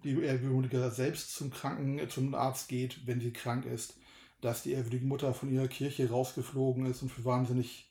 die 0.03 0.11
ehrwürdige 0.11 0.53
Mutter 0.53 0.91
selbst 0.91 1.36
zum 1.36 1.51
Kranken, 1.51 2.09
zum 2.09 2.36
Arzt 2.36 2.67
geht, 2.67 3.05
wenn 3.07 3.21
sie 3.21 3.31
krank 3.31 3.65
ist, 3.65 3.95
dass 4.41 4.63
die 4.63 4.71
ehrwürdige 4.73 5.05
Mutter 5.05 5.34
von 5.34 5.51
ihrer 5.51 5.67
Kirche 5.67 6.09
rausgeflogen 6.09 6.86
ist 6.86 7.01
und 7.01 7.09
für 7.09 7.23
wahnsinnig 7.23 7.89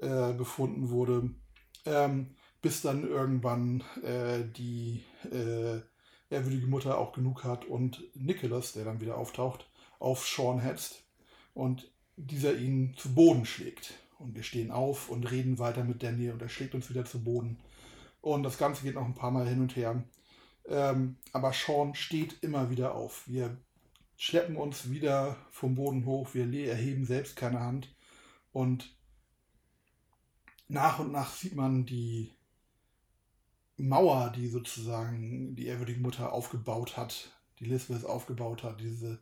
äh, 0.00 0.32
befunden 0.32 0.90
wurde. 0.90 1.30
Ähm, 1.84 2.34
bis 2.60 2.82
dann 2.82 3.08
irgendwann 3.08 3.84
äh, 4.02 4.44
die 4.56 5.04
äh, 5.30 5.80
ehrwürdige 6.30 6.66
Mutter 6.66 6.98
auch 6.98 7.12
genug 7.12 7.44
hat 7.44 7.64
und 7.64 8.02
Nicholas, 8.14 8.72
der 8.72 8.84
dann 8.84 9.00
wieder 9.00 9.16
auftaucht, 9.16 9.68
auf 9.98 10.26
Sean 10.26 10.60
hetzt 10.60 11.04
und 11.54 11.90
dieser 12.16 12.54
ihn 12.56 12.94
zu 12.96 13.14
Boden 13.14 13.46
schlägt. 13.46 13.94
Und 14.18 14.34
wir 14.34 14.42
stehen 14.42 14.70
auf 14.70 15.08
und 15.08 15.30
reden 15.30 15.58
weiter 15.58 15.84
mit 15.84 16.02
Daniel 16.02 16.32
und 16.32 16.42
er 16.42 16.48
schlägt 16.48 16.74
uns 16.74 16.90
wieder 16.90 17.04
zu 17.04 17.22
Boden. 17.22 17.58
Und 18.20 18.42
das 18.42 18.58
Ganze 18.58 18.82
geht 18.82 18.94
noch 18.94 19.04
ein 19.04 19.14
paar 19.14 19.30
Mal 19.30 19.48
hin 19.48 19.60
und 19.60 19.76
her. 19.76 20.02
Ähm, 20.66 21.16
aber 21.32 21.52
Sean 21.52 21.94
steht 21.94 22.42
immer 22.42 22.70
wieder 22.70 22.94
auf. 22.94 23.26
Wir 23.26 23.56
schleppen 24.16 24.56
uns 24.56 24.90
wieder 24.90 25.36
vom 25.50 25.76
Boden 25.76 26.04
hoch, 26.04 26.34
wir 26.34 26.68
erheben 26.68 27.06
selbst 27.06 27.36
keine 27.36 27.60
Hand. 27.60 27.94
Und 28.52 28.96
nach 30.66 30.98
und 30.98 31.12
nach 31.12 31.32
sieht 31.32 31.54
man 31.54 31.86
die 31.86 32.32
Mauer, 33.78 34.32
die 34.34 34.48
sozusagen 34.48 35.54
die 35.54 35.66
ehrwürdige 35.66 36.00
Mutter 36.00 36.32
aufgebaut 36.32 36.96
hat, 36.96 37.30
die 37.60 37.64
Lisbeth 37.64 38.04
aufgebaut 38.04 38.64
hat, 38.64 38.80
diese 38.80 39.20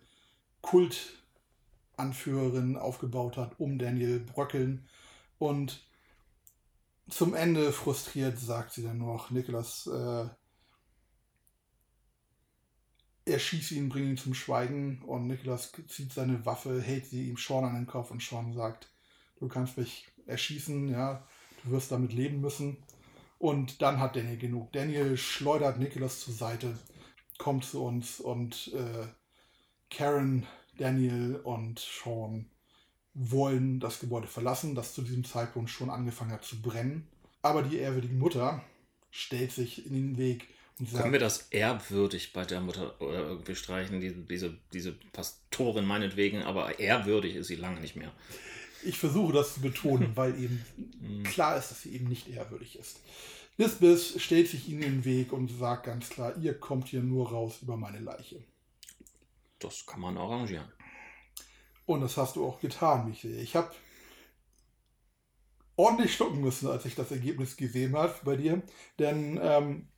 Kultanführerin 0.63 2.77
aufgebaut 2.77 3.37
hat, 3.37 3.61
um 3.61 3.79
Daniel 3.79 4.21
bröckeln. 4.21 4.89
Und 5.39 5.87
zum 7.09 7.35
Ende 7.35 7.73
frustriert 7.73 8.39
sagt 8.39 8.73
sie 8.73 8.83
dann 8.83 8.99
noch, 8.99 9.31
Niklas, 9.31 9.87
äh, 9.87 10.29
er 13.27 13.39
schießt 13.39 13.73
ihn, 13.73 13.89
bringt 13.89 14.09
ihn 14.09 14.17
zum 14.17 14.35
Schweigen 14.35 15.03
und 15.03 15.27
Niklas 15.27 15.73
zieht 15.89 16.13
seine 16.13 16.47
Waffe, 16.47 16.81
hält 16.81 17.07
sie 17.07 17.29
ihm 17.29 17.37
Sean 17.37 17.65
an 17.65 17.75
den 17.75 17.87
Kopf 17.87 18.11
und 18.11 18.23
Sean 18.23 18.55
sagt, 18.55 18.89
du 19.39 19.49
kannst 19.49 19.77
mich 19.77 20.07
erschießen, 20.27 20.89
ja, 20.89 21.27
du 21.65 21.73
wirst 21.73 21.93
damit 21.93 22.13
leben 22.13 22.41
müssen. 22.41 22.77
Und 23.39 23.83
dann 23.83 24.01
hat 24.01 24.17
Daniel 24.17 24.39
genug. 24.39 24.73
Daniel 24.73 25.17
schleudert 25.17 25.79
Nicholas 25.79 26.21
zur 26.21 26.35
Seite, 26.35 26.79
kommt 27.39 27.65
zu 27.65 27.85
uns 27.85 28.21
und 28.21 28.73
äh, 28.75 29.07
Karen, 29.91 30.47
Daniel 30.79 31.37
und 31.45 31.79
Sean 31.79 32.47
wollen 33.15 33.81
das 33.81 34.01
Gebäude 34.01 34.27
verlassen, 34.27 34.75
das 34.75 34.95
zu 34.95 35.03
diesem 35.03 35.25
Zeitpunkt 35.25 35.71
schon 35.71 35.91
angefangen 35.91 36.33
hat 36.33 36.45
zu 36.45 36.61
brennen. 36.61 37.09
Aber 37.43 37.63
die 37.63 37.79
ehrwürdige 37.79 38.15
Mutter 38.15 38.63
stellt 39.11 39.53
sich 39.53 39.87
in 39.87 39.95
den 39.95 40.19
Weg 40.19 40.49
und 40.79 40.89
sagt, 40.89 41.03
Können 41.03 41.13
wir 41.13 41.21
das 41.21 41.49
ehrwürdig 41.51 42.33
bei 42.33 42.45
der 42.45 42.61
Mutter 42.61 43.01
oder 43.01 43.21
irgendwie 43.21 43.55
streichen, 43.55 44.01
diese, 44.01 44.17
diese, 44.17 44.59
diese 44.73 44.93
Pastorin 45.13 45.87
meinetwegen, 45.87 46.43
aber 46.43 46.79
ehrwürdig 46.79 47.37
ist 47.37 47.47
sie 47.47 47.57
lange 47.57 47.81
nicht 47.81 47.97
mehr. 47.97 48.13
Ich 48.87 48.99
versuche 48.99 49.33
das 49.33 49.55
zu 49.55 49.61
betonen, 49.61 50.13
weil 50.15 50.39
eben 50.41 50.65
mhm. 51.01 51.25
klar 51.25 51.57
ist, 51.57 51.71
dass 51.71 51.83
sie 51.83 51.95
eben 51.95 52.09
nicht 52.09 52.29
ehrwürdig 52.29 52.79
ist. 52.79 53.01
Lisbeth 53.59 54.21
stellt 54.21 54.49
sich 54.49 54.69
ihnen 54.69 54.83
in 54.83 54.93
den 54.93 55.05
Weg 55.05 55.33
und 55.33 55.49
sagt 55.49 55.87
ganz 55.87 56.11
klar, 56.11 56.37
ihr 56.37 56.59
kommt 56.59 56.89
hier 56.89 57.03
nur 57.03 57.31
raus 57.31 57.59
über 57.63 57.77
meine 57.77 58.01
Leiche. 58.01 58.45
Das 59.59 59.87
kann 59.87 60.01
man 60.01 60.19
arrangieren. 60.19 60.71
Und 61.87 62.01
das 62.01 62.17
hast 62.17 62.37
du 62.37 62.45
auch 62.45 62.61
getan, 62.61 63.07
wie 63.07 63.13
ich 63.13 63.21
sehe. 63.23 63.41
Ich 63.41 63.57
habe 63.57 63.71
ordentlich 65.77 66.15
schlucken 66.15 66.41
müssen, 66.41 66.69
als 66.69 66.85
ich 66.85 66.95
das 66.95 67.11
Ergebnis 67.11 67.57
gesehen 67.57 67.97
habe 67.97 68.15
bei 68.25 68.37
dir. 68.37 68.63
Denn 68.99 69.39
ähm, 69.43 69.89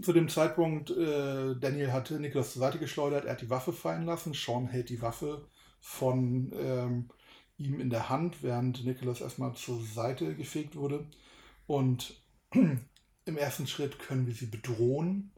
zu 0.00 0.12
dem 0.12 0.28
Zeitpunkt, 0.28 0.90
äh, 0.90 1.56
Daniel 1.56 1.92
hatte 1.92 2.18
Niklas 2.18 2.52
zur 2.52 2.60
Seite 2.60 2.78
geschleudert, 2.78 3.24
er 3.24 3.32
hat 3.32 3.42
die 3.42 3.50
Waffe 3.50 3.72
fallen 3.72 4.06
lassen. 4.06 4.34
Sean 4.34 4.66
hält 4.68 4.88
die 4.88 5.02
Waffe 5.02 5.48
von 5.80 6.52
ähm, 6.54 7.10
ihm 7.58 7.80
in 7.80 7.90
der 7.90 8.08
Hand, 8.08 8.42
während 8.42 8.84
Nicholas 8.84 9.20
erstmal 9.20 9.54
zur 9.54 9.82
Seite 9.82 10.34
gefegt 10.34 10.76
wurde. 10.76 11.06
Und 11.66 12.20
im 12.52 13.36
ersten 13.36 13.66
Schritt 13.66 13.98
können 13.98 14.26
wir 14.26 14.34
sie 14.34 14.46
bedrohen 14.46 15.30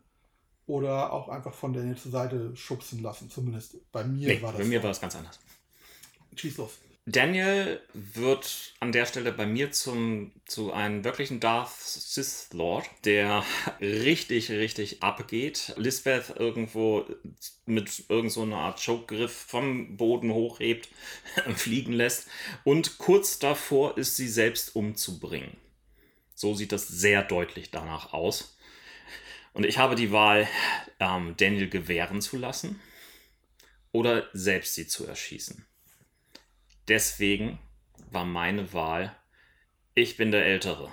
oder 0.67 1.13
auch 1.13 1.29
einfach 1.29 1.55
von 1.55 1.73
Daniel 1.73 1.97
zur 1.97 2.13
Seite 2.13 2.57
schubsen 2.57 3.03
lassen. 3.03 3.31
Zumindest 3.31 3.77
bei 3.93 4.05
mir 4.05 4.29
nee, 4.29 4.43
war 4.43 4.53
das. 4.53 4.61
Bei 4.61 4.67
mir 4.67 4.81
so. 4.81 4.85
war 4.85 4.91
es 4.91 5.01
ganz 5.01 5.17
anders. 5.17 5.39
Schieß 6.35 6.57
los. 6.59 6.79
Daniel 7.09 7.81
wird 7.95 8.75
an 8.81 8.91
der 8.91 9.07
Stelle 9.07 9.31
bei 9.31 9.47
mir 9.47 9.71
zum, 9.71 10.33
zu 10.45 10.73
einem 10.73 11.05
wirklichen 11.05 11.39
Darth 11.39 11.71
Sith 11.71 12.49
Lord, 12.53 12.85
der 13.05 13.45
richtig, 13.81 14.51
richtig 14.51 15.05
abgeht. 15.05 15.73
Lisbeth 15.77 16.35
irgendwo 16.37 17.07
mit 17.65 18.07
irgendeiner 18.09 18.51
so 18.51 18.55
Art 18.57 18.85
Chokegriff 18.85 19.33
vom 19.33 19.97
Boden 19.97 20.33
hochhebt, 20.33 20.89
fliegen 21.55 21.93
lässt 21.93 22.27
und 22.65 22.99
kurz 22.99 23.39
davor 23.39 23.97
ist, 23.97 24.17
sie 24.17 24.29
selbst 24.29 24.75
umzubringen. 24.75 25.57
So 26.35 26.55
sieht 26.55 26.73
das 26.73 26.89
sehr 26.89 27.23
deutlich 27.23 27.71
danach 27.71 28.15
aus. 28.15 28.59
Und 29.53 29.65
ich 29.65 29.79
habe 29.79 29.95
die 29.95 30.11
Wahl, 30.11 30.49
ähm, 30.99 31.35
Daniel 31.37 31.69
gewähren 31.69 32.21
zu 32.21 32.37
lassen 32.37 32.81
oder 33.93 34.29
selbst 34.33 34.75
sie 34.75 34.89
zu 34.89 35.07
erschießen. 35.07 35.65
Deswegen 36.89 37.59
war 38.11 38.25
meine 38.25 38.73
Wahl, 38.73 39.17
ich 39.95 40.17
bin 40.17 40.31
der 40.31 40.45
Ältere. 40.45 40.93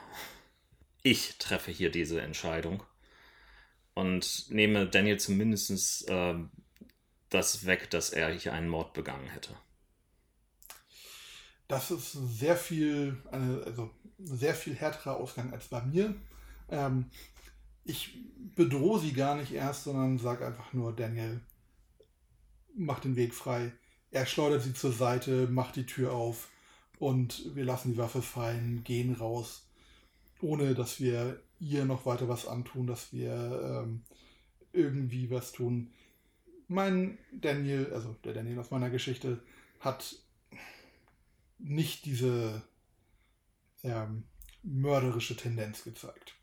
Ich 1.04 1.38
treffe 1.38 1.72
hier 1.72 1.92
diese 1.92 2.22
Entscheidung 2.22 2.84
und 3.94 4.50
nehme 4.50 4.88
Daniel 4.88 5.20
zumindest 5.20 6.10
äh, 6.10 6.36
das 7.30 7.66
weg, 7.66 7.90
dass 7.90 8.10
er 8.12 8.30
hier 8.32 8.54
einen 8.54 8.70
Mord 8.70 8.94
begangen 8.94 9.28
hätte. 9.28 9.56
Das 11.68 11.92
ist 11.92 12.12
sehr 12.12 12.56
viel, 12.56 13.22
also 13.32 13.90
sehr 14.20 14.54
viel 14.54 14.76
härterer 14.76 15.18
Ausgang 15.18 15.52
als 15.52 15.68
bei 15.68 15.82
mir. 15.84 16.16
Ähm, 16.70 17.10
ich 17.84 18.18
bedrohe 18.56 19.00
sie 19.00 19.14
gar 19.14 19.36
nicht 19.36 19.52
erst, 19.52 19.86
sondern 19.86 20.18
sage 20.18 20.46
einfach 20.46 20.74
nur, 20.74 20.96
Daniel, 20.96 21.42
mach 22.76 23.00
den 23.00 23.16
Weg 23.16 23.34
frei. 23.34 23.72
Er 24.14 24.28
schleudert 24.28 24.62
sie 24.62 24.76
zur 24.76 24.92
Seite, 24.92 25.48
macht 25.48 25.76
die 25.76 25.88
Tür 25.88 26.14
auf 26.14 26.50
und 27.00 27.56
wir 27.56 27.66
lassen 27.66 27.94
die 27.94 27.98
Waffe 27.98 28.22
fallen, 28.22 28.84
gehen 28.84 29.16
raus, 29.16 29.66
ohne 30.40 30.76
dass 30.76 31.00
wir 31.00 31.42
ihr 31.60 31.86
noch 31.86 32.06
weiter 32.06 32.30
was 32.30 32.46
antun, 32.46 32.86
dass 32.86 33.12
wir 33.12 33.84
ähm, 33.84 34.04
irgendwie 34.72 35.32
was 35.32 35.52
tun. 35.52 35.90
Mein 36.68 37.18
Daniel, 37.32 37.92
also 37.92 38.16
der 38.24 38.34
Daniel 38.34 38.60
aus 38.60 38.70
meiner 38.70 38.92
Geschichte, 38.92 39.40
hat 39.80 40.16
nicht 41.58 42.06
diese 42.06 42.62
ähm, 43.84 44.26
mörderische 44.62 45.36
Tendenz 45.36 45.84
gezeigt. 45.84 46.36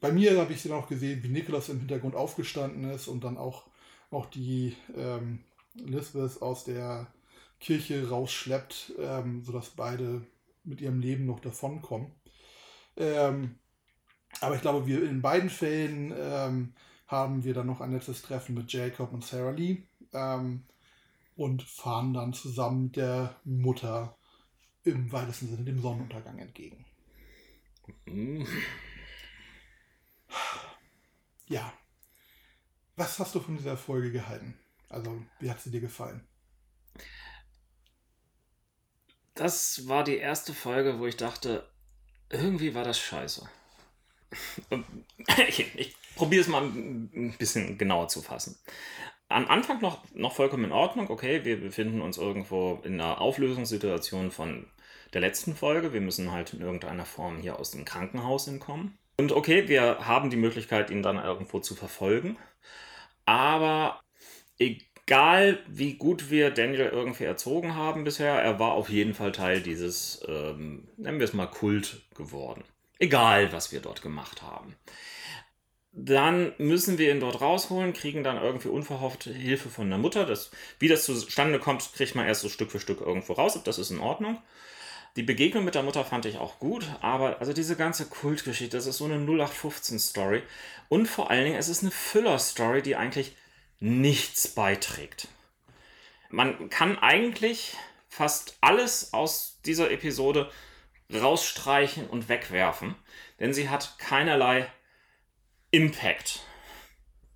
Bei 0.00 0.12
mir 0.12 0.40
habe 0.40 0.54
ich 0.54 0.62
sie 0.62 0.72
auch 0.72 0.88
gesehen, 0.88 1.22
wie 1.22 1.28
Nikolaus 1.28 1.68
im 1.68 1.78
Hintergrund 1.78 2.14
aufgestanden 2.14 2.90
ist 2.90 3.06
und 3.06 3.22
dann 3.22 3.36
auch, 3.36 3.64
auch 4.10 4.24
die 4.30 4.74
ähm, 4.96 5.40
Lisbeth 5.74 6.42
aus 6.42 6.64
der 6.64 7.12
Kirche 7.60 8.08
rausschleppt, 8.08 8.94
ähm, 8.98 9.42
sodass 9.42 9.70
beide 9.70 10.26
mit 10.64 10.80
ihrem 10.80 11.00
Leben 11.00 11.26
noch 11.26 11.40
davonkommen. 11.40 12.12
Ähm, 12.96 13.58
aber 14.40 14.56
ich 14.56 14.62
glaube, 14.62 14.86
wir 14.86 15.08
in 15.08 15.22
beiden 15.22 15.50
Fällen 15.50 16.12
ähm, 16.16 16.74
haben 17.06 17.44
wir 17.44 17.54
dann 17.54 17.66
noch 17.66 17.80
ein 17.80 17.92
letztes 17.92 18.22
Treffen 18.22 18.54
mit 18.54 18.72
Jacob 18.72 19.12
und 19.12 19.24
Sarah 19.24 19.50
Lee 19.50 19.82
ähm, 20.12 20.64
und 21.36 21.62
fahren 21.62 22.14
dann 22.14 22.32
zusammen 22.32 22.92
der 22.92 23.36
Mutter 23.44 24.16
im 24.84 25.12
weitesten 25.12 25.48
Sinne 25.48 25.64
dem 25.64 25.80
Sonnenuntergang 25.80 26.38
entgegen. 26.38 26.84
Mhm. 28.06 28.46
Ja. 31.46 31.72
Was 32.96 33.18
hast 33.18 33.34
du 33.34 33.40
von 33.40 33.56
dieser 33.56 33.76
Folge 33.76 34.10
gehalten? 34.10 34.58
Also, 34.92 35.22
wie 35.40 35.50
hat 35.50 35.60
sie 35.60 35.70
dir 35.70 35.80
gefallen? 35.80 36.26
Das 39.34 39.88
war 39.88 40.04
die 40.04 40.18
erste 40.18 40.52
Folge, 40.52 40.98
wo 40.98 41.06
ich 41.06 41.16
dachte, 41.16 41.66
irgendwie 42.28 42.74
war 42.74 42.84
das 42.84 42.98
scheiße. 42.98 43.48
ich, 45.48 45.74
ich 45.74 45.96
probiere 46.14 46.42
es 46.42 46.48
mal 46.48 46.62
ein 46.62 47.34
bisschen 47.38 47.78
genauer 47.78 48.08
zu 48.08 48.20
fassen. 48.20 48.58
Am 49.28 49.48
Anfang 49.48 49.80
noch, 49.80 50.04
noch 50.12 50.34
vollkommen 50.34 50.64
in 50.64 50.72
Ordnung. 50.72 51.08
Okay, 51.08 51.42
wir 51.44 51.58
befinden 51.58 52.02
uns 52.02 52.18
irgendwo 52.18 52.80
in 52.84 53.00
einer 53.00 53.20
Auflösungssituation 53.20 54.30
von 54.30 54.66
der 55.14 55.22
letzten 55.22 55.56
Folge. 55.56 55.94
Wir 55.94 56.02
müssen 56.02 56.32
halt 56.32 56.52
in 56.52 56.60
irgendeiner 56.60 57.06
Form 57.06 57.38
hier 57.38 57.58
aus 57.58 57.70
dem 57.70 57.86
Krankenhaus 57.86 58.46
entkommen. 58.46 58.98
Und 59.16 59.32
okay, 59.32 59.68
wir 59.68 60.06
haben 60.06 60.28
die 60.28 60.36
Möglichkeit, 60.36 60.90
ihn 60.90 61.02
dann 61.02 61.16
irgendwo 61.16 61.60
zu 61.60 61.74
verfolgen. 61.74 62.36
Aber 63.24 64.02
egal, 64.62 65.58
wie 65.68 65.94
gut 65.94 66.30
wir 66.30 66.50
Daniel 66.50 66.90
irgendwie 66.92 67.24
erzogen 67.24 67.74
haben 67.74 68.04
bisher, 68.04 68.34
er 68.34 68.58
war 68.58 68.72
auf 68.72 68.88
jeden 68.88 69.14
Fall 69.14 69.32
Teil 69.32 69.60
dieses, 69.60 70.22
ähm, 70.28 70.88
nennen 70.96 71.18
wir 71.18 71.24
es 71.24 71.32
mal, 71.32 71.46
Kult 71.46 72.02
geworden. 72.14 72.64
Egal, 72.98 73.52
was 73.52 73.72
wir 73.72 73.80
dort 73.80 74.02
gemacht 74.02 74.42
haben. 74.42 74.76
Dann 75.94 76.52
müssen 76.56 76.96
wir 76.96 77.12
ihn 77.12 77.20
dort 77.20 77.42
rausholen, 77.42 77.92
kriegen 77.92 78.24
dann 78.24 78.42
irgendwie 78.42 78.68
unverhofft 78.68 79.24
Hilfe 79.24 79.68
von 79.68 79.90
der 79.90 79.98
Mutter. 79.98 80.24
Das, 80.24 80.50
wie 80.78 80.88
das 80.88 81.04
zustande 81.04 81.58
kommt, 81.58 81.92
kriegt 81.94 82.14
man 82.14 82.26
erst 82.26 82.40
so 82.40 82.48
Stück 82.48 82.70
für 82.70 82.80
Stück 82.80 83.02
irgendwo 83.02 83.34
raus. 83.34 83.60
Das 83.64 83.78
ist 83.78 83.90
in 83.90 83.98
Ordnung. 83.98 84.38
Die 85.16 85.22
Begegnung 85.22 85.64
mit 85.64 85.74
der 85.74 85.82
Mutter 85.82 86.04
fand 86.06 86.24
ich 86.24 86.38
auch 86.38 86.58
gut, 86.58 86.86
aber 87.02 87.38
also 87.40 87.52
diese 87.52 87.76
ganze 87.76 88.06
Kultgeschichte, 88.06 88.74
das 88.74 88.86
ist 88.86 88.96
so 88.96 89.04
eine 89.04 89.16
0815-Story. 89.16 90.42
Und 90.88 91.06
vor 91.06 91.30
allen 91.30 91.44
Dingen, 91.44 91.58
es 91.58 91.68
ist 91.68 91.82
eine 91.82 91.90
Füller-Story, 91.90 92.80
die 92.80 92.96
eigentlich 92.96 93.36
nichts 93.82 94.46
beiträgt. 94.46 95.26
Man 96.30 96.70
kann 96.70 96.98
eigentlich 96.98 97.76
fast 98.08 98.56
alles 98.60 99.12
aus 99.12 99.60
dieser 99.66 99.90
Episode 99.90 100.50
rausstreichen 101.12 102.06
und 102.08 102.28
wegwerfen, 102.28 102.94
denn 103.40 103.52
sie 103.52 103.68
hat 103.68 103.98
keinerlei 103.98 104.70
Impact. 105.72 106.44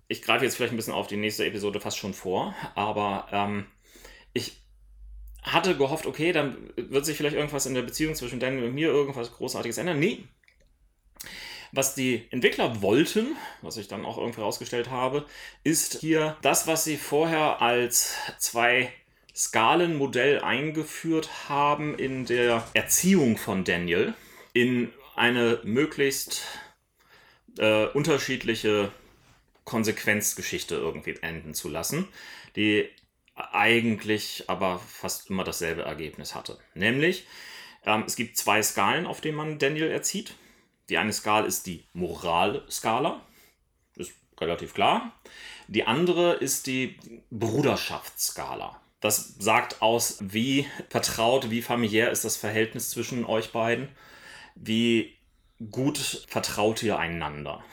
Ich 0.07 0.21
greife 0.21 0.45
jetzt 0.45 0.55
vielleicht 0.55 0.73
ein 0.73 0.77
bisschen 0.77 0.93
auf 0.93 1.07
die 1.07 1.17
nächste 1.17 1.45
Episode 1.45 1.81
fast 1.81 1.97
schon 1.97 2.13
vor, 2.13 2.55
aber 2.75 3.27
ähm, 3.31 3.65
ich 4.31 4.61
hatte 5.43 5.75
gehofft, 5.75 6.05
okay, 6.05 6.31
dann 6.31 6.71
wird 6.77 7.05
sich 7.05 7.17
vielleicht 7.17 7.35
irgendwas 7.35 7.65
in 7.65 7.73
der 7.73 7.81
Beziehung 7.81 8.15
zwischen 8.15 8.39
Daniel 8.39 8.65
und 8.65 8.73
mir 8.73 8.87
irgendwas 8.87 9.33
Großartiges 9.33 9.79
ändern. 9.79 9.99
Nee. 9.99 10.23
Was 11.71 11.95
die 11.95 12.25
Entwickler 12.31 12.81
wollten, 12.81 13.35
was 13.61 13.77
ich 13.77 13.87
dann 13.87 14.05
auch 14.05 14.17
irgendwie 14.17 14.39
herausgestellt 14.39 14.89
habe, 14.89 15.25
ist 15.63 15.99
hier 15.99 16.37
das, 16.41 16.67
was 16.67 16.83
sie 16.83 16.97
vorher 16.97 17.61
als 17.61 18.15
zwei 18.39 18.91
Skalenmodell 19.35 20.39
eingeführt 20.41 21.49
haben 21.49 21.97
in 21.97 22.25
der 22.25 22.65
Erziehung 22.73 23.37
von 23.37 23.63
Daniel, 23.63 24.13
in 24.53 24.91
eine 25.15 25.59
möglichst 25.63 26.43
äh, 27.57 27.85
unterschiedliche 27.87 28.91
Konsequenzgeschichte 29.63 30.75
irgendwie 30.75 31.17
enden 31.21 31.53
zu 31.53 31.69
lassen, 31.69 32.07
die 32.55 32.89
eigentlich 33.35 34.45
aber 34.47 34.79
fast 34.79 35.29
immer 35.29 35.43
dasselbe 35.43 35.83
Ergebnis 35.83 36.33
hatte. 36.33 36.57
Nämlich, 36.73 37.27
ähm, 37.85 38.03
es 38.07 38.15
gibt 38.15 38.37
zwei 38.37 38.63
Skalen, 38.63 39.05
auf 39.05 39.21
denen 39.21 39.37
man 39.37 39.59
Daniel 39.59 39.91
erzieht. 39.91 40.33
Die 40.89 40.97
eine 40.97 41.13
Skala 41.13 41.45
ist 41.45 41.67
die 41.67 41.83
Moralskala, 41.93 43.21
ist 43.95 44.13
relativ 44.39 44.73
klar. 44.73 45.11
Die 45.67 45.85
andere 45.85 46.33
ist 46.33 46.67
die 46.67 46.97
Bruderschaftsskala. 47.29 48.79
Das 48.99 49.35
sagt 49.37 49.81
aus, 49.81 50.17
wie 50.21 50.65
vertraut, 50.89 51.49
wie 51.49 51.61
familiär 51.61 52.09
ist 52.09 52.25
das 52.25 52.37
Verhältnis 52.37 52.89
zwischen 52.89 53.25
euch 53.25 53.51
beiden, 53.51 53.89
wie 54.55 55.15
gut 55.71 56.25
vertraut 56.27 56.81
ihr 56.83 56.97
einander. 56.97 57.63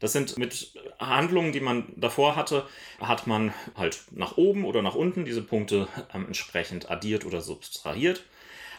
Das 0.00 0.12
sind 0.12 0.36
mit 0.36 0.74
Handlungen, 0.98 1.52
die 1.52 1.60
man 1.60 1.92
davor 1.96 2.36
hatte, 2.36 2.66
hat 3.00 3.26
man 3.26 3.54
halt 3.76 4.02
nach 4.10 4.36
oben 4.36 4.64
oder 4.64 4.82
nach 4.82 4.94
unten 4.94 5.24
diese 5.24 5.42
Punkte 5.42 5.88
ähm, 6.12 6.26
entsprechend 6.26 6.90
addiert 6.90 7.24
oder 7.24 7.40
subtrahiert 7.40 8.24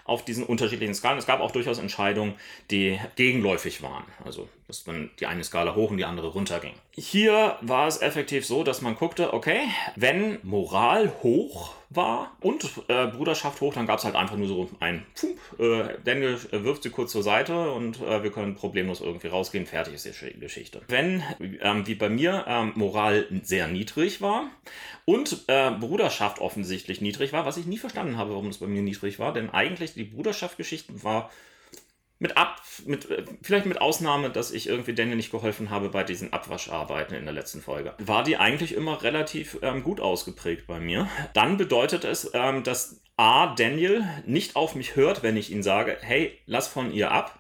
auf 0.06 0.24
diesen 0.24 0.46
unterschiedlichen 0.46 0.94
Skalen. 0.94 1.18
Es 1.18 1.26
gab 1.26 1.42
auch 1.42 1.52
durchaus 1.52 1.80
Entscheidungen, 1.80 2.36
die 2.72 3.00
gegenläufig 3.16 3.82
waren. 3.82 4.06
Also, 4.24 4.48
dass 4.68 4.84
dann 4.84 5.12
die 5.20 5.28
eine 5.28 5.44
Skala 5.44 5.76
hoch 5.76 5.92
und 5.92 5.98
die 5.98 6.06
andere 6.06 6.28
runter 6.28 6.60
ging. 6.60 6.74
Hier 6.92 7.58
war 7.62 7.88
es 7.88 8.02
effektiv 8.02 8.46
so, 8.46 8.64
dass 8.64 8.82
man 8.82 8.96
guckte, 8.96 9.34
okay, 9.34 9.60
wenn 9.96 10.40
Moral 10.44 11.14
hoch 11.22 11.74
war 11.90 12.36
und 12.42 12.64
äh, 12.88 13.08
Bruderschaft 13.08 13.62
hoch, 13.62 13.74
dann 13.74 13.86
gab 13.86 14.00
es 14.00 14.06
halt 14.06 14.16
einfach 14.16 14.38
nur 14.38 14.48
so 14.48 14.70
ein 14.80 15.06
Pfump, 15.14 15.38
äh, 15.60 15.96
Daniel 16.04 16.40
äh, 16.52 16.64
wirft 16.64 16.84
sie 16.84 16.90
kurz 16.90 17.12
zur 17.12 17.22
Seite 17.22 17.72
und 17.72 18.02
äh, 18.02 18.24
wir 18.24 18.32
können 18.32 18.56
problemlos 18.56 19.02
irgendwie 19.02 19.28
rausgehen, 19.28 19.66
fertig 19.68 19.94
ist 19.94 20.06
die 20.06 20.40
Geschichte. 20.40 20.82
Wenn, 20.88 21.24
ähm, 21.62 21.86
wie 21.86 21.96
bei 21.96 22.10
mir, 22.10 22.46
ähm, 22.48 22.74
Moral 22.76 23.28
sehr 23.44 23.68
niedrig 23.68 24.22
war 24.22 24.50
und 25.06 25.44
äh, 25.48 25.72
Bruderschaft 25.72 26.40
offensichtlich 26.40 27.02
niedrig 27.02 27.34
war, 27.34 27.46
was 27.46 27.58
ich 27.58 27.68
nie 27.68 27.78
verstanden 27.78 28.18
habe, 28.18 28.32
warum 28.32 28.48
es 28.48 28.58
bei 28.58 28.68
mir 28.68 28.82
niedrig 28.82 29.20
war, 29.20 29.32
denn 29.32 29.52
eigentlich 29.52 29.94
die 29.94 30.06
Bruderschaft-Geschichte 30.06 31.04
war 31.04 31.30
mit 32.20 32.38
ab, 32.38 32.62
mit, 32.86 33.10
äh, 33.10 33.26
vielleicht 33.42 33.66
mit 33.66 33.82
Ausnahme, 33.82 34.30
dass 34.30 34.52
ich 34.52 34.68
irgendwie 34.68 34.94
Daniel 34.94 35.18
nicht 35.18 35.32
geholfen 35.32 35.70
habe 35.70 35.90
bei 35.90 36.04
diesen 36.04 36.32
Abwascharbeiten 36.32 37.16
in 37.16 37.26
der 37.26 37.34
letzten 37.34 37.62
Folge, 37.62 37.94
war 37.98 38.24
die 38.24 38.38
eigentlich 38.38 38.74
immer 38.74 39.04
relativ 39.04 39.58
ähm, 39.62 39.84
gut 39.84 40.00
ausgeprägt 40.00 40.68
bei 40.68 40.80
mir. 40.80 41.10
Dann 41.34 41.58
bedeutet 41.58 42.06
es, 42.06 42.32
ähm, 42.34 42.64
dass 42.64 43.02
A, 43.18 43.54
Daniel 43.56 44.04
nicht 44.26 44.56
auf 44.56 44.76
mich 44.76 44.96
hört, 44.96 45.24
wenn 45.24 45.38
ich 45.38 45.52
ihn 45.52 45.64
sage, 45.64 45.98
hey, 46.02 46.40
lass 46.46 46.68
von 46.68 46.92
ihr 46.92 47.12
ab. 47.12 47.40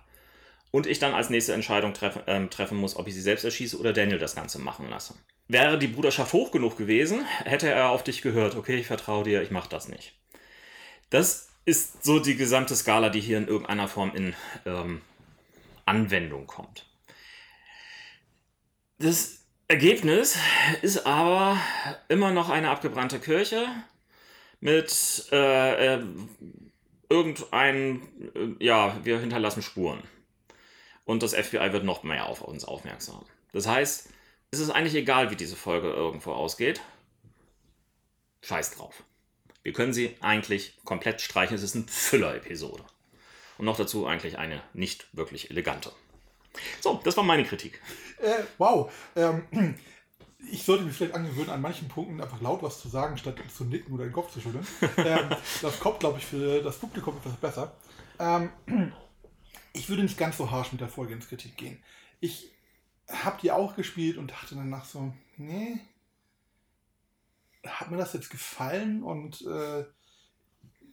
Und 0.71 0.87
ich 0.87 0.99
dann 0.99 1.13
als 1.13 1.29
nächste 1.29 1.53
Entscheidung 1.53 1.93
treff, 1.93 2.19
ähm, 2.27 2.49
treffen 2.49 2.77
muss, 2.77 2.97
ob 2.97 3.07
ich 3.07 3.13
sie 3.13 3.21
selbst 3.21 3.45
erschieße 3.45 3.79
oder 3.79 3.93
Daniel 3.93 4.19
das 4.19 4.35
Ganze 4.35 4.59
machen 4.59 4.89
lasse. 4.89 5.13
Wäre 5.47 5.77
die 5.77 5.87
Bruderschaft 5.87 6.33
hoch 6.33 6.51
genug 6.51 6.77
gewesen, 6.77 7.23
hätte 7.45 7.69
er 7.69 7.91
auf 7.91 8.03
dich 8.03 8.21
gehört, 8.21 8.55
okay, 8.55 8.75
ich 8.75 8.87
vertraue 8.87 9.23
dir, 9.23 9.41
ich 9.41 9.51
mache 9.51 9.69
das 9.69 9.87
nicht. 9.87 10.13
Das 11.09 11.44
ist 11.65 12.03
so 12.03 12.19
die 12.19 12.35
gesamte 12.35 12.75
Skala, 12.75 13.09
die 13.09 13.21
hier 13.21 13.37
in 13.37 13.47
irgendeiner 13.47 13.87
Form 13.87 14.13
in 14.15 14.35
ähm, 14.65 15.01
Anwendung 15.85 16.47
kommt. 16.47 16.85
Das 18.99 19.45
Ergebnis 19.67 20.37
ist 20.81 21.05
aber 21.05 21.59
immer 22.07 22.31
noch 22.31 22.49
eine 22.49 22.69
abgebrannte 22.69 23.19
Kirche 23.19 23.67
mit 24.59 25.27
äh, 25.31 25.95
äh, 25.95 26.03
irgendein, 27.09 28.01
äh, 28.35 28.63
ja, 28.63 28.97
wir 29.03 29.19
hinterlassen 29.19 29.61
Spuren. 29.61 30.01
Und 31.03 31.23
das 31.23 31.33
FBI 31.33 31.71
wird 31.71 31.83
noch 31.83 32.03
mehr 32.03 32.27
auf 32.27 32.41
uns 32.41 32.65
aufmerksam. 32.65 33.25
Das 33.53 33.67
heißt, 33.67 34.09
es 34.51 34.59
ist 34.59 34.69
eigentlich 34.69 34.95
egal, 34.95 35.31
wie 35.31 35.35
diese 35.35 35.55
Folge 35.55 35.89
irgendwo 35.89 36.31
ausgeht. 36.31 36.81
Scheiß 38.41 38.75
drauf. 38.75 39.03
Wir 39.65 39.73
können 39.73 39.93
sie 39.93 40.15
eigentlich 40.21 40.77
komplett 40.85 41.21
streichen. 41.21 41.55
Es 41.55 41.63
ist 41.63 41.75
eine 41.75 41.85
Füller-Episode. 41.87 42.83
Und 43.57 43.65
noch 43.65 43.77
dazu 43.77 44.05
eigentlich 44.05 44.37
eine 44.37 44.61
nicht 44.75 45.07
wirklich 45.11 45.49
elegante. 45.49 45.91
So, 46.81 47.01
das 47.03 47.17
war 47.17 47.23
meine 47.23 47.45
Kritik. 47.45 47.81
Äh, 48.21 48.43
wow. 48.59 48.93
Ähm, 49.15 49.43
ich 50.51 50.61
sollte 50.61 50.83
mich 50.83 50.95
vielleicht 50.95 51.15
angewöhnen, 51.15 51.49
an 51.49 51.61
manchen 51.61 51.87
Punkten 51.87 52.21
einfach 52.21 52.39
laut 52.41 52.61
was 52.61 52.79
zu 52.79 52.89
sagen, 52.89 53.17
statt 53.17 53.37
zu 53.51 53.65
nicken 53.65 53.91
oder 53.91 54.03
den 54.03 54.13
Kopf 54.13 54.31
zu 54.31 54.39
schütteln. 54.39 54.67
ähm, 54.97 55.29
das 55.63 55.79
kommt, 55.79 55.99
glaube 55.99 56.19
ich, 56.19 56.25
für 56.25 56.61
das 56.61 56.77
Publikum 56.77 57.17
etwas 57.17 57.35
besser. 57.37 57.75
Ähm, 58.19 58.51
ich 59.73 59.89
würde 59.89 60.03
nicht 60.03 60.19
ganz 60.19 60.37
so 60.37 60.51
harsch 60.51 60.73
mit 60.73 60.81
der 60.81 60.89
Folge 60.89 61.13
ins 61.13 61.27
Kritik 61.27 61.57
gehen. 61.57 61.83
Ich 62.19 62.51
habe 63.09 63.39
die 63.41 63.51
auch 63.51 63.75
gespielt 63.75 64.17
und 64.17 64.29
dachte 64.29 64.53
danach 64.53 64.85
so, 64.85 65.11
nee, 65.37 65.79
hat 67.65 67.91
mir 67.91 67.97
das 67.97 68.13
jetzt 68.13 68.29
gefallen 68.29 69.03
und 69.03 69.41
äh, 69.41 69.85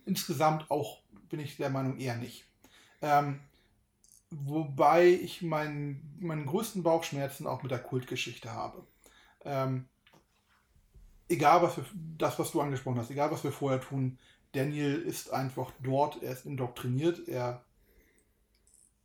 insgesamt 0.04 0.70
auch 0.70 1.02
bin 1.28 1.40
ich 1.40 1.56
der 1.56 1.70
Meinung 1.70 1.98
eher 1.98 2.16
nicht. 2.16 2.46
Ähm, 3.00 3.40
wobei 4.30 5.08
ich 5.08 5.42
mein, 5.42 6.16
meinen 6.18 6.46
größten 6.46 6.82
Bauchschmerzen 6.82 7.46
auch 7.46 7.62
mit 7.62 7.70
der 7.70 7.82
Kultgeschichte 7.82 8.52
habe. 8.52 8.86
Ähm, 9.44 9.88
egal 11.28 11.62
was 11.62 11.76
wir, 11.76 11.84
das, 12.18 12.38
was 12.38 12.52
du 12.52 12.60
angesprochen 12.60 12.98
hast, 12.98 13.10
egal 13.10 13.30
was 13.30 13.44
wir 13.44 13.52
vorher 13.52 13.80
tun, 13.80 14.18
Daniel 14.52 15.00
ist 15.00 15.32
einfach 15.32 15.70
dort, 15.82 16.22
er 16.22 16.32
ist 16.32 16.46
indoktriniert, 16.46 17.26
er 17.28 17.64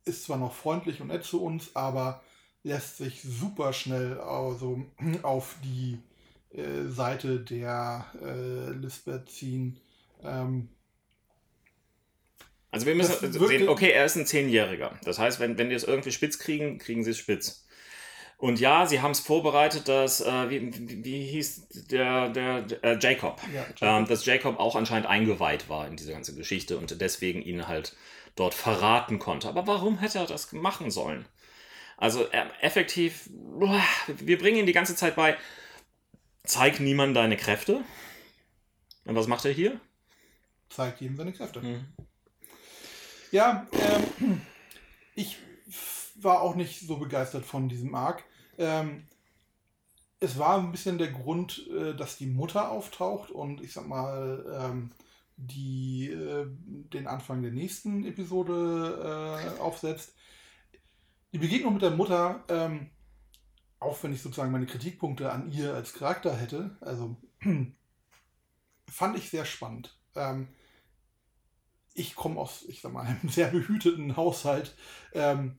ist 0.04 0.24
zwar 0.24 0.36
noch 0.36 0.54
freundlich 0.54 1.00
und 1.00 1.08
nett 1.08 1.24
zu 1.24 1.42
uns, 1.42 1.74
aber 1.74 2.22
lässt 2.62 2.98
sich 2.98 3.22
super 3.22 3.72
schnell 3.72 4.20
also 4.20 4.84
auf 5.22 5.56
die 5.62 5.98
äh, 6.50 6.88
Seite 6.88 7.40
der 7.40 8.06
äh, 8.22 8.70
Lisbeth 8.72 9.30
ziehen. 9.30 9.80
Ähm, 10.22 10.68
also 12.70 12.86
wir 12.86 12.94
müssen 12.94 13.32
sehen, 13.32 13.68
okay, 13.68 13.90
er 13.90 14.04
ist 14.04 14.16
ein 14.16 14.26
Zehnjähriger. 14.26 14.98
Das 15.04 15.18
heißt, 15.18 15.40
wenn, 15.40 15.56
wenn 15.58 15.70
die 15.70 15.74
es 15.74 15.84
irgendwie 15.84 16.12
spitz 16.12 16.38
kriegen, 16.38 16.78
kriegen 16.78 17.02
sie 17.02 17.12
es 17.12 17.18
spitz. 17.18 17.64
Und 18.36 18.60
ja, 18.60 18.86
sie 18.86 19.00
haben 19.00 19.10
es 19.10 19.20
vorbereitet, 19.20 19.88
dass, 19.88 20.20
äh, 20.20 20.50
wie, 20.50 21.04
wie, 21.04 21.26
hieß 21.26 21.86
der, 21.90 22.28
der, 22.28 22.62
der 22.62 22.84
äh, 22.84 22.98
Jacob, 23.00 23.40
ja, 23.52 23.62
Jacob. 23.62 23.82
Ähm, 23.82 24.06
dass 24.06 24.26
Jacob 24.26 24.60
auch 24.60 24.76
anscheinend 24.76 25.08
eingeweiht 25.08 25.68
war 25.68 25.88
in 25.88 25.96
diese 25.96 26.12
ganze 26.12 26.34
Geschichte 26.36 26.78
und 26.78 27.00
deswegen 27.00 27.42
ihn 27.42 27.66
halt 27.66 27.96
dort 28.36 28.54
verraten 28.54 29.18
konnte. 29.18 29.48
Aber 29.48 29.66
warum 29.66 29.98
hätte 29.98 30.18
er 30.18 30.26
das 30.26 30.52
machen 30.52 30.92
sollen? 30.92 31.26
Also 31.96 32.26
äh, 32.26 32.44
effektiv, 32.60 33.28
wir 34.06 34.38
bringen 34.38 34.58
ihn 34.58 34.66
die 34.66 34.72
ganze 34.72 34.94
Zeit 34.94 35.16
bei, 35.16 35.36
Zeig 36.48 36.80
niemand 36.80 37.14
deine 37.14 37.36
Kräfte. 37.36 37.84
Und 39.04 39.14
was 39.14 39.26
macht 39.26 39.44
er 39.44 39.52
hier? 39.52 39.78
Zeigt 40.70 41.02
jedem 41.02 41.14
seine 41.14 41.34
Kräfte. 41.34 41.60
Mhm. 41.60 41.84
Ja, 43.30 43.66
ähm, 43.72 44.40
ich 45.14 45.36
war 46.14 46.40
auch 46.40 46.54
nicht 46.54 46.80
so 46.86 46.96
begeistert 46.96 47.44
von 47.44 47.68
diesem 47.68 47.94
Arc. 47.94 48.24
Ähm, 48.56 49.06
es 50.20 50.38
war 50.38 50.58
ein 50.58 50.72
bisschen 50.72 50.96
der 50.96 51.12
Grund, 51.12 51.68
äh, 51.68 51.94
dass 51.94 52.16
die 52.16 52.26
Mutter 52.26 52.70
auftaucht 52.70 53.30
und 53.30 53.60
ich 53.60 53.74
sag 53.74 53.86
mal, 53.86 54.70
ähm, 54.70 54.90
die 55.36 56.08
äh, 56.10 56.46
den 56.48 57.06
Anfang 57.06 57.42
der 57.42 57.52
nächsten 57.52 58.06
Episode 58.06 59.58
äh, 59.58 59.60
aufsetzt. 59.60 60.14
Die 61.32 61.38
Begegnung 61.38 61.74
mit 61.74 61.82
der 61.82 61.90
Mutter, 61.90 62.42
ähm, 62.48 62.88
auch 63.80 64.02
wenn 64.02 64.12
ich 64.12 64.22
sozusagen 64.22 64.52
meine 64.52 64.66
Kritikpunkte 64.66 65.30
an 65.30 65.50
ihr 65.52 65.74
als 65.74 65.92
Charakter 65.92 66.34
hätte, 66.34 66.76
also 66.80 67.16
fand 68.88 69.18
ich 69.18 69.30
sehr 69.30 69.44
spannend. 69.44 69.96
Ähm, 70.14 70.48
ich 71.94 72.14
komme 72.14 72.40
aus, 72.40 72.64
ich 72.68 72.80
sag 72.80 72.92
mal, 72.92 73.06
einem 73.06 73.28
sehr 73.28 73.48
behüteten 73.48 74.16
Haushalt. 74.16 74.74
Ähm, 75.12 75.56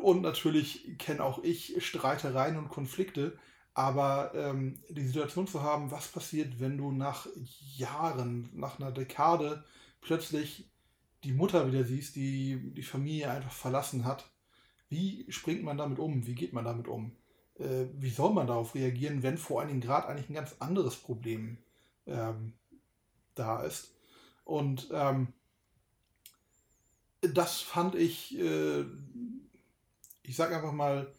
und 0.00 0.22
natürlich 0.22 0.96
kenne 0.98 1.22
auch 1.24 1.42
ich 1.42 1.84
Streitereien 1.84 2.56
und 2.56 2.68
Konflikte. 2.68 3.38
Aber 3.74 4.32
ähm, 4.34 4.82
die 4.88 5.06
Situation 5.06 5.46
zu 5.46 5.62
haben, 5.62 5.92
was 5.92 6.08
passiert, 6.08 6.58
wenn 6.58 6.76
du 6.76 6.90
nach 6.90 7.28
Jahren, 7.76 8.50
nach 8.54 8.80
einer 8.80 8.90
Dekade 8.90 9.64
plötzlich 10.00 10.68
die 11.24 11.32
Mutter 11.32 11.68
wieder 11.68 11.84
siehst, 11.84 12.16
die 12.16 12.72
die 12.74 12.82
Familie 12.82 13.30
einfach 13.30 13.52
verlassen 13.52 14.04
hat. 14.04 14.30
Wie 14.88 15.26
springt 15.30 15.62
man 15.62 15.78
damit 15.78 15.98
um? 15.98 16.26
Wie 16.26 16.34
geht 16.34 16.52
man 16.52 16.64
damit 16.64 16.88
um? 16.88 17.12
Äh, 17.58 17.86
wie 17.94 18.10
soll 18.10 18.32
man 18.32 18.46
darauf 18.46 18.74
reagieren, 18.74 19.22
wenn 19.22 19.38
vor 19.38 19.60
allen 19.60 19.68
Dingen 19.68 19.80
gerade 19.80 20.08
eigentlich 20.08 20.30
ein 20.30 20.34
ganz 20.34 20.56
anderes 20.60 20.96
Problem 20.96 21.58
ähm, 22.06 22.54
da 23.34 23.62
ist? 23.62 23.94
Und 24.44 24.88
ähm, 24.92 25.28
das 27.20 27.60
fand 27.60 27.94
ich, 27.94 28.38
äh, 28.38 28.84
ich 30.22 30.36
sag 30.36 30.52
einfach 30.52 30.72
mal, 30.72 31.12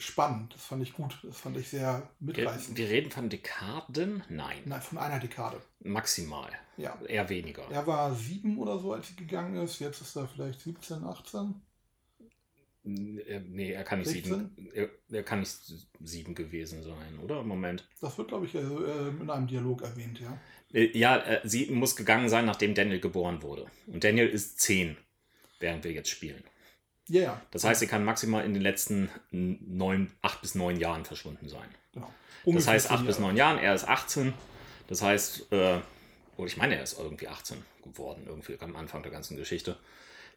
spannend. 0.00 0.54
Das 0.54 0.64
fand 0.64 0.82
ich 0.82 0.92
gut. 0.92 1.18
Das 1.22 1.38
fand 1.38 1.56
ich 1.56 1.68
sehr 1.68 2.08
mitreißend. 2.20 2.76
Wir, 2.76 2.88
wir 2.88 2.94
reden 2.94 3.10
von 3.10 3.28
Dekaden? 3.28 4.22
Nein. 4.28 4.58
Nein, 4.64 4.80
von 4.80 4.98
einer 4.98 5.18
Dekade. 5.18 5.60
Maximal. 5.80 6.50
Ja. 6.76 6.98
Eher 7.06 7.28
weniger. 7.28 7.64
Er 7.70 7.86
war 7.86 8.14
sieben 8.14 8.58
oder 8.58 8.78
so, 8.78 8.92
als 8.92 9.08
sie 9.08 9.16
gegangen 9.16 9.56
ist. 9.62 9.78
Jetzt 9.78 10.00
ist 10.00 10.16
er 10.16 10.26
vielleicht 10.26 10.60
17, 10.60 11.04
18. 11.04 11.60
Nee, 12.92 13.72
er 13.72 13.84
kann 13.84 14.00
nicht 14.00 14.08
16? 14.08 14.32
sieben. 14.32 14.68
Er, 14.74 14.88
er, 15.10 15.22
kann 15.22 15.40
nicht 15.40 15.56
sieben 16.00 16.34
gewesen 16.34 16.82
sein, 16.82 17.18
oder? 17.22 17.42
Moment. 17.42 17.88
Das 18.00 18.16
wird, 18.18 18.28
glaube 18.28 18.46
ich, 18.46 18.54
äh, 18.54 18.58
in 18.58 19.30
einem 19.30 19.46
Dialog 19.46 19.82
erwähnt, 19.82 20.20
ja. 20.20 20.38
Äh, 20.72 20.96
ja, 20.96 21.18
äh, 21.18 21.40
sie 21.44 21.66
muss 21.66 21.96
gegangen 21.96 22.28
sein, 22.28 22.46
nachdem 22.46 22.74
Daniel 22.74 23.00
geboren 23.00 23.42
wurde. 23.42 23.66
Und 23.86 24.04
Daniel 24.04 24.28
ist 24.28 24.60
zehn, 24.60 24.96
während 25.58 25.84
wir 25.84 25.92
jetzt 25.92 26.10
spielen. 26.10 26.42
Ja, 27.08 27.20
yeah. 27.20 27.42
Das 27.50 27.64
heißt, 27.64 27.80
sie 27.80 27.86
kann 27.86 28.04
maximal 28.04 28.44
in 28.44 28.54
den 28.54 28.62
letzten 28.62 29.10
neun, 29.30 30.12
acht 30.22 30.42
bis 30.42 30.54
neun 30.54 30.76
Jahren 30.78 31.04
verschwunden 31.04 31.48
sein. 31.48 31.68
Genau. 31.92 32.12
das 32.46 32.68
heißt, 32.68 32.90
acht 32.90 33.04
bis 33.04 33.18
neun 33.18 33.36
Jahren, 33.36 33.58
er 33.58 33.74
ist 33.74 33.88
18. 33.88 34.32
Das 34.86 35.02
heißt, 35.02 35.52
äh, 35.52 35.80
ich 36.38 36.56
meine, 36.56 36.76
er 36.76 36.82
ist 36.82 36.98
irgendwie 36.98 37.28
18 37.28 37.58
geworden, 37.82 38.22
irgendwie 38.26 38.56
am 38.60 38.76
Anfang 38.76 39.02
der 39.02 39.10
ganzen 39.10 39.36
Geschichte. 39.36 39.76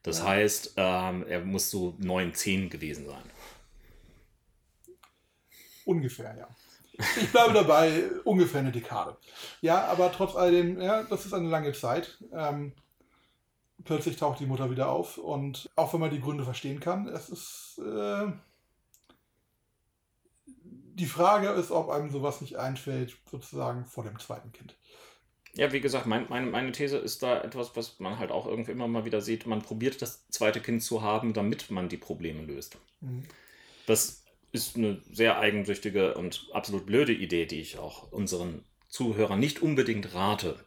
Das 0.03 0.19
ja. 0.19 0.25
heißt, 0.25 0.73
ähm, 0.77 1.25
er 1.27 1.41
muss 1.41 1.71
so 1.71 1.95
9, 1.97 2.33
10 2.33 2.69
gewesen 2.69 3.07
sein. 3.07 3.23
Ungefähr, 5.85 6.35
ja. 6.37 6.47
Ich 7.19 7.31
bleibe 7.31 7.53
dabei, 7.53 8.03
ungefähr 8.23 8.59
eine 8.59 8.71
Dekade. 8.71 9.17
Ja, 9.61 9.85
aber 9.87 10.11
trotz 10.11 10.35
alledem, 10.35 10.79
ja, 10.79 11.03
das 11.03 11.25
ist 11.25 11.33
eine 11.33 11.49
lange 11.49 11.73
Zeit. 11.73 12.17
Ähm, 12.31 12.73
plötzlich 13.83 14.17
taucht 14.17 14.39
die 14.39 14.45
Mutter 14.45 14.69
wieder 14.69 14.89
auf 14.89 15.17
und 15.17 15.69
auch 15.75 15.93
wenn 15.93 15.99
man 16.01 16.11
die 16.11 16.21
Gründe 16.21 16.43
verstehen 16.43 16.79
kann, 16.79 17.07
es 17.07 17.29
ist. 17.29 17.79
Äh, 17.79 18.31
die 20.95 21.07
Frage 21.07 21.49
ist, 21.49 21.71
ob 21.71 21.89
einem 21.89 22.11
sowas 22.11 22.39
nicht 22.41 22.57
einfällt, 22.57 23.17
sozusagen 23.31 23.85
vor 23.85 24.03
dem 24.03 24.19
zweiten 24.19 24.51
Kind. 24.51 24.75
Ja, 25.55 25.71
wie 25.71 25.81
gesagt, 25.81 26.07
mein, 26.07 26.27
meine, 26.29 26.47
meine 26.47 26.71
These 26.71 26.97
ist 26.97 27.21
da 27.21 27.41
etwas, 27.41 27.75
was 27.75 27.99
man 27.99 28.17
halt 28.17 28.31
auch 28.31 28.47
irgendwie 28.47 28.71
immer 28.71 28.87
mal 28.87 29.05
wieder 29.05 29.21
sieht. 29.21 29.45
Man 29.45 29.61
probiert 29.61 30.01
das 30.01 30.27
zweite 30.29 30.59
Kind 30.59 30.81
zu 30.81 31.03
haben, 31.03 31.33
damit 31.33 31.69
man 31.69 31.89
die 31.89 31.97
Probleme 31.97 32.43
löst. 32.43 32.77
Mhm. 33.01 33.23
Das 33.85 34.23
ist 34.51 34.77
eine 34.77 35.01
sehr 35.11 35.39
eigensüchtige 35.39 36.15
und 36.15 36.47
absolut 36.53 36.85
blöde 36.85 37.13
Idee, 37.13 37.45
die 37.45 37.61
ich 37.61 37.77
auch 37.77 38.11
unseren 38.11 38.63
Zuhörern 38.87 39.39
nicht 39.39 39.61
unbedingt 39.61 40.13
rate. 40.13 40.59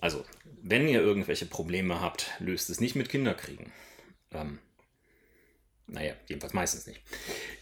Also, 0.00 0.24
wenn 0.62 0.88
ihr 0.88 1.00
irgendwelche 1.00 1.46
Probleme 1.46 2.00
habt, 2.00 2.30
löst 2.38 2.70
es 2.70 2.80
nicht 2.80 2.96
mit 2.96 3.08
Kinderkriegen. 3.08 3.72
Ähm, 4.32 4.58
naja, 5.86 6.14
jedenfalls 6.26 6.54
meistens 6.54 6.86
nicht. 6.86 7.00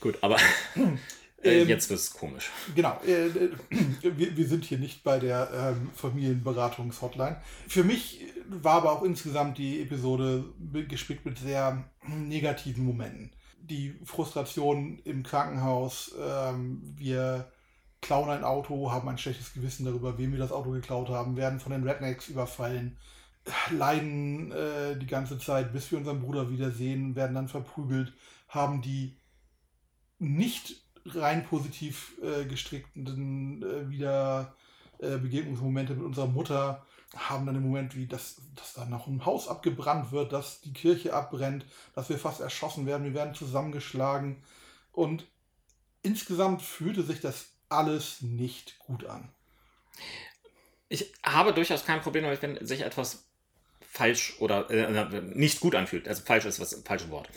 Gut, 0.00 0.18
aber 0.22 0.38
ähm, 1.42 1.68
Jetzt 1.68 1.88
wird 1.88 2.00
es 2.00 2.12
komisch. 2.12 2.50
Genau. 2.74 3.00
Äh, 3.06 3.26
äh, 3.26 3.50
wir, 4.02 4.36
wir, 4.36 4.48
sind 4.48 4.64
hier 4.64 4.78
nicht 4.78 5.02
bei 5.02 5.18
der 5.18 5.76
ähm, 5.76 5.90
Familienberatungshotline. 5.94 7.40
Für 7.68 7.84
mich 7.84 8.24
war 8.48 8.74
aber 8.74 8.92
auch 8.92 9.02
insgesamt 9.02 9.58
die 9.58 9.80
Episode 9.82 10.44
gespickt 10.88 11.24
mit 11.24 11.38
sehr 11.38 11.84
negativen 12.06 12.84
Momenten. 12.84 13.32
Die 13.62 13.94
Frustration 14.04 14.98
im 15.04 15.22
Krankenhaus, 15.22 16.14
ähm, 16.20 16.82
wir 16.96 17.50
klauen 18.00 18.30
ein 18.30 18.44
Auto, 18.44 18.90
haben 18.90 19.08
ein 19.08 19.18
schlechtes 19.18 19.52
Gewissen 19.52 19.84
darüber, 19.84 20.18
wem 20.18 20.32
wir 20.32 20.38
das 20.38 20.52
Auto 20.52 20.70
geklaut 20.70 21.10
haben, 21.10 21.36
werden 21.36 21.60
von 21.60 21.72
den 21.72 21.86
Rednecks 21.86 22.28
überfallen, 22.28 22.96
leiden 23.70 24.52
äh, 24.52 24.98
die 24.98 25.06
ganze 25.06 25.38
Zeit, 25.38 25.72
bis 25.72 25.90
wir 25.90 25.98
unseren 25.98 26.20
Bruder 26.20 26.50
wiedersehen, 26.50 27.14
werden 27.14 27.34
dann 27.34 27.48
verprügelt, 27.48 28.12
haben 28.48 28.82
die 28.82 29.16
nicht 30.18 30.79
rein 31.06 31.44
positiv 31.44 32.16
äh, 32.22 32.44
gestrickten 32.44 33.62
äh, 33.62 33.90
wieder 33.90 34.54
äh, 34.98 35.16
Begegnungsmomente 35.18 35.94
mit 35.94 36.04
unserer 36.04 36.26
Mutter 36.26 36.86
haben 37.16 37.46
dann 37.46 37.56
im 37.56 37.62
Moment 37.62 37.96
wie, 37.96 38.06
dass, 38.06 38.40
dass 38.54 38.74
da 38.74 38.84
noch 38.84 39.06
ein 39.06 39.24
Haus 39.24 39.48
abgebrannt 39.48 40.12
wird, 40.12 40.32
dass 40.32 40.60
die 40.60 40.72
Kirche 40.72 41.12
abbrennt, 41.12 41.66
dass 41.94 42.08
wir 42.08 42.18
fast 42.18 42.40
erschossen 42.40 42.86
werden, 42.86 43.04
wir 43.04 43.14
werden 43.14 43.34
zusammengeschlagen. 43.34 44.42
Und 44.92 45.26
insgesamt 46.02 46.62
fühlte 46.62 47.02
sich 47.02 47.20
das 47.20 47.46
alles 47.68 48.22
nicht 48.22 48.78
gut 48.78 49.06
an. 49.06 49.28
Ich 50.88 51.12
habe 51.24 51.52
durchaus 51.52 51.84
kein 51.84 52.00
Problem 52.00 52.24
damit, 52.24 52.42
wenn 52.42 52.64
sich 52.64 52.82
etwas 52.82 53.29
falsch 54.00 54.36
oder 54.38 54.70
äh, 54.70 55.20
nicht 55.34 55.60
gut 55.60 55.74
anfühlt, 55.74 56.08
also 56.08 56.22
falsch 56.24 56.46
ist 56.46 56.58
das 56.58 56.82
falsche 56.86 57.10
Wort. 57.10 57.28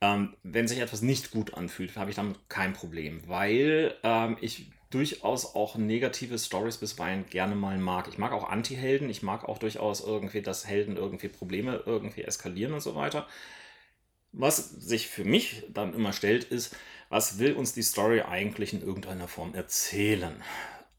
Ähm, 0.00 0.34
wenn 0.42 0.66
sich 0.66 0.80
etwas 0.80 1.00
nicht 1.00 1.30
gut 1.30 1.54
anfühlt, 1.54 1.96
habe 1.96 2.10
ich 2.10 2.16
damit 2.16 2.36
kein 2.48 2.72
Problem, 2.72 3.22
weil 3.28 3.94
ähm, 4.02 4.36
ich 4.40 4.66
durchaus 4.90 5.54
auch 5.54 5.76
negative 5.76 6.36
Stories 6.36 6.78
bisweilen 6.78 7.26
gerne 7.30 7.54
mal 7.54 7.78
mag. 7.78 8.08
Ich 8.08 8.18
mag 8.18 8.32
auch 8.32 8.50
Anti-Helden, 8.50 9.08
ich 9.08 9.22
mag 9.22 9.48
auch 9.48 9.58
durchaus 9.58 10.00
irgendwie, 10.00 10.42
dass 10.42 10.66
Helden 10.66 10.96
irgendwie 10.96 11.28
Probleme 11.28 11.84
irgendwie 11.86 12.24
eskalieren 12.24 12.72
und 12.72 12.80
so 12.80 12.96
weiter. 12.96 13.28
Was 14.32 14.56
sich 14.70 15.06
für 15.06 15.24
mich 15.24 15.62
dann 15.68 15.94
immer 15.94 16.12
stellt, 16.12 16.44
ist, 16.44 16.74
was 17.10 17.38
will 17.38 17.52
uns 17.52 17.74
die 17.74 17.82
Story 17.82 18.22
eigentlich 18.22 18.72
in 18.72 18.82
irgendeiner 18.82 19.28
Form 19.28 19.54
erzählen? 19.54 20.42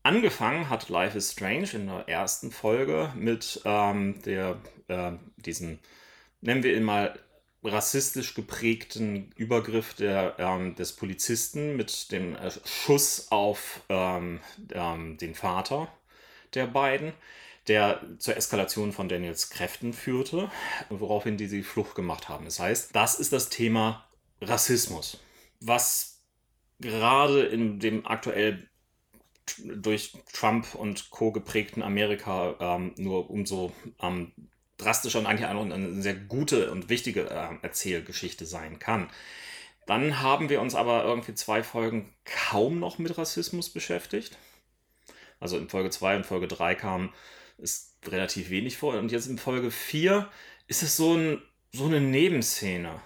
Angefangen 0.09 0.69
hat 0.71 0.89
Life 0.89 1.15
is 1.15 1.33
Strange 1.33 1.69
in 1.73 1.85
der 1.85 2.09
ersten 2.09 2.51
Folge 2.51 3.13
mit 3.15 3.61
ähm, 3.63 4.19
der, 4.23 4.59
äh, 4.87 5.11
diesen, 5.37 5.77
nennen 6.41 6.63
wir 6.63 6.75
ihn 6.75 6.81
mal, 6.81 7.19
rassistisch 7.63 8.33
geprägten 8.33 9.31
Übergriff 9.35 9.93
der, 9.93 10.33
ähm, 10.39 10.73
des 10.73 10.93
Polizisten 10.93 11.75
mit 11.75 12.11
dem 12.11 12.35
äh, 12.35 12.49
Schuss 12.65 13.27
auf 13.29 13.81
ähm, 13.89 14.39
ähm, 14.71 15.19
den 15.19 15.35
Vater 15.35 15.93
der 16.55 16.65
beiden, 16.65 17.13
der 17.67 18.01
zur 18.17 18.35
Eskalation 18.35 18.93
von 18.93 19.09
Daniels 19.09 19.51
Kräften 19.51 19.93
führte, 19.93 20.49
woraufhin 20.89 21.37
die 21.37 21.47
die 21.47 21.61
Flucht 21.61 21.93
gemacht 21.93 22.29
haben. 22.29 22.45
Das 22.45 22.59
heißt, 22.59 22.95
das 22.95 23.19
ist 23.19 23.31
das 23.31 23.49
Thema 23.49 24.09
Rassismus, 24.41 25.19
was 25.61 26.23
gerade 26.79 27.43
in 27.43 27.79
dem 27.79 28.07
aktuell 28.07 28.69
durch 29.65 30.13
Trump 30.33 30.75
und 30.75 31.09
Co. 31.09 31.31
geprägten 31.31 31.81
Amerika 31.83 32.55
ähm, 32.59 32.93
nur 32.97 33.29
umso 33.29 33.71
ähm, 34.01 34.31
drastischer 34.77 35.19
und 35.19 35.25
eigentlich 35.25 35.47
auch 35.47 35.61
eine 35.61 36.01
sehr 36.01 36.15
gute 36.15 36.71
und 36.71 36.89
wichtige 36.89 37.29
äh, 37.29 37.49
Erzählgeschichte 37.61 38.45
sein 38.45 38.79
kann. 38.79 39.09
Dann 39.85 40.21
haben 40.21 40.49
wir 40.49 40.61
uns 40.61 40.75
aber 40.75 41.03
irgendwie 41.03 41.33
zwei 41.33 41.63
Folgen 41.63 42.13
kaum 42.25 42.79
noch 42.79 42.99
mit 42.99 43.17
Rassismus 43.17 43.69
beschäftigt. 43.69 44.37
Also 45.39 45.57
in 45.57 45.69
Folge 45.69 45.89
2 45.89 46.17
und 46.17 46.25
Folge 46.25 46.47
3 46.47 46.75
kam 46.75 47.13
es 47.57 47.97
relativ 48.05 48.49
wenig 48.49 48.77
vor. 48.77 48.95
Und 48.95 49.11
jetzt 49.11 49.27
in 49.27 49.37
Folge 49.37 49.71
4 49.71 50.29
ist 50.67 50.83
es 50.83 50.95
so, 50.95 51.15
ein, 51.15 51.41
so 51.71 51.85
eine 51.85 52.01
Nebenszene. 52.01 53.01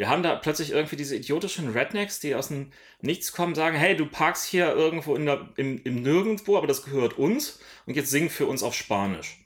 Wir 0.00 0.08
haben 0.08 0.22
da 0.22 0.34
plötzlich 0.34 0.70
irgendwie 0.70 0.96
diese 0.96 1.14
idiotischen 1.14 1.72
Rednecks, 1.72 2.20
die 2.20 2.34
aus 2.34 2.48
dem 2.48 2.72
Nichts 3.02 3.32
kommen, 3.32 3.54
sagen, 3.54 3.76
hey, 3.76 3.94
du 3.94 4.06
parkst 4.06 4.46
hier 4.46 4.74
irgendwo 4.74 5.14
in 5.14 5.26
der, 5.26 5.50
im, 5.56 5.78
im 5.84 5.96
Nirgendwo, 5.96 6.56
aber 6.56 6.66
das 6.66 6.84
gehört 6.84 7.18
uns 7.18 7.60
und 7.84 7.96
jetzt 7.96 8.08
sing 8.08 8.30
für 8.30 8.46
uns 8.46 8.62
auf 8.62 8.74
Spanisch. 8.74 9.44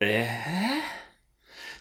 Äh? 0.00 0.26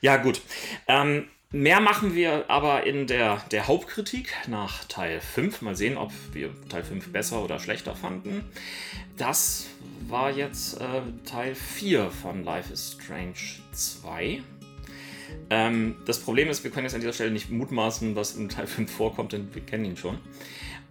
Ja, 0.02 0.18
gut. 0.18 0.40
Ähm, 0.88 1.30
Mehr 1.52 1.80
machen 1.80 2.14
wir 2.14 2.48
aber 2.48 2.86
in 2.86 3.08
der, 3.08 3.38
der 3.50 3.68
Hauptkritik 3.68 4.36
nach 4.46 4.84
Teil 4.84 5.20
5. 5.20 5.64
Mal 5.64 5.76
sehen, 5.76 5.98
ob 5.98 6.12
wir 6.32 6.52
Teil 6.70 6.84
5 6.84 7.12
besser 7.12 7.44
oder 7.44 7.60
schlechter 7.60 7.96
fanden. 7.96 8.44
Das 9.18 9.66
war 10.08 10.30
jetzt 10.30 10.80
äh, 10.80 11.02
Teil 11.26 11.56
4 11.56 12.12
von 12.12 12.44
Life 12.44 12.72
is 12.72 12.96
Strange 13.02 13.34
2. 13.72 14.44
Ähm, 15.50 15.96
das 16.06 16.20
Problem 16.20 16.50
ist, 16.50 16.64
wir 16.64 16.72
können 16.72 16.86
jetzt 16.86 16.94
an 16.94 17.02
dieser 17.02 17.14
Stelle 17.14 17.32
nicht 17.32 17.50
mutmaßen, 17.50 18.16
was 18.16 18.36
in 18.36 18.50
Teil 18.50 18.68
5 18.68 18.92
vorkommt, 18.92 19.34
denn 19.34 19.54
wir 19.54 19.62
kennen 19.62 19.86
ihn 19.86 19.98
schon. 19.98 20.20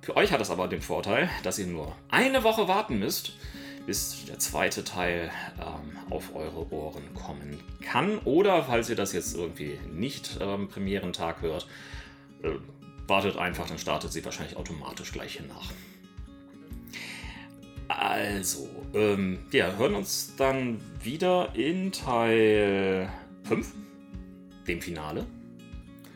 Für 0.01 0.17
euch 0.17 0.33
hat 0.33 0.41
das 0.41 0.51
aber 0.51 0.69
den 0.69 0.81
Vorteil, 0.81 1.29
dass 1.43 1.59
ihr 1.59 1.67
nur 1.67 1.95
eine 2.11 2.43
Woche 2.43 2.67
warten 2.67 2.99
müsst, 2.99 3.35
bis 3.87 4.25
der 4.27 4.39
zweite 4.39 4.85
Teil 4.85 5.31
ähm, 5.59 5.97
auf 6.11 6.35
eure 6.35 6.71
Ohren 6.73 7.15
kommen 7.15 7.59
kann. 7.83 8.19
Oder 8.21 8.65
falls 8.65 8.91
ihr 8.91 8.97
das 8.97 9.13
jetzt 9.13 9.35
irgendwie 9.35 9.79
nicht 9.91 10.39
ähm, 10.41 10.69
Premierentag 10.69 11.43
hört, 11.43 11.67
äh, 12.43 12.51
wartet 13.07 13.37
einfach, 13.37 13.67
dann 13.67 13.79
startet 13.79 14.13
sie 14.13 14.25
wahrscheinlich 14.25 14.57
automatisch 14.57 15.13
gleich 15.13 15.39
hier 15.39 15.47
nach. 15.47 15.73
Also, 17.89 18.69
ähm, 18.93 19.39
ja, 19.51 19.75
hören 19.77 19.95
uns 19.95 20.35
dann 20.37 20.79
wieder 21.03 21.55
in 21.55 21.91
Teil 21.91 23.09
5, 23.45 23.75
dem 24.69 24.81
Finale. 24.81 25.27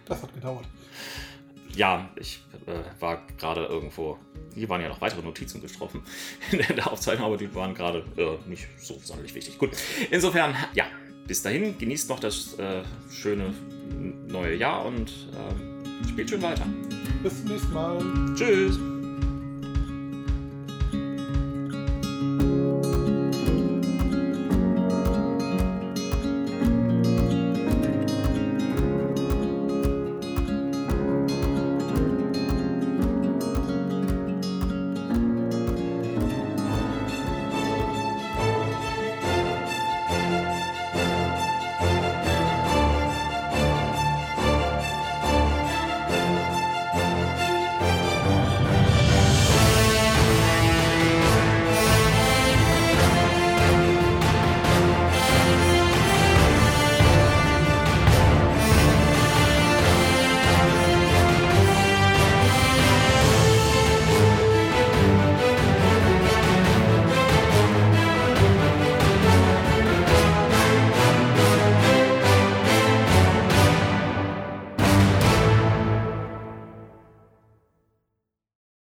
Das 0.06 0.22
hat 0.22 0.34
gedauert. 0.34 0.66
Ja, 1.74 2.10
ich 2.16 2.42
äh, 2.66 3.00
war 3.00 3.22
gerade 3.38 3.64
irgendwo. 3.64 4.18
Hier 4.54 4.68
waren 4.68 4.82
ja 4.82 4.88
noch 4.88 5.00
weitere 5.00 5.22
Notizen 5.22 5.62
getroffen 5.62 6.02
in 6.52 6.76
der 6.76 6.92
Aufzeichnung, 6.92 7.26
aber 7.26 7.38
die 7.38 7.52
waren 7.54 7.74
gerade 7.74 8.04
äh, 8.16 8.48
nicht 8.48 8.66
so 8.78 8.98
sonderlich 9.02 9.34
wichtig. 9.34 9.56
Gut, 9.56 9.70
insofern, 10.10 10.54
ja, 10.74 10.84
bis 11.26 11.42
dahin, 11.42 11.78
genießt 11.78 12.10
noch 12.10 12.20
das 12.20 12.58
äh, 12.58 12.82
schöne 13.10 13.54
neue 14.28 14.56
Jahr 14.56 14.84
und 14.84 15.10
äh, 15.10 16.08
spielt 16.08 16.28
schön 16.28 16.42
weiter. 16.42 16.66
Bis 17.22 17.38
zum 17.38 17.48
nächsten 17.48 17.72
Mal. 17.72 18.34
Tschüss. 18.34 18.78